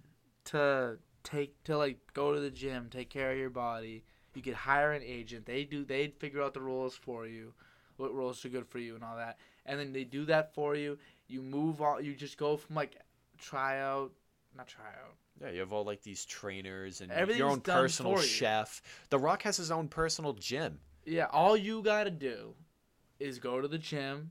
[0.46, 4.04] to take to like go to the gym, take care of your body.
[4.34, 5.46] You could hire an agent.
[5.46, 5.84] They do.
[5.84, 7.54] They'd figure out the rules for you,
[7.96, 9.38] what rules are good for you, and all that.
[9.64, 10.98] And then they do that for you.
[11.26, 12.04] You move on.
[12.04, 12.96] You just go from like
[13.38, 14.12] tryout,
[14.56, 15.16] not tryout.
[15.40, 18.22] Yeah, you have all like these trainers and your own personal you.
[18.22, 18.82] chef.
[19.10, 20.80] The Rock has his own personal gym.
[21.04, 22.54] Yeah, all you gotta do
[23.18, 24.30] is go to the gym.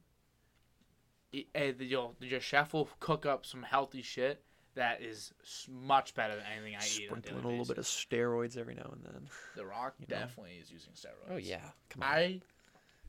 [1.54, 4.42] And your your chef will cook up some healthy shit
[4.76, 5.34] that is
[5.70, 7.08] much better than anything I eat.
[7.08, 9.30] Sprinkling a little bit of steroids every now and then.
[9.56, 10.18] The Rock you know.
[10.18, 11.32] definitely is using steroids.
[11.34, 11.60] Oh yeah,
[11.90, 12.42] come on, I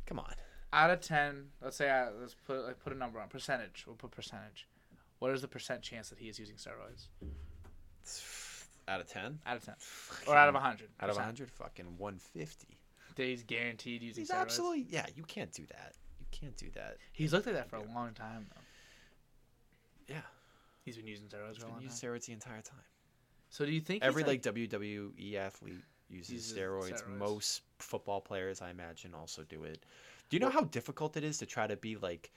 [0.07, 0.33] come on.
[0.73, 3.85] out of ten, let's say I, let's put like put a number on percentage.
[3.87, 4.67] We'll put percentage.
[5.21, 7.07] What is the percent chance that he is using steroids?
[8.89, 9.75] Out of ten, Out of ten,
[10.27, 10.89] or out of hundred?
[11.01, 12.79] out of hundred, fucking one fifty.
[13.25, 14.29] He's guaranteed using steroids.
[14.29, 14.41] He's steroids.
[14.43, 15.07] absolutely yeah.
[15.15, 15.95] You can't do that.
[16.21, 16.97] You can't do that.
[17.13, 18.63] He's looked like that for a long time though.
[20.15, 20.21] Yeah,
[20.85, 22.79] He's been using steroids he's for a been long using steroids the entire time.
[23.49, 27.03] So do you think he's, Every like WWE athlete uses Uses steroids.
[27.03, 27.19] steroids.
[27.19, 29.85] Most football players, I imagine, also do it.
[30.29, 32.31] Do you know how difficult it is to try to be like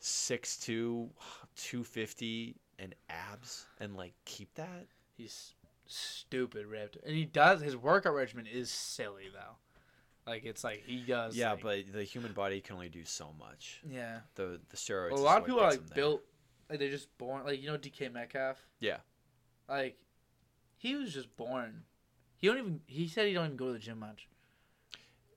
[0.00, 1.08] 6'2",
[1.56, 4.86] 250 and abs and like keep that?
[5.16, 5.54] He's
[5.86, 9.56] stupid ripped, and he does his workout regimen is silly though.
[10.26, 11.36] Like it's like he does.
[11.36, 13.80] yeah, like- but the human body can only do so much.
[13.88, 14.18] yeah.
[14.34, 15.12] The the steroids.
[15.12, 16.22] Well, a lot of people are like built,
[16.68, 17.44] like they're just born.
[17.44, 18.56] Like you know DK Metcalf.
[18.80, 18.98] Yeah.
[19.68, 19.98] Like,
[20.76, 21.82] he was just born.
[22.36, 22.80] He don't even.
[22.86, 24.28] He said he don't even go to the gym much.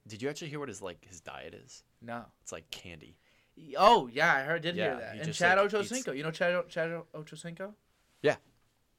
[0.08, 1.84] Did you actually hear what his like his diet is?
[2.02, 2.26] No.
[2.42, 3.18] It's like candy.
[3.78, 4.64] Oh yeah, I heard.
[4.64, 5.16] Did hear that.
[5.16, 6.16] he And Chad like, Ochocinco.
[6.18, 7.74] You know Chad Chad Ochocinco?
[8.22, 8.38] Yeah.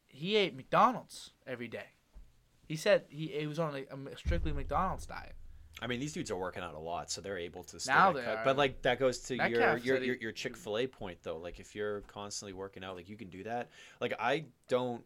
[0.07, 1.87] He ate McDonald's every day.
[2.69, 5.35] He said he, he was on like, a strictly McDonald's diet.
[5.83, 7.81] I mean, these dudes are working out a lot, so they're able to.
[7.81, 8.39] Stay Now they cut.
[8.39, 8.45] are.
[8.45, 11.39] But like that goes to your Metcalf your your, your Chick Fil A point though.
[11.39, 13.71] Like if you're constantly working out, like you can do that.
[14.01, 15.03] Like I don't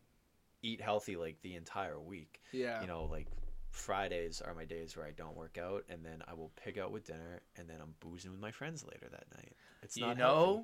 [0.62, 2.40] eat healthy like the entire week.
[2.52, 2.80] Yeah.
[2.80, 3.26] You know, like
[3.70, 6.90] Fridays are my days where I don't work out, and then I will pig out
[6.92, 9.52] with dinner, and then I'm boozing with my friends later that night.
[9.82, 10.62] It's not you know, healthy.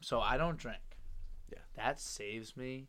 [0.00, 0.78] so I don't drink.
[1.50, 1.58] Yeah.
[1.74, 2.88] That saves me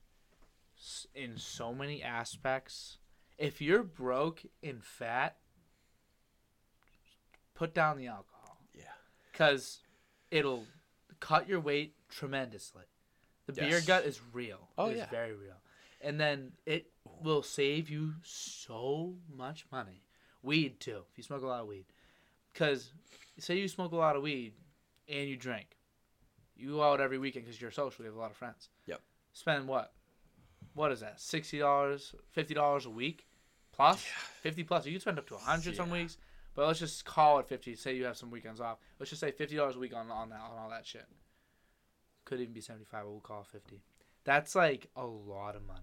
[1.14, 2.98] in so many aspects.
[3.38, 5.38] If you're broke and fat,
[7.58, 8.58] put down the alcohol.
[8.74, 8.84] Yeah.
[9.32, 9.80] Because
[10.32, 10.66] it'll
[11.20, 12.84] cut your weight tremendously.
[13.48, 14.70] The beer gut is real.
[14.78, 15.10] Oh, It is yeah.
[15.10, 15.56] very real.
[16.02, 16.92] And then it
[17.24, 20.04] will save you so much money.
[20.44, 21.86] Weed, too, if you smoke a lot of weed.
[22.54, 22.92] Because
[23.40, 24.54] say you smoke a lot of weed
[25.10, 25.78] and you drink.
[26.56, 28.04] You go out every weekend because you're social.
[28.04, 28.70] You have a lot of friends.
[28.86, 29.02] Yep.
[29.34, 29.94] Spend what?
[30.74, 31.20] What is that?
[31.22, 33.26] Sixty dollars, fifty dollars a week,
[33.72, 34.12] plus Yeah.
[34.42, 34.86] fifty plus.
[34.86, 36.18] You can spend up to hundred some weeks,
[36.58, 37.76] but let's just call it fifty.
[37.76, 38.80] Say you have some weekends off.
[39.00, 41.06] Let's just say fifty dollars a week on on that on all that shit.
[42.26, 43.82] Could even be seventy five, but we'll call it fifty.
[44.26, 45.80] That's like a lot of money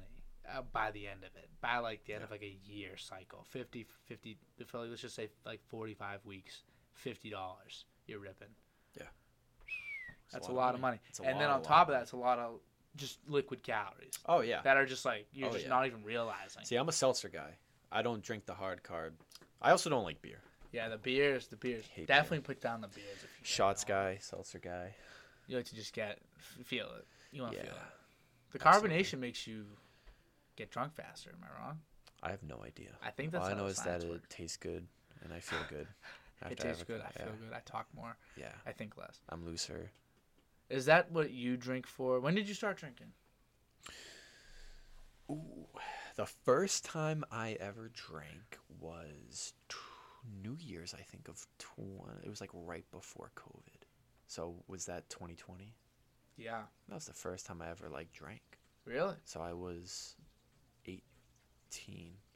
[0.52, 1.48] uh, by the end of it.
[1.62, 4.36] By like the end of like a year cycle, 50, 50
[4.66, 7.84] for like, let's just say like forty five weeks, fifty dollars.
[8.06, 8.48] You're ripping.
[8.98, 9.06] Yeah.
[10.32, 10.98] That's a lot of money.
[11.20, 11.98] A And then on top of money.
[11.98, 12.58] that, it's a lot of
[12.96, 14.60] just liquid calories Oh yeah.
[14.62, 15.70] that are just like you're Oh, just yeah.
[15.70, 16.64] not even realizing.
[16.64, 17.56] See, I'm a seltzer guy.
[17.90, 19.14] I don't drink the hard card.
[19.62, 20.40] I also don't like beer.
[20.74, 21.84] Yeah, the beers, the beers.
[21.94, 23.06] Hate Definitely put down the beers.
[23.18, 24.96] If you Shots guy, seltzer guy.
[25.46, 26.18] You like to just get
[26.64, 27.06] feel it.
[27.30, 27.64] You want to Yeah.
[27.66, 28.58] feel it.
[28.58, 28.98] The absolutely.
[28.98, 29.66] carbonation makes you
[30.56, 31.30] get drunk faster.
[31.30, 31.80] Am I wrong?
[32.24, 32.90] I have no idea.
[33.00, 34.88] I think that's All I know is that it tastes good
[35.22, 35.86] and I feel good.
[36.50, 37.00] It tastes good.
[37.00, 37.52] a- I feel yeah, good.
[37.56, 38.18] I talk more.
[38.36, 39.20] Yeah, I think less.
[39.30, 39.90] I'm looser.
[40.68, 42.20] Is that what you drink for?
[42.20, 43.12] When did you start drinking?
[45.30, 45.66] Ooh,
[46.16, 49.76] the first time I ever drank was t-
[50.42, 52.24] New Year's, I think of twenty.
[52.24, 53.86] It was like right before COVID.
[54.26, 55.74] So was that 2020?
[56.36, 56.62] Yeah.
[56.88, 58.42] That was the first time I ever like drank.
[58.84, 59.14] Really?
[59.24, 60.16] So I was
[60.86, 61.00] 18.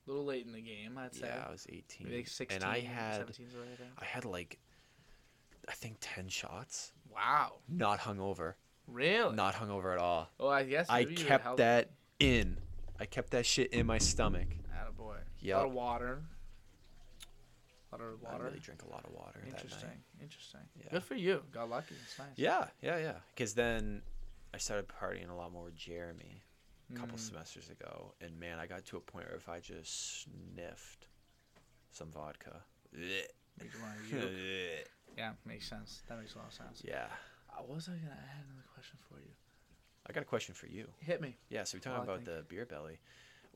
[0.06, 1.26] A little late in the game, I'd say.
[1.26, 2.06] Yeah, I was 18.
[2.06, 3.90] Maybe like 16, and I had 17 is what I think.
[3.98, 4.58] I had like
[5.68, 6.92] I think 10 shots.
[7.12, 7.54] Wow.
[7.68, 8.54] Not hungover.
[8.86, 9.34] Really?
[9.36, 10.30] Not hungover at all.
[10.38, 12.56] Well, I guess I maybe you were kept that in.
[12.98, 14.48] I kept that shit in my stomach.
[14.72, 15.16] Attaboy.
[15.44, 16.22] A lot of water.
[17.98, 18.44] Lot of I water.
[18.44, 20.02] really drink a lot of water Interesting.
[20.20, 20.60] Interesting.
[20.76, 20.90] Yeah.
[20.92, 21.42] Good for you.
[21.52, 21.94] Got lucky.
[22.02, 22.28] It's nice.
[22.36, 23.14] Yeah, yeah, yeah.
[23.34, 24.02] Because then
[24.54, 26.42] I started partying a lot more with Jeremy
[26.90, 27.20] a couple Mm.
[27.20, 31.08] semesters ago, and man, I got to a point where if I just sniffed
[31.90, 32.62] some vodka,
[32.94, 33.22] bleh,
[33.60, 34.22] Makes you wanna puke.
[34.22, 34.78] bleh.
[35.18, 36.02] yeah, makes sense.
[36.08, 36.82] That makes a lot of sense.
[36.84, 37.08] yeah.
[37.56, 38.12] I was I gonna?
[38.12, 39.30] I had another question for you.
[40.06, 40.86] I got a question for you.
[41.00, 41.36] Hit me.
[41.50, 42.98] Yeah, so we're talking Well, about the beer belly.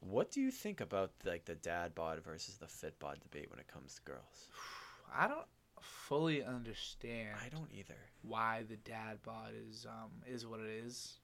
[0.05, 3.61] What do you think about like the dad bod versus the fit bod debate when
[3.61, 4.49] it comes to girls?
[5.15, 5.47] I don't
[5.81, 7.97] fully understand I don't either.
[8.23, 11.15] why the dad bod is um is what it is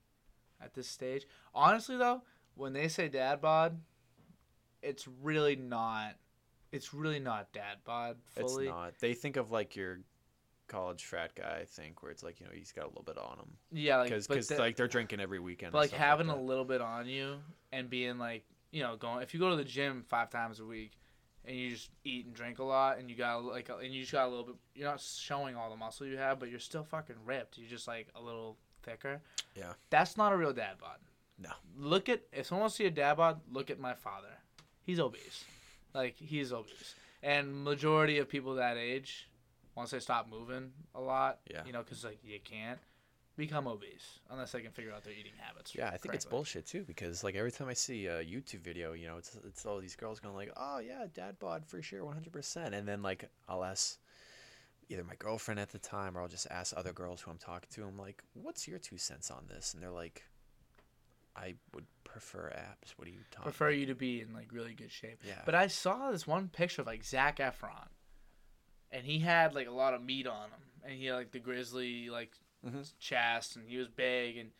[0.60, 1.26] at this stage.
[1.54, 2.22] Honestly though,
[2.54, 3.78] when they say dad bod,
[4.82, 6.14] it's really not
[6.70, 8.66] it's really not dad bod fully.
[8.66, 8.92] It's not.
[9.00, 10.00] They think of like your
[10.68, 13.18] college frat guy, I think, where it's like you know he's got a little bit
[13.18, 15.72] on him Yeah, like because like they're drinking every weekend.
[15.72, 16.36] but like having that.
[16.36, 17.38] a little bit on you
[17.72, 20.64] and being like you know going if you go to the gym five times a
[20.64, 20.92] week
[21.44, 24.12] and you just eat and drink a lot and you got like and you just
[24.12, 26.84] got a little bit you're not showing all the muscle you have but you're still
[26.84, 29.20] fucking ripped you're just like a little thicker
[29.54, 29.72] Yeah.
[29.90, 30.98] that's not a real dad bod
[31.38, 31.50] No.
[31.78, 34.28] look at if someone wants to see a dad bod look at my father
[34.84, 35.44] he's obese
[35.94, 39.28] like he's obese and majority of people that age
[39.74, 41.62] once they stop moving a lot Yeah.
[41.64, 42.78] you know because like you can't
[43.38, 46.66] become obese unless they can figure out their eating habits Yeah, I think it's bullshit
[46.66, 49.78] too because like every time I see a YouTube video, you know, it's it's all
[49.78, 53.64] these girls going like, "Oh yeah, dad bod for sure, 100%." And then like I'll
[53.64, 53.98] ask
[54.88, 57.68] either my girlfriend at the time or I'll just ask other girls who I'm talking
[57.74, 57.84] to.
[57.84, 60.24] I'm like, "What's your two cents on this?" And they're like,
[61.36, 62.98] "I would prefer abs.
[62.98, 65.22] What are you talking?" prefer like, you to be in like really good shape.
[65.26, 65.42] Yeah.
[65.46, 67.88] But I saw this one picture of like Zac Efron,
[68.90, 71.38] and he had like a lot of meat on him, and he had like the
[71.38, 72.32] grizzly like
[72.66, 72.92] Mhm.
[72.98, 74.50] chest, and he was big, and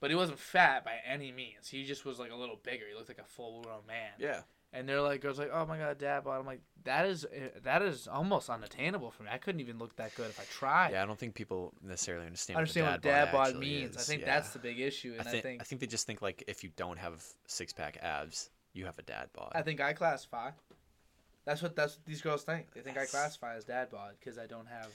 [0.00, 1.68] but he wasn't fat by any means.
[1.68, 2.84] He just was like a little bigger.
[2.88, 4.12] He looked like a full grown man.
[4.18, 4.42] Yeah.
[4.72, 6.38] And they're like, girls like, oh my god, dad bod.
[6.40, 9.30] I'm like, that is eh, that is almost unattainable for me.
[9.32, 10.90] I couldn't even look that good if I tried.
[10.92, 13.96] Yeah, I don't think people necessarily understand, I understand what what dad bod actually means.
[13.96, 14.26] I think Yeah.
[14.26, 16.42] that's the big issue, I and I think, think I think they just think like
[16.46, 19.52] if you don't have six pack abs, you have a dad bod.
[19.54, 20.50] I think I classify.
[21.46, 22.72] That's what that's what these girls think.
[22.74, 24.90] They think I classify as dad bod because I don't have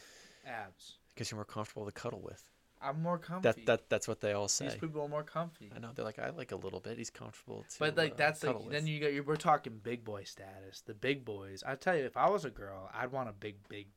[0.46, 0.98] abs.
[1.14, 2.44] Because you're more comfortable to cuddle with.
[2.84, 3.48] I'm more comfy.
[3.48, 4.66] That that that's what they all say.
[4.70, 5.72] These people are more comfy.
[5.76, 6.98] I know they're like I like a little bit.
[6.98, 7.80] He's comfortable to.
[7.80, 10.82] But like uh, that's like cuddle then you got you we're talking big boy status.
[10.86, 11.64] The big boys.
[11.66, 13.88] I tell you, if I was a girl, I'd want a big big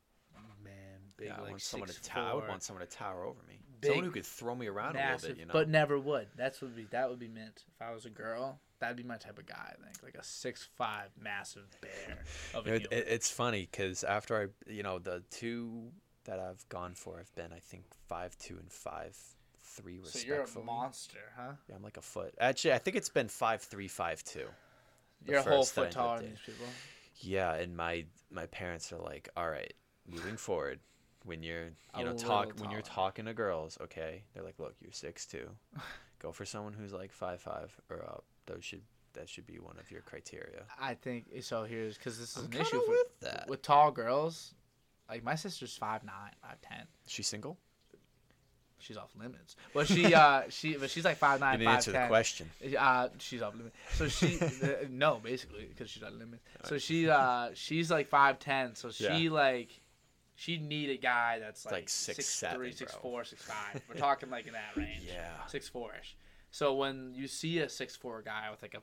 [0.63, 0.73] man,
[1.17, 2.29] big yeah, I like want someone to tower.
[2.29, 3.59] I would want someone to tower over me.
[3.81, 5.37] Big, someone who could throw me around a little bit.
[5.39, 5.53] You know.
[5.53, 6.27] but never would.
[6.35, 7.63] That's would be that would be meant.
[7.75, 9.73] If I was a girl, that'd be my type of guy.
[9.79, 12.23] I think like a six five massive bear
[12.53, 15.91] of a it- it's funny because after I, you know, the two
[16.25, 19.17] that I've gone for have been I think five two and five
[19.61, 21.53] three so you're a monster, huh?
[21.67, 22.33] Yeah, I'm like a foot.
[22.39, 24.45] Actually, I think it's been five three five two.
[25.25, 26.65] You're a whole first that I foot taller than these people.
[27.17, 29.73] Yeah, and my my parents are like, all right,
[30.07, 30.79] moving forward,
[31.23, 34.91] when you're you know talk when you're talking to girls, okay, they're like, look, you're
[34.91, 35.49] six two,
[36.19, 38.23] go for someone who's like five five or up.
[38.45, 38.81] Those should
[39.13, 40.63] that should be one of your criteria.
[40.79, 41.63] I think so.
[41.63, 43.45] Here's because this is I'm an issue for, with that.
[43.49, 44.53] with tall girls.
[45.09, 46.85] Like my sister's five nine, five ten.
[47.07, 47.57] She's single.
[48.79, 51.75] She's off limits, but she uh she but she's like five You nine, didn't five
[51.77, 52.07] answer the ten.
[52.07, 52.49] question.
[52.77, 53.75] Uh, she's off limits.
[53.93, 56.43] So she uh, no, basically because she's on limits.
[56.65, 58.75] So she uh she's like five ten.
[58.75, 59.31] So she Yeah.
[59.31, 59.69] like
[60.35, 63.81] she need a guy that's like, like six, six seven, three, six four, six five.
[63.87, 65.03] We're talking like in that range.
[65.07, 65.31] Yeah.
[65.47, 66.15] six four ish.
[66.51, 68.81] So when you see a six four guy with like a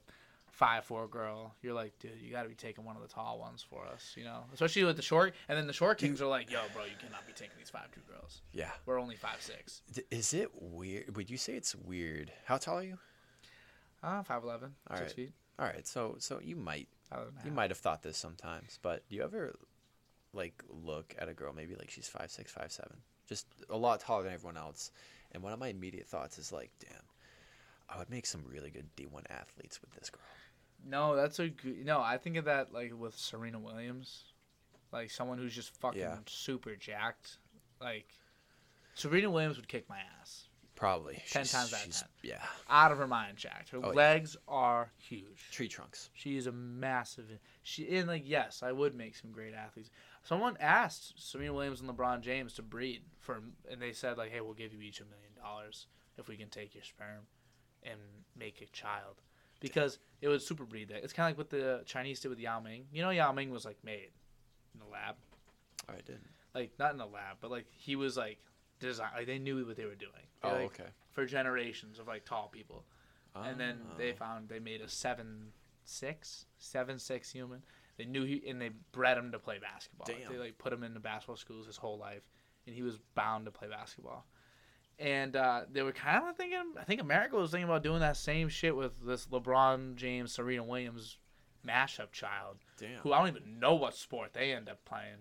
[0.53, 3.39] five four girl, you're like, dude, you got to be taking one of the tall
[3.39, 4.45] ones for us, you know.
[4.55, 7.27] Especially with the short, and then the short kings are like, yo, bro, you cannot
[7.27, 8.43] be taking these five two girls.
[8.53, 8.70] Yeah.
[8.87, 9.83] We're only five six.
[10.11, 11.16] Is it weird?
[11.16, 12.31] Would you say it's weird?
[12.45, 12.99] How tall are you?
[14.03, 15.16] Uh, five eleven, All six right.
[15.16, 15.33] feet.
[15.59, 18.79] All right, so so you might Five and a you might have thought this sometimes,
[18.83, 19.55] but do you ever
[20.33, 22.97] like look at a girl maybe like she's five six five seven,
[23.29, 24.91] just a lot taller than everyone else,
[25.33, 26.99] and one of my immediate thoughts is like, damn,
[27.89, 30.23] I would make some really good D one athletes with this girl.
[30.93, 31.85] No, that's a good.
[31.85, 34.24] No, I think of that like with Serena Williams,
[34.93, 36.19] like someone who's just fucking Yeah.
[36.27, 37.39] super jacked.
[37.81, 38.06] Like
[38.94, 40.48] Serena Williams would kick my ass.
[40.74, 41.14] Probably.
[41.14, 42.09] 10 She's- times out of 10.
[42.23, 42.47] Yeah.
[42.69, 43.70] Out of her mind, jacked.
[43.70, 43.94] Her Oh, yeah.
[43.97, 45.48] legs are huge.
[45.51, 46.10] Tree trunks.
[46.14, 47.39] She is a massive.
[47.62, 49.90] She and like yes, I would make some great athletes.
[50.24, 54.40] Someone asked Serena Williams and LeBron James to breed for, and they said like, "Hey,
[54.40, 55.86] we'll give you each a million dollars
[56.19, 57.27] if we can take your sperm
[57.82, 57.98] and
[58.36, 59.23] make a child,"
[59.62, 61.02] because it would super breed that.
[61.02, 62.84] It's kind of like what the Chinese did with Yao Ming.
[62.93, 64.10] You know, Yao Ming was like made
[64.74, 65.16] in the lab,
[65.89, 66.28] I didn't.
[66.55, 68.39] like not in the lab, but like he was like
[68.80, 69.10] design.
[69.16, 70.12] Like they knew what they were doing.
[70.43, 70.90] They, Oh, like, okay.
[71.10, 72.84] For generations of like tall people
[73.34, 73.94] and then ah.
[73.97, 74.16] they Oh.
[74.16, 75.52] found they made a seven
[75.84, 77.62] six seven six human.
[77.98, 80.06] They knew he and they bred him to play basketball.
[80.06, 80.32] Damn.
[80.32, 82.22] They like put him into basketball schools his whole life,
[82.66, 84.26] and he was bound to play basketball.
[84.98, 86.59] And uh, they were kind of thinking.
[86.78, 90.62] I think America was thinking about doing that same shit with this LeBron James Serena
[90.62, 91.19] Williams
[91.66, 92.98] mashup child, Damn.
[93.01, 95.16] who I don't even know what sport they end up playing.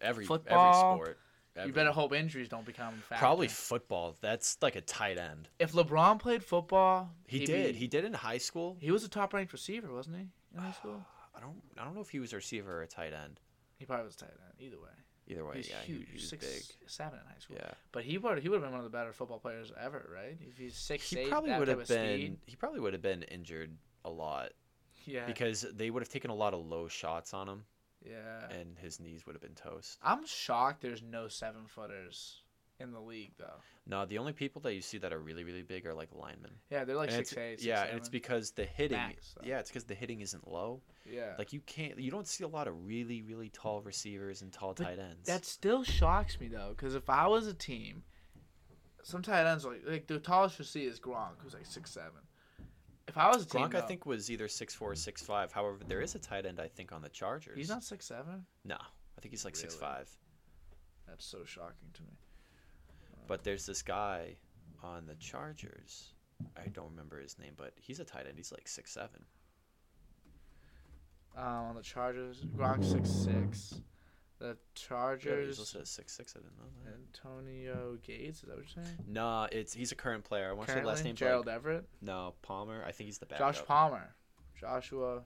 [0.00, 1.18] every football, every sport.
[1.66, 3.18] You better hope injuries don't become a factor.
[3.18, 4.14] Probably football.
[4.20, 5.48] That's like a tight end.
[5.58, 7.72] If LeBron played football, He did.
[7.72, 8.76] be- He did in high school.
[8.80, 10.28] he was a top ranked receiver, wasn't he?
[10.54, 11.04] In high school.
[11.36, 11.60] I don't.
[11.76, 13.40] I don't know if he was a receiver or a tight end.
[13.76, 14.54] He probably was tight end.
[14.60, 14.90] Either way,
[15.30, 16.06] Either way, he's yeah, huge.
[16.10, 16.62] he, six, big.
[16.88, 17.56] seven in high school.
[17.60, 17.70] Yeah.
[17.92, 20.38] But he would he would have been one of the better football players ever, right?
[20.40, 22.18] If he's six, He eight, probably would have been.
[22.18, 22.38] Speed.
[22.46, 24.52] He probably would have been injured a lot
[25.04, 25.26] Yeah.
[25.26, 27.64] because they would have taken a lot of low shots on him,
[28.02, 28.48] yeah.
[28.50, 29.98] and his knees would have been toast.
[30.02, 30.80] I'm shocked.
[30.80, 32.42] There's no seven footers
[32.80, 33.60] in the league though.
[33.86, 36.50] No, the only people that you see that are really, really big are like linemen.
[36.70, 37.58] Yeah, they're like And six eight.
[37.58, 37.90] Six, yeah, seven.
[37.90, 38.98] and it's because the hitting.
[38.98, 40.82] Max, yeah, it's because the hitting isn't low.
[41.10, 41.34] yeah.
[41.38, 41.98] Like you can't.
[41.98, 45.26] You don't see a lot of really, really tall receivers and tall But tight ends.
[45.26, 48.02] That still shocks me though, because if I was a team,
[49.02, 51.90] some tight ends are like like the tallest you see is Gronk, who's like six
[51.90, 52.20] seven.
[53.06, 55.22] If I was a team, Gronk, I though, think, was either six four or six
[55.22, 55.50] five.
[55.50, 57.56] However, there is a tight end I think on the Chargers.
[57.56, 58.44] he's not six seven.
[58.66, 59.62] No, I think he's like Really?
[59.62, 60.10] six five.
[61.06, 62.10] That's so shocking to me.
[63.28, 64.34] But there's this guy
[64.82, 66.14] on the Chargers.
[66.56, 68.36] I don't remember his name, but he's a tight end.
[68.36, 69.24] He's like six seven.
[71.36, 73.80] Um, on the Chargers, Gronk six six.
[74.40, 76.34] The Yeah, Chargers, he's listed as six six.
[76.36, 76.94] I didn't know that.
[76.94, 78.38] Antonio Gates.
[78.38, 78.96] Is that what you're saying?
[79.06, 80.48] No, it's he's a current player.
[80.48, 81.14] I want to say last name.
[81.14, 82.82] Gerald Everett, No, Palmer.
[82.86, 83.54] I think he's the backup.
[83.54, 84.14] Josh Palmer,
[84.58, 85.22] Joshua.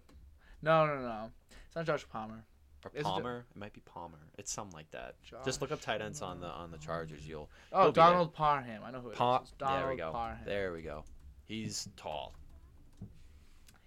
[0.63, 1.31] No, no, no.
[1.67, 2.45] It's not Josh Palmer.
[2.85, 3.47] Or Is it- Palmer.
[3.55, 4.19] It might be Palmer.
[4.39, 5.15] It's something like that.
[5.45, 7.27] Just look up tight ends on the on the Chargers.
[7.29, 8.05] You'll Oh, He'll be there.
[8.11, 8.83] Donald Parham.
[8.85, 9.19] I know who it is.
[9.19, 10.11] Pa- It's Donald there we go.
[10.13, 10.39] Parham.
[10.45, 11.05] There we go.
[11.45, 12.35] He's tall.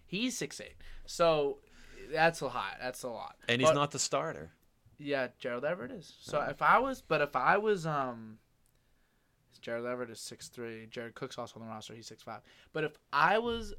[0.05, 0.75] He's six eight.
[1.05, 1.59] So
[2.11, 2.77] that's a lot.
[2.79, 3.35] That's a lot.
[3.49, 4.51] And he's But- not the starter.
[4.97, 6.15] Yeah, Gerald Everett is.
[6.21, 6.49] So No.
[6.49, 8.39] if I was, but if I was, um,
[9.59, 10.85] Gerald Everett is six three.
[10.87, 11.93] Jared Cook's also on the roster.
[11.95, 12.41] He's six five.
[12.71, 13.73] But if I was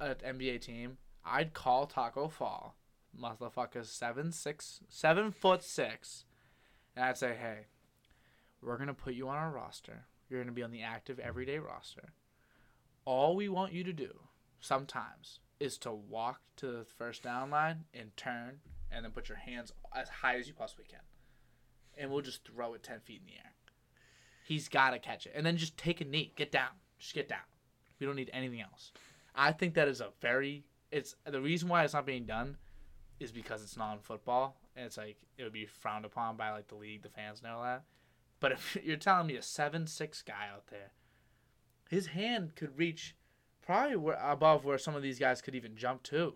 [0.00, 2.76] an NBA team, I'd call Taco Fall,
[3.16, 6.24] motherfucker, seven six, seven foot six,
[6.96, 7.66] and I'd say, hey,
[8.62, 10.06] we're gonna put you on our roster.
[10.28, 12.12] You're gonna be on the active everyday roster.
[13.04, 14.18] All we want you to do,
[14.60, 18.60] sometimes, is to walk to the first down line and turn
[18.90, 21.00] and then put your hands as high as you possibly can.
[21.96, 23.52] And we'll just throw it 10 feet in the air.
[24.44, 25.32] He's got to catch it.
[25.34, 26.32] And then just take a knee.
[26.36, 26.70] Get down.
[26.98, 27.40] Just get down.
[27.98, 28.92] We don't need anything else.
[29.34, 30.64] I think that is a very.
[30.90, 32.56] It's the reason why it's not being done
[33.20, 36.74] is because it's non-football and it's like it would be frowned upon by like the
[36.74, 37.84] league, the fans, and all that.
[38.40, 40.92] But if you're telling me a seven-six guy out there,
[41.88, 43.16] his hand could reach
[43.62, 46.34] probably where, above where some of these guys could even jump to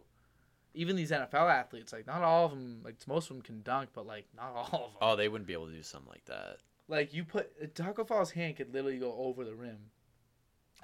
[0.74, 3.90] even these NFL athletes, like not all of them, like most of them can dunk,
[3.92, 4.98] but like not all of them.
[5.00, 6.58] Oh, they wouldn't be able to do something like that.
[6.88, 9.90] Like you put Taco Fall's hand could literally go over the rim.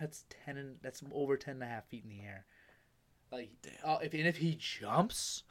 [0.01, 0.57] That's ten.
[0.57, 2.45] And, that's over ten and a half feet in the air.
[3.31, 3.51] Like,
[3.85, 5.43] oh, if and if he jumps,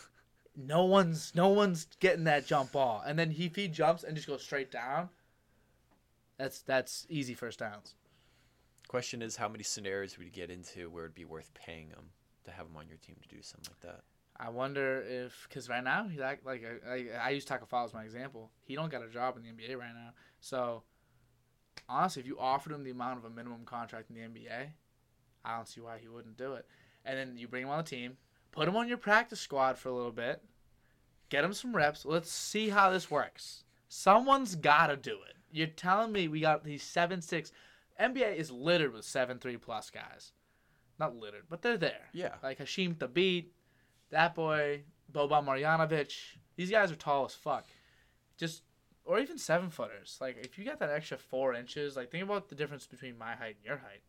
[0.56, 3.02] no one's no one's getting that jump ball.
[3.06, 5.08] And then he, if he jumps and just goes straight down,
[6.38, 7.94] that's that's easy first downs.
[8.88, 12.10] Question is, how many scenarios would you get into where it'd be worth paying him
[12.44, 14.02] to have him on your team to do something like that?
[14.38, 18.04] I wonder if because right now like I, I, I use Taco Fall as my
[18.04, 18.50] example.
[18.64, 20.10] He don't got a job in the NBA right now.
[20.40, 20.82] So
[21.88, 24.68] honestly, if you offered him the amount of a minimum contract in the NBA,
[25.44, 26.66] I don't see why he wouldn't do it.
[27.06, 28.16] And then you bring him on the team,
[28.50, 30.42] put him on your practice squad for a little bit,
[31.28, 32.04] get him some reps.
[32.04, 33.62] Let's see how this works.
[33.88, 35.36] Someone's got to do it.
[35.52, 37.52] You're telling me we got these seven six.
[38.00, 40.32] NBA is littered with seven three plus guys.
[40.98, 42.34] Not littered, but they're there Yeah.
[42.42, 43.46] like Hasheem Thabeet,
[44.10, 46.12] that boy, Boban Marjanovic.
[46.56, 47.66] These guys are tall as fuck.
[48.36, 48.62] Just
[49.04, 50.18] or even seven footers.
[50.20, 53.34] Like if you got that extra four inches, like think about the difference between my
[53.36, 54.02] height and your height.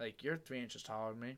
[0.00, 1.36] Like you're three inches taller than me.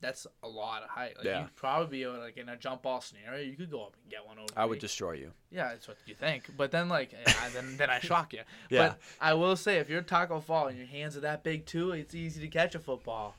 [0.00, 1.16] That's a lot of height.
[1.16, 1.42] Like Yeah.
[1.42, 4.10] you'd probably be able, like in a jump ball scenario, you could go up and
[4.10, 4.48] get one over.
[4.56, 4.80] I would me.
[4.80, 5.32] destroy you.
[5.50, 6.44] Yeah, that's what you think.
[6.56, 8.40] But then like eh, I, then then I shock you.
[8.70, 8.88] Yeah.
[8.88, 11.92] But I will say if you're Taco Fall and your hands are that big too,
[11.92, 13.36] it's easy to catch a football.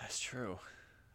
[0.00, 0.58] That's true.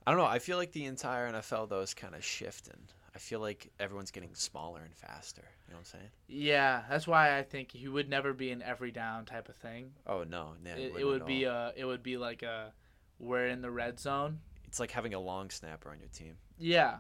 [0.06, 0.26] I don't know.
[0.26, 2.90] I feel like the entire NFL though is kind of shifting.
[3.16, 5.44] I feel like everyone's getting smaller and faster.
[5.68, 6.10] You know what I'm saying?
[6.28, 9.92] Yeah, that's why I think he would never be an every down type of thing.
[10.08, 10.72] Oh no, no.
[10.72, 12.74] It, it would be a it would be like a
[13.24, 14.40] we're in the red zone.
[14.66, 16.36] It's like having a long snapper on your team.
[16.58, 16.98] Yeah,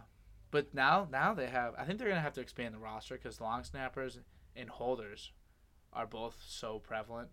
[0.51, 1.73] but now now they have.
[1.77, 4.19] I think they're gonna have to expand the roster because long snappers
[4.55, 5.31] and holders
[5.91, 7.29] are both so prevalent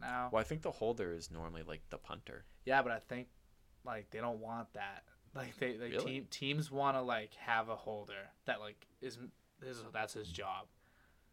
[0.00, 0.28] now.
[0.32, 2.44] Well, I think the holder is normally like the punter.
[2.64, 3.28] Yeah, but I think
[3.84, 5.04] like they don't want that.
[5.34, 6.04] Like they, they Really?
[6.04, 9.18] team teams want to like have a holder that like is
[9.64, 10.66] his that's his job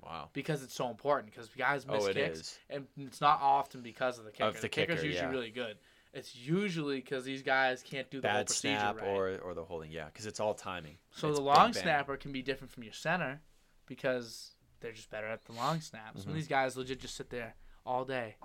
[0.02, 0.30] Wow.
[0.31, 2.60] because it's so important because guys oh, miss Oh, kicks is.
[2.69, 4.45] and it's not often because of the kicker.
[4.49, 5.30] Of the kicker's kicker, usually yeah.
[5.31, 5.77] really good.
[6.14, 9.07] It's usually because these guys can't do the whole Bad procedure snap right.
[9.07, 9.91] or or the holding.
[9.91, 10.98] Yeah, because it's all timing.
[11.11, 11.84] So It's the long bang.
[11.84, 13.41] snapper can be different from your center
[13.86, 16.23] because they're just better at the long snaps.
[16.23, 16.27] Mhm.
[16.30, 17.56] of these guys legit just sit there
[17.86, 18.38] all day.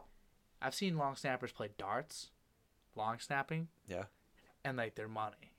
[0.60, 2.30] I've seen long snappers play darts,
[2.94, 3.68] long snapping.
[3.86, 4.04] Yeah.
[4.64, 5.52] And like their money,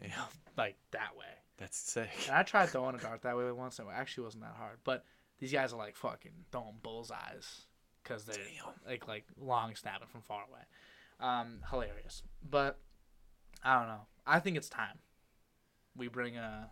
[0.00, 0.10] Damn,
[0.56, 1.26] like that way.
[1.56, 2.10] that's sick.
[2.28, 3.78] And I tried throwing a dart that way once.
[3.78, 4.78] and It actually wasn't that hard.
[4.84, 5.04] But
[5.38, 7.66] these guys are like fucking throwing bullseyes
[8.02, 8.74] because they're Damn.
[8.86, 10.62] like like long snapping from far away.
[11.22, 12.22] Um, hilarious.
[12.48, 12.78] But
[13.62, 14.06] I don't know.
[14.26, 14.98] I think it's time
[15.96, 16.70] we bring a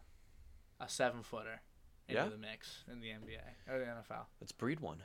[0.80, 1.60] a seven footer
[2.08, 2.28] into Yeah?
[2.28, 3.40] the mix in the NBA
[3.72, 4.24] or the NFL.
[4.40, 5.02] Let's breed one.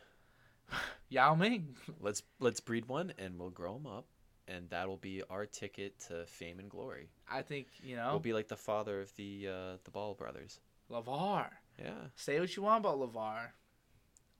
[1.09, 1.75] Yao Ming.
[1.99, 4.07] Let's let's breed one, and we'll grow them up,
[4.47, 7.09] and that'll be our ticket to fame and glory.
[7.29, 10.59] I think you know We'll be like the father of the uh, the Ball brothers.
[10.89, 11.47] Lavar.
[11.79, 11.91] Yeah.
[12.15, 13.49] Say what you want about Lavar.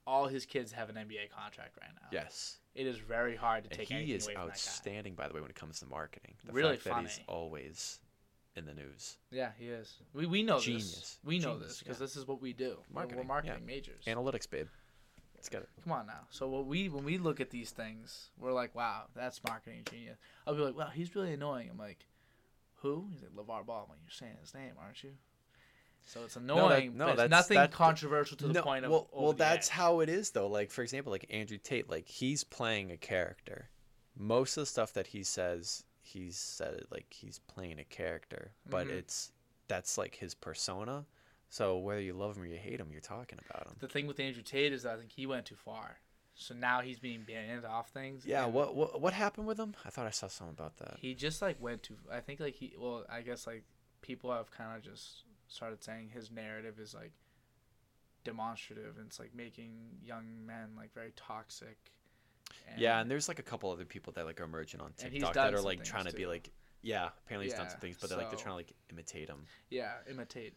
[0.07, 2.07] All his kids have an NBA contract right now.
[2.11, 2.57] Yes.
[2.75, 4.51] It is very hard to And take he is away from that guy.
[4.51, 6.33] outstanding, by the way, when it comes to marketing.
[6.45, 7.99] The Really fact that he's always
[8.55, 9.17] in the news.
[9.31, 9.93] Yeah, he is.
[10.13, 10.65] We we know this.
[10.65, 11.19] Genius.
[11.23, 12.03] We know Genius, this because yeah.
[12.05, 12.65] this is what we do.
[12.65, 13.27] We're- Marketing, We're yeah.
[13.27, 14.03] marketing majors.
[14.05, 14.67] Analytics, babe.
[15.35, 15.69] Let's get it.
[15.83, 16.21] Come on now.
[16.31, 20.17] So what we when we look at these things, we're like, wow, that's marketing genius.
[20.45, 21.69] I'll be like, wow, he's really annoying.
[21.71, 22.05] I'm like,
[22.81, 23.07] who?
[23.11, 23.83] He's like LaVar Ball.
[23.83, 25.11] I'm like, you're saying his name, aren't you?
[26.07, 28.91] So it's annoying, no, but it's that's- nothing that's- controversial to the no, point of.
[28.91, 29.71] well, well, that's edge.
[29.73, 30.47] how it is though.
[30.47, 33.69] Like for example, like Andrew Tate, like he's playing a character.
[34.17, 38.51] Most of the stuff that he says, he's said it like he's playing a character,
[38.69, 38.91] but Mhm.
[38.91, 39.31] it's
[39.67, 41.05] that's like his persona.
[41.49, 43.75] So whether you love him or you hate him, you're talking about him.
[43.79, 45.99] The thing with Andrew Tate is that I think he went too far.
[46.35, 48.25] So now he's being banned off things.
[48.25, 48.45] Yeah.
[48.45, 49.75] What what what happened with him?
[49.85, 50.97] I thought I saw something about that.
[50.99, 51.97] He just like went too.
[52.11, 52.75] I think like he.
[52.77, 53.63] Well, I guess like
[54.01, 57.11] people have kind of just started saying his narrative is like
[58.23, 59.73] demonstrative and it's like making
[60.03, 61.77] young men like very toxic.
[62.77, 65.53] yeah, and there's like a couple other people that like are emerging on TikTok that
[65.53, 66.49] are like trying to be like,
[66.81, 69.45] yeah, apparently he's done some things, but they're like they're trying to like imitate him.
[69.69, 70.53] yeah, imitate.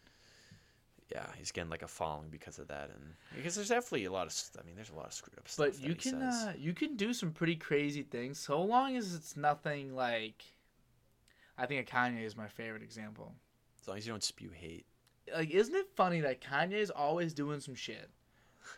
[1.10, 4.26] yeah, he's getting like a following because of that, and because there's definitely a lot
[4.26, 5.66] of, I mean, there's a lot of screwed up stuff.
[5.66, 9.36] But you can uh, you can do some pretty crazy things so long as it's
[9.36, 10.44] nothing like.
[11.60, 13.34] I think Kanye is my favorite example.
[13.88, 14.86] As long as you don't spew hate.
[15.34, 18.10] Like, isn't it funny that Kanye is always doing some shit?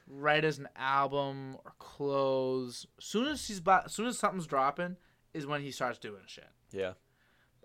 [0.07, 2.87] Right as an album or clothes.
[3.01, 4.97] Soon as he's about, soon as something's dropping,
[5.35, 6.49] is when he starts doing shit.
[6.71, 6.93] Yeah,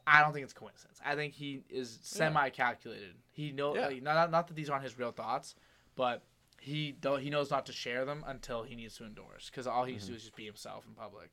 [0.07, 0.99] I don't think it's coincidence.
[1.05, 3.15] I think he is semi-calculated.
[3.31, 3.87] He know Yeah.
[3.87, 5.55] like, not not that these aren't his real thoughts,
[5.95, 6.23] but
[6.59, 9.83] he don't he knows not to share them until he needs to endorse because all
[9.83, 10.17] he needs to do mm-hmm.
[10.17, 11.31] is just be himself in public.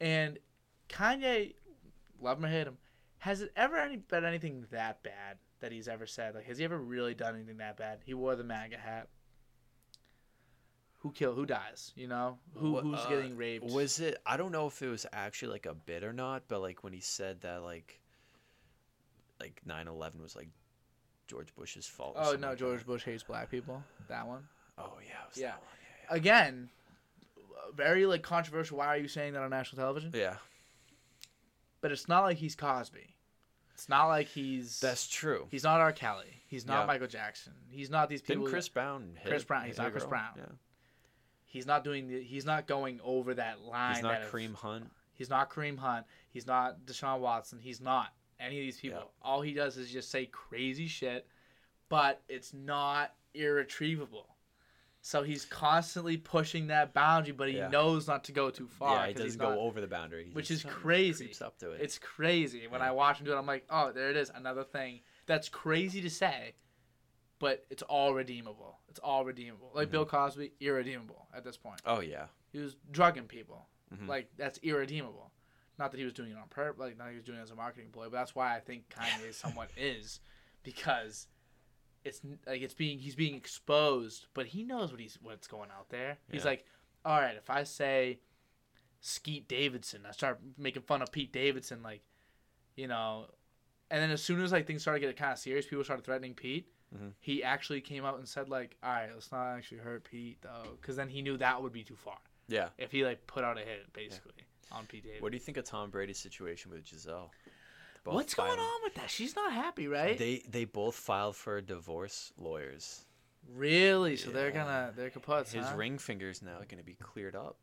[0.00, 0.38] And
[0.88, 1.54] Kanye,
[2.20, 2.78] love him or hate him,
[3.24, 6.34] has it ever any been anything that bad that he's ever said?
[6.34, 8.00] Like, has he ever really done anything that bad?
[8.04, 9.08] He wore the MAGA hat.
[10.98, 11.32] Who kill?
[11.34, 11.92] Who dies?
[11.96, 13.64] You know who who's uh, getting raped?
[13.64, 14.18] was it?
[14.26, 16.92] I don't know if it was actually like a bit or not, but like when
[16.92, 17.98] he said that like,
[19.40, 20.48] like 9/11 was like
[21.26, 22.16] George Bush's fault.
[22.18, 22.86] oh no, like George that.
[22.86, 23.82] Bush hates black people.
[24.08, 24.44] That one.
[24.76, 25.46] Oh yeah, it was Yeah.
[25.48, 25.78] that one,
[26.10, 26.68] yeah, again,
[27.74, 28.76] very like controversial.
[28.78, 30.10] Why are you saying that on national television?
[30.14, 30.20] yeah.
[30.20, 30.36] yeah.
[31.80, 33.13] But it's not like he's Cosby.
[33.74, 35.46] It's not like he's That's true.
[35.50, 35.92] he's not R.
[35.92, 36.42] Kelly.
[36.46, 36.86] He's not Yeah.
[36.86, 37.52] Michael Jackson.
[37.68, 38.44] He's not these people.
[38.44, 39.28] Didn't Chris that- Brown hit?
[39.28, 40.10] Chris Brown, he's not Chris girl?
[40.10, 40.32] Brown.
[40.36, 40.44] Yeah.
[41.46, 42.08] he's not doing.
[42.08, 43.94] The, he's not going over that line.
[43.94, 44.90] He's not Kareem Hunt.
[45.12, 46.06] He's not Kareem Hunt.
[46.30, 47.58] He's not Deshaun Watson.
[47.60, 48.98] He's not any of these people.
[48.98, 49.04] Yeah.
[49.28, 51.26] All he does is just say crazy shit,
[51.88, 54.33] but it's not irretrievable.
[55.06, 57.68] So he's constantly pushing that boundary, but he Yeah.
[57.68, 58.96] knows not to go too far.
[59.02, 60.24] yeah, he doesn't go not- over the boundary.
[60.24, 61.26] He which is crazy.
[61.26, 61.82] Creeps up to it.
[61.82, 62.66] It's crazy.
[62.68, 62.88] When Yeah.
[62.88, 64.30] I watch him do it, I'm like, oh, there it is.
[64.30, 66.54] Another thing that's crazy to say,
[67.38, 68.80] but it's all redeemable.
[68.88, 69.72] It's all redeemable.
[69.74, 69.92] Like Mhm.
[69.92, 71.82] Bill Cosby, irredeemable at this point.
[71.84, 72.28] oh yeah.
[72.50, 73.68] He was drugging people.
[73.92, 74.08] Mhm.
[74.08, 75.32] Like, that's irredeemable.
[75.78, 77.42] Not that he was doing it on purpose, like not that he was doing it
[77.42, 80.20] as a marketing ploy, but that's why I think Kanye somewhat is,
[80.62, 81.26] because
[82.04, 85.88] it's like it's being he's being exposed, but he knows what he's what's going out
[85.88, 86.18] there.
[86.30, 86.64] He's like,
[87.04, 88.20] all right, if I say
[89.00, 92.02] Skete Davidson, I start making fun of Pete Davidson, like,
[92.76, 93.26] you know,
[93.90, 96.34] and then as soon as like things started getting kind of serious, people started threatening
[96.34, 96.66] Pete.
[96.94, 97.12] Mhm.
[97.20, 100.76] He actually came out and said like, all right, let's not actually hurt Pete though,
[100.80, 102.18] because then he knew that would be too far
[102.48, 102.68] Yeah.
[102.78, 104.32] if he like put out a hit basically
[104.72, 105.22] on Pete Davidson.
[105.22, 107.30] What do you think of Tom Brady's situation with Gisele?
[108.04, 109.10] Both What's going on with that?
[109.10, 110.16] She's not happy, right?
[110.18, 113.04] They they both filed for divorce lawyers.
[113.54, 114.16] really?
[114.16, 115.52] So they're gonna they're kaputs.
[115.52, 115.76] His huh?
[115.76, 117.56] ring finger's now going to be cleared up.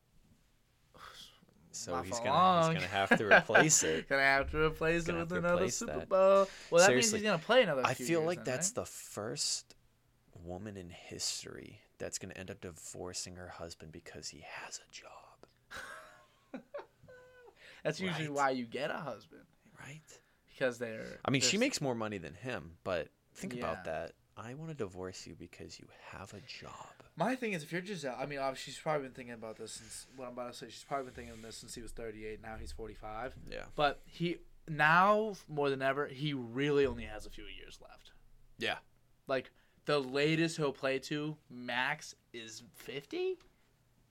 [1.74, 2.76] So Not he's gonna long.
[2.76, 4.10] he's gonna have to replace it.
[4.10, 6.06] Gonna have to replace it with another Super.
[6.06, 6.50] Bowl.
[6.70, 7.84] Well, that means he's gonna play another.
[7.86, 8.84] I feel like then, that's right?
[8.84, 9.76] the first
[10.44, 14.92] woman in history that's going to end up divorcing her husband because he has a
[14.92, 16.62] job,
[17.84, 18.36] that's usually right.
[18.36, 19.44] why you get a husband?
[20.62, 21.20] Because they're.
[21.26, 23.60] I mean, she makes more money than him, but think Yeah.
[23.62, 24.14] about that.
[24.38, 26.94] I want to divorce you because you have a job.
[27.16, 29.74] My thing is, if you're Gisele, I mean, obviously she's probably been thinking about this
[29.74, 30.68] since what I'm about to say.
[30.70, 32.42] She's probably been thinking of this since he was 38.
[32.42, 33.36] Now he's 45.
[33.50, 33.66] Yeah.
[33.76, 38.12] But he now more than ever, he really only has a few years left.
[38.60, 38.78] Yeah.
[39.28, 39.52] Like
[39.86, 43.38] the latest he'll play to max is 50.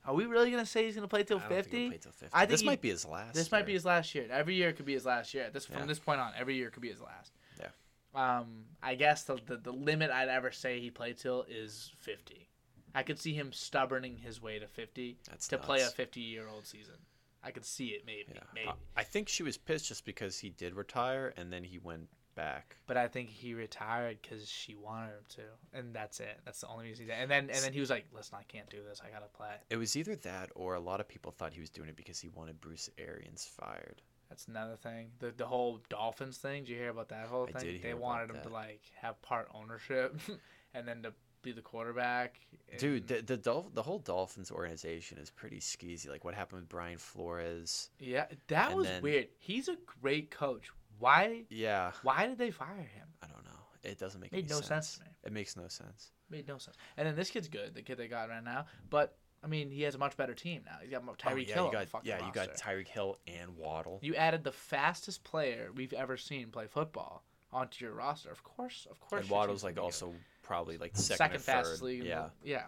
[0.04, 1.88] Are we really gonna say he's gonna play till I don't think he'll 50?
[1.88, 2.26] play till 50.
[2.34, 3.34] I think this he- might be his last.
[3.34, 4.26] This might be his last year.
[4.30, 5.50] Every year could be his last year.
[5.50, 5.86] This from Yeah.
[5.86, 7.32] this point on, every year could be his last.
[7.58, 7.68] Yeah.
[8.14, 12.48] Um, I guess the, the the limit I'd ever say he played till is 50.
[12.94, 16.48] I could see him stubborning his way to 50 That's to play a 50 year
[16.48, 16.96] old season.
[17.42, 18.40] I could see it maybe, Yeah.
[18.54, 18.68] maybe.
[18.68, 22.08] I- I think she was pissed just because he did retire and then he went
[22.40, 22.76] back.
[22.86, 26.40] But I think he retired because she wanted him to, and that's it.
[26.44, 27.04] That's the only reason.
[27.04, 27.20] He did.
[27.20, 29.02] And then and then he was like, "Listen, I can't do this.
[29.04, 31.70] I gotta play." It was either that or a lot of people thought he was
[31.70, 34.02] doing it because he wanted Bruce Arians fired.
[34.30, 35.10] That's another thing.
[35.18, 36.64] The the whole Dolphins thing.
[36.64, 37.80] Did you hear about that whole I thing?
[37.82, 40.18] they wanted him to like have part ownership,
[40.74, 41.12] and then to
[41.42, 42.40] be the quarterback.
[42.78, 46.08] Dude, the the, Dolph- the whole Dolphins organization is pretty skeezy.
[46.08, 47.90] Like what happened with Brian Flores.
[47.98, 49.28] yeah, that was then- weird.
[49.38, 50.70] He's a great coach.
[51.00, 51.44] Why?
[51.50, 53.08] Yeah, Why did they fire him?
[53.22, 53.50] I don't know.
[53.82, 54.66] It doesn't make Made any no sense.
[54.68, 55.10] sense to me.
[55.24, 56.12] It makes no sense.
[56.28, 56.76] Made no sense.
[56.96, 57.74] And then this kid's good.
[57.74, 60.62] The kid they got right now, but I mean, he has a much better team
[60.66, 60.76] now.
[60.82, 61.66] He's got Mo- Oh, Tyreek yeah, Hill.
[61.66, 62.54] you got yeah, you got.
[62.56, 63.98] Tyreek Hill and Waddle.
[64.02, 68.30] You added the fastest player we've ever seen play football onto your roster.
[68.30, 69.22] Of course, of course.
[69.22, 70.12] and Waddle's like also
[70.42, 72.02] probably like the second, second, fastest league.
[72.02, 72.28] the- Yeah.
[72.44, 72.62] yeah.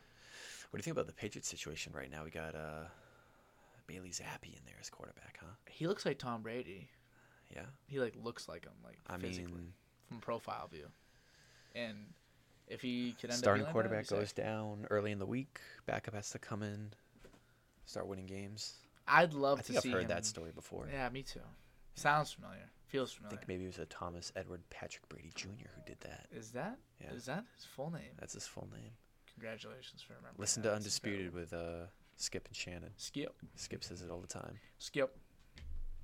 [0.71, 2.25] What do you think about the Patriots situation right now?
[2.25, 2.85] We got uh
[3.87, 5.47] Bailey Zappe in there as quarterback, huh?
[5.69, 6.89] He looks like Tom Brady.
[7.55, 7.63] Yeah.
[7.87, 9.73] He like looks like him, like I physically mean,
[10.09, 10.87] from profile view.
[11.75, 11.97] And
[12.69, 14.45] if he could end starting up that, quarterback that'd goes sick.
[14.45, 15.61] down early in the week.
[15.87, 16.93] Backup has to come in,
[17.87, 18.75] start winning games.
[19.07, 20.09] I'd love I to think I've see heard him.
[20.09, 20.89] that story before.
[20.93, 21.41] Yeah, me too.
[21.95, 22.71] Sounds familiar.
[22.87, 23.35] Feels familiar.
[23.35, 25.49] I think maybe it was a Thomas Edward Patrick Brady Jr.
[25.75, 26.27] who did that.
[26.31, 26.79] Is that?
[27.01, 27.13] Yeah.
[27.13, 28.13] Is that his full name?
[28.19, 28.93] That's his full name.
[29.35, 30.37] Congratulations for remembering.
[30.39, 30.71] Listen that.
[30.71, 32.91] to Undisputed with uh, Skip and Shannon.
[32.97, 33.35] Skip.
[33.57, 34.59] Skip says it all the time.
[34.79, 35.17] Skip.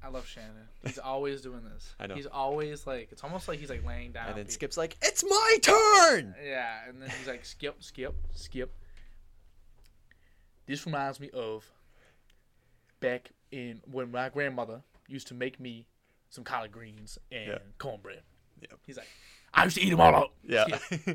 [0.03, 0.51] I love Shannon.
[0.85, 1.95] He's always doing this.
[1.99, 2.15] I know.
[2.15, 4.29] He's always like it's almost like he's like laying down.
[4.29, 8.73] and then Skip's like, "It's my turn." Yeah, and then he's like, skip, skip, skip.
[10.67, 11.71] This reminds me of
[13.01, 15.87] back in when my grandmother used to make me
[16.31, 17.59] some collard greens and Yeah.
[17.79, 18.21] cornbread.
[18.61, 18.79] Yep.
[18.87, 19.07] He's like,
[19.55, 20.33] I used to eat them all up.
[20.45, 20.67] Yeah.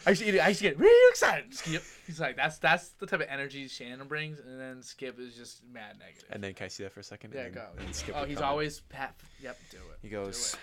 [0.00, 0.06] Skip.
[0.06, 0.38] I used to eat it.
[0.38, 1.54] I used to get really excited.
[1.54, 1.82] Skip.
[2.06, 5.62] He's like, that's that's the type of energy Shannon brings, and then Skip is just
[5.72, 6.28] mad negative.
[6.30, 7.32] and then can I see that for a second?
[7.34, 7.66] yeah, And go.
[7.76, 9.14] then- and Skip oh, he's come always pat.
[9.42, 9.98] Yep, do it.
[10.02, 10.56] He goes,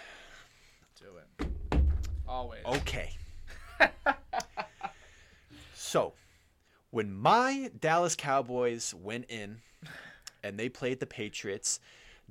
[1.00, 1.38] Do it.
[1.40, 1.48] Do
[1.78, 1.82] it.
[2.28, 2.62] Always.
[2.66, 3.12] "Okay."
[5.74, 6.14] so,
[6.92, 9.58] when my Dallas Cowboys went in
[10.44, 11.80] and they played the Patriots,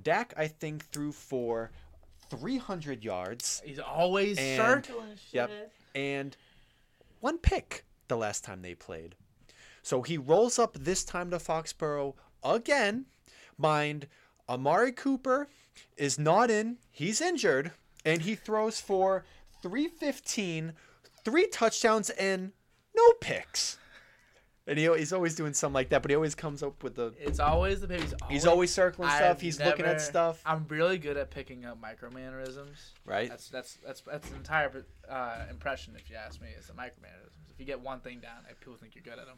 [0.03, 1.71] Dak I think threw for
[2.31, 5.35] 300 yards He's always And- circling shit.
[5.35, 5.73] yep.
[5.95, 6.37] and
[7.25, 9.15] one pick the last time they played.
[9.83, 12.13] So he rolls up this time to Foxborough
[12.45, 13.07] again.
[13.57, 14.09] Mind,
[14.47, 15.49] Amari Cooper
[15.97, 16.77] is not in.
[16.91, 17.73] He's injured.
[18.05, 19.25] And he throws for
[19.63, 20.75] 315,
[21.25, 22.53] three touchdowns, and
[22.95, 23.79] no picks.
[24.67, 27.13] And he, he's always doing something like that, but he always comes up with the.
[27.21, 28.15] It's always the baby's.
[28.31, 29.37] He's always circling stuff.
[29.37, 30.41] I've He's looking at stuff.
[30.47, 32.93] I'm really good at picking up micro mannerisms.
[33.05, 33.29] Right?
[33.29, 37.03] That's that's that's that's an entire uh, impression, if you ask me, is the micro
[37.03, 37.33] mannerisms.
[37.51, 39.37] If you get one thing down, people think you're good at them.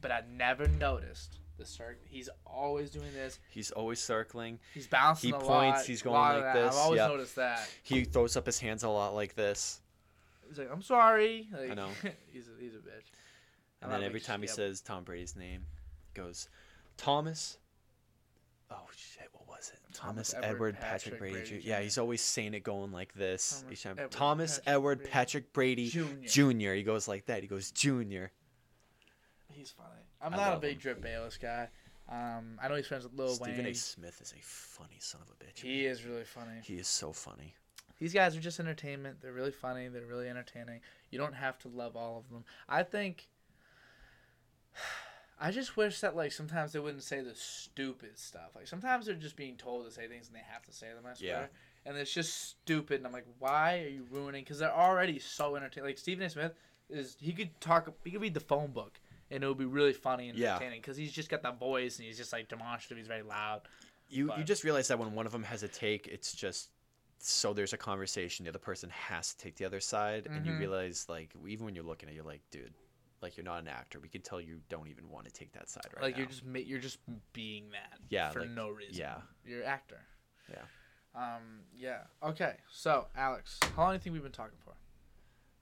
[0.00, 1.98] But I never noticed the circ.
[2.08, 3.38] He's always doing this.
[3.50, 4.58] He's always circling.
[4.74, 5.86] He's bouncing He points, lot.
[5.86, 7.10] he's going like this, I've always yep.
[7.10, 7.70] noticed that.
[7.82, 9.80] He throws up his hands a lot like this.
[10.48, 11.48] He's like, I'm sorry.
[11.52, 11.88] Like, I know.
[12.32, 13.10] he's a, he's a bitch.
[13.82, 14.56] And then every time he yep.
[14.56, 15.64] says Tom Brady's name,
[16.14, 16.48] goes,
[16.96, 17.58] Thomas,
[18.70, 19.80] oh shit, what was it?
[19.94, 21.34] Thomas Thomas, Edward Edward, Patrick Patrick, Brady.
[21.34, 21.68] Brady Jr.
[21.68, 23.60] Yeah, he's always saying it going like this.
[23.62, 23.96] Thomas each time.
[23.98, 26.28] Edward Thomas Patrick Edward Brady Patrick Brady Junior.
[26.28, 26.72] Jr.
[26.74, 27.42] He goes like that.
[27.42, 28.32] He goes Junior.
[29.52, 29.88] He's funny.
[30.22, 30.80] I'm I not a big him.
[30.80, 31.68] Drip Bayless guy.
[32.08, 33.66] Um, I know he's friends with Lil Stephen Wayne.
[33.66, 33.74] A.
[33.74, 35.62] Smith is a funny son of a bitch.
[35.62, 36.60] He is really funny.
[36.62, 37.54] He is so funny.
[37.98, 39.18] These guys are just entertainment.
[39.20, 39.88] They're really funny.
[39.88, 40.80] They're really entertaining.
[41.10, 42.44] You don't have to love all of them.
[42.68, 43.28] I think.
[45.42, 48.50] I just wish that like sometimes they wouldn't say the stupid stuff.
[48.54, 51.04] Like sometimes they're just being told to say things and they have to say them.
[51.10, 51.28] I swear.
[51.30, 51.46] Yeah.
[51.86, 52.98] And it's just stupid.
[52.98, 54.44] And I'm like, why are you ruining?
[54.44, 55.88] Because they're already so entertaining.
[55.88, 56.30] Like Stephen A.
[56.30, 56.52] Smith
[56.90, 57.90] is he could talk.
[58.04, 60.56] He could read the phone book and it would be really funny and Yeah.
[60.56, 62.98] entertaining because he's just got that voice and he's just like demonstrative.
[62.98, 63.62] He's very loud.
[64.10, 66.68] You But- you just realize that when one of them has a take, it's just
[67.22, 68.44] so there's a conversation.
[68.44, 70.58] The other person has to take the other side, and you Mhm.
[70.58, 72.74] realize like even when you're looking at, it, you're like, dude,
[73.22, 74.00] like you're not an actor.
[74.00, 76.18] We can tell you don't even want to take that side right like now.
[76.18, 76.98] you're just ma- you're just
[77.32, 77.98] being that.
[78.08, 78.94] Yeah, For like, no reason.
[78.94, 79.16] yeah.
[79.44, 80.00] You're an actor.
[80.50, 80.56] Yeah.
[81.14, 81.60] Um.
[81.76, 82.02] Yeah.
[82.22, 82.54] Okay.
[82.70, 84.72] So Alex, how long do you think we've been talking for?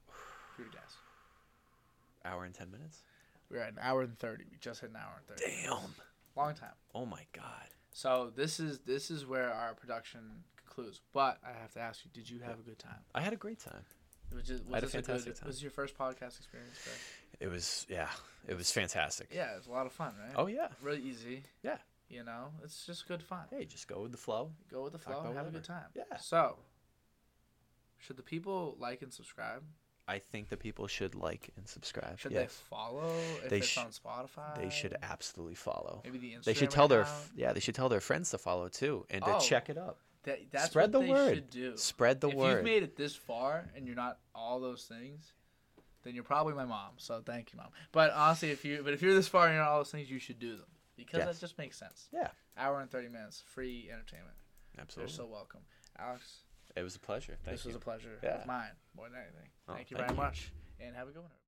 [0.57, 0.95] Who to guess?
[2.25, 3.03] hour and ten minutes.
[3.49, 4.43] We're at an hour and thirty.
[4.51, 5.51] We just hit an hour and thirty.
[5.63, 5.79] Damn.
[6.35, 6.73] Long time.
[6.93, 7.69] Oh my god.
[7.91, 10.21] So this is this is where our production
[10.63, 11.01] concludes.
[11.13, 12.99] But I have to ask you, did you have a good time?
[13.15, 13.81] I had a great time.
[14.35, 15.47] Was, it, was had a this fantastic good, time.
[15.47, 16.77] Was this your first podcast experience?
[16.83, 16.97] Greg?
[17.39, 18.09] It was yeah.
[18.47, 19.29] It was fantastic.
[19.33, 20.33] Yeah, it was a lot of fun, right?
[20.35, 20.67] Oh yeah.
[20.81, 21.43] Really easy.
[21.63, 21.77] Yeah.
[22.09, 23.43] You know, it's just good fun.
[23.51, 24.51] Hey, just go with the flow.
[24.71, 25.85] Go with the flow, have a good time.
[25.95, 26.17] Yeah.
[26.19, 26.57] So,
[27.97, 29.61] should the people like and subscribe?
[30.07, 32.17] I think the people should like and subscribe.
[32.17, 32.59] Should they yes.
[32.67, 33.13] follow
[33.43, 34.55] if They it's sh- on Spotify?
[34.59, 36.01] They should absolutely follow.
[36.03, 37.15] Maybe the Instagram They should tell their account?
[37.35, 37.53] yeah.
[37.53, 39.39] They should tell their friends to follow too and to Oh.
[39.39, 39.99] check it up.
[40.23, 41.35] That, that's Spread what the they word.
[41.35, 41.77] should do.
[41.77, 42.49] Spread the if word.
[42.49, 45.31] If you've made it this far and you're not all those things,
[46.03, 46.91] then you're probably my mom.
[46.97, 47.67] So thank you, mom.
[47.91, 50.19] But honestly, if you but if you're this far and you're all those things, you
[50.19, 51.27] should do them because Yes.
[51.27, 52.07] that just makes sense.
[52.11, 52.29] Yeah.
[52.57, 54.35] Hour and thirty minutes, free entertainment.
[54.77, 55.11] Absolutely.
[55.11, 55.61] You're so welcome,
[55.97, 56.43] Alex.
[56.75, 57.37] it was a pleasure.
[57.43, 57.69] Thank this you.
[57.69, 58.19] was a pleasure.
[58.23, 58.43] Yeah.
[58.47, 59.49] Mine more than anything.
[59.67, 60.23] Oh, thank you thank very you.
[60.23, 61.31] much, and have a good one.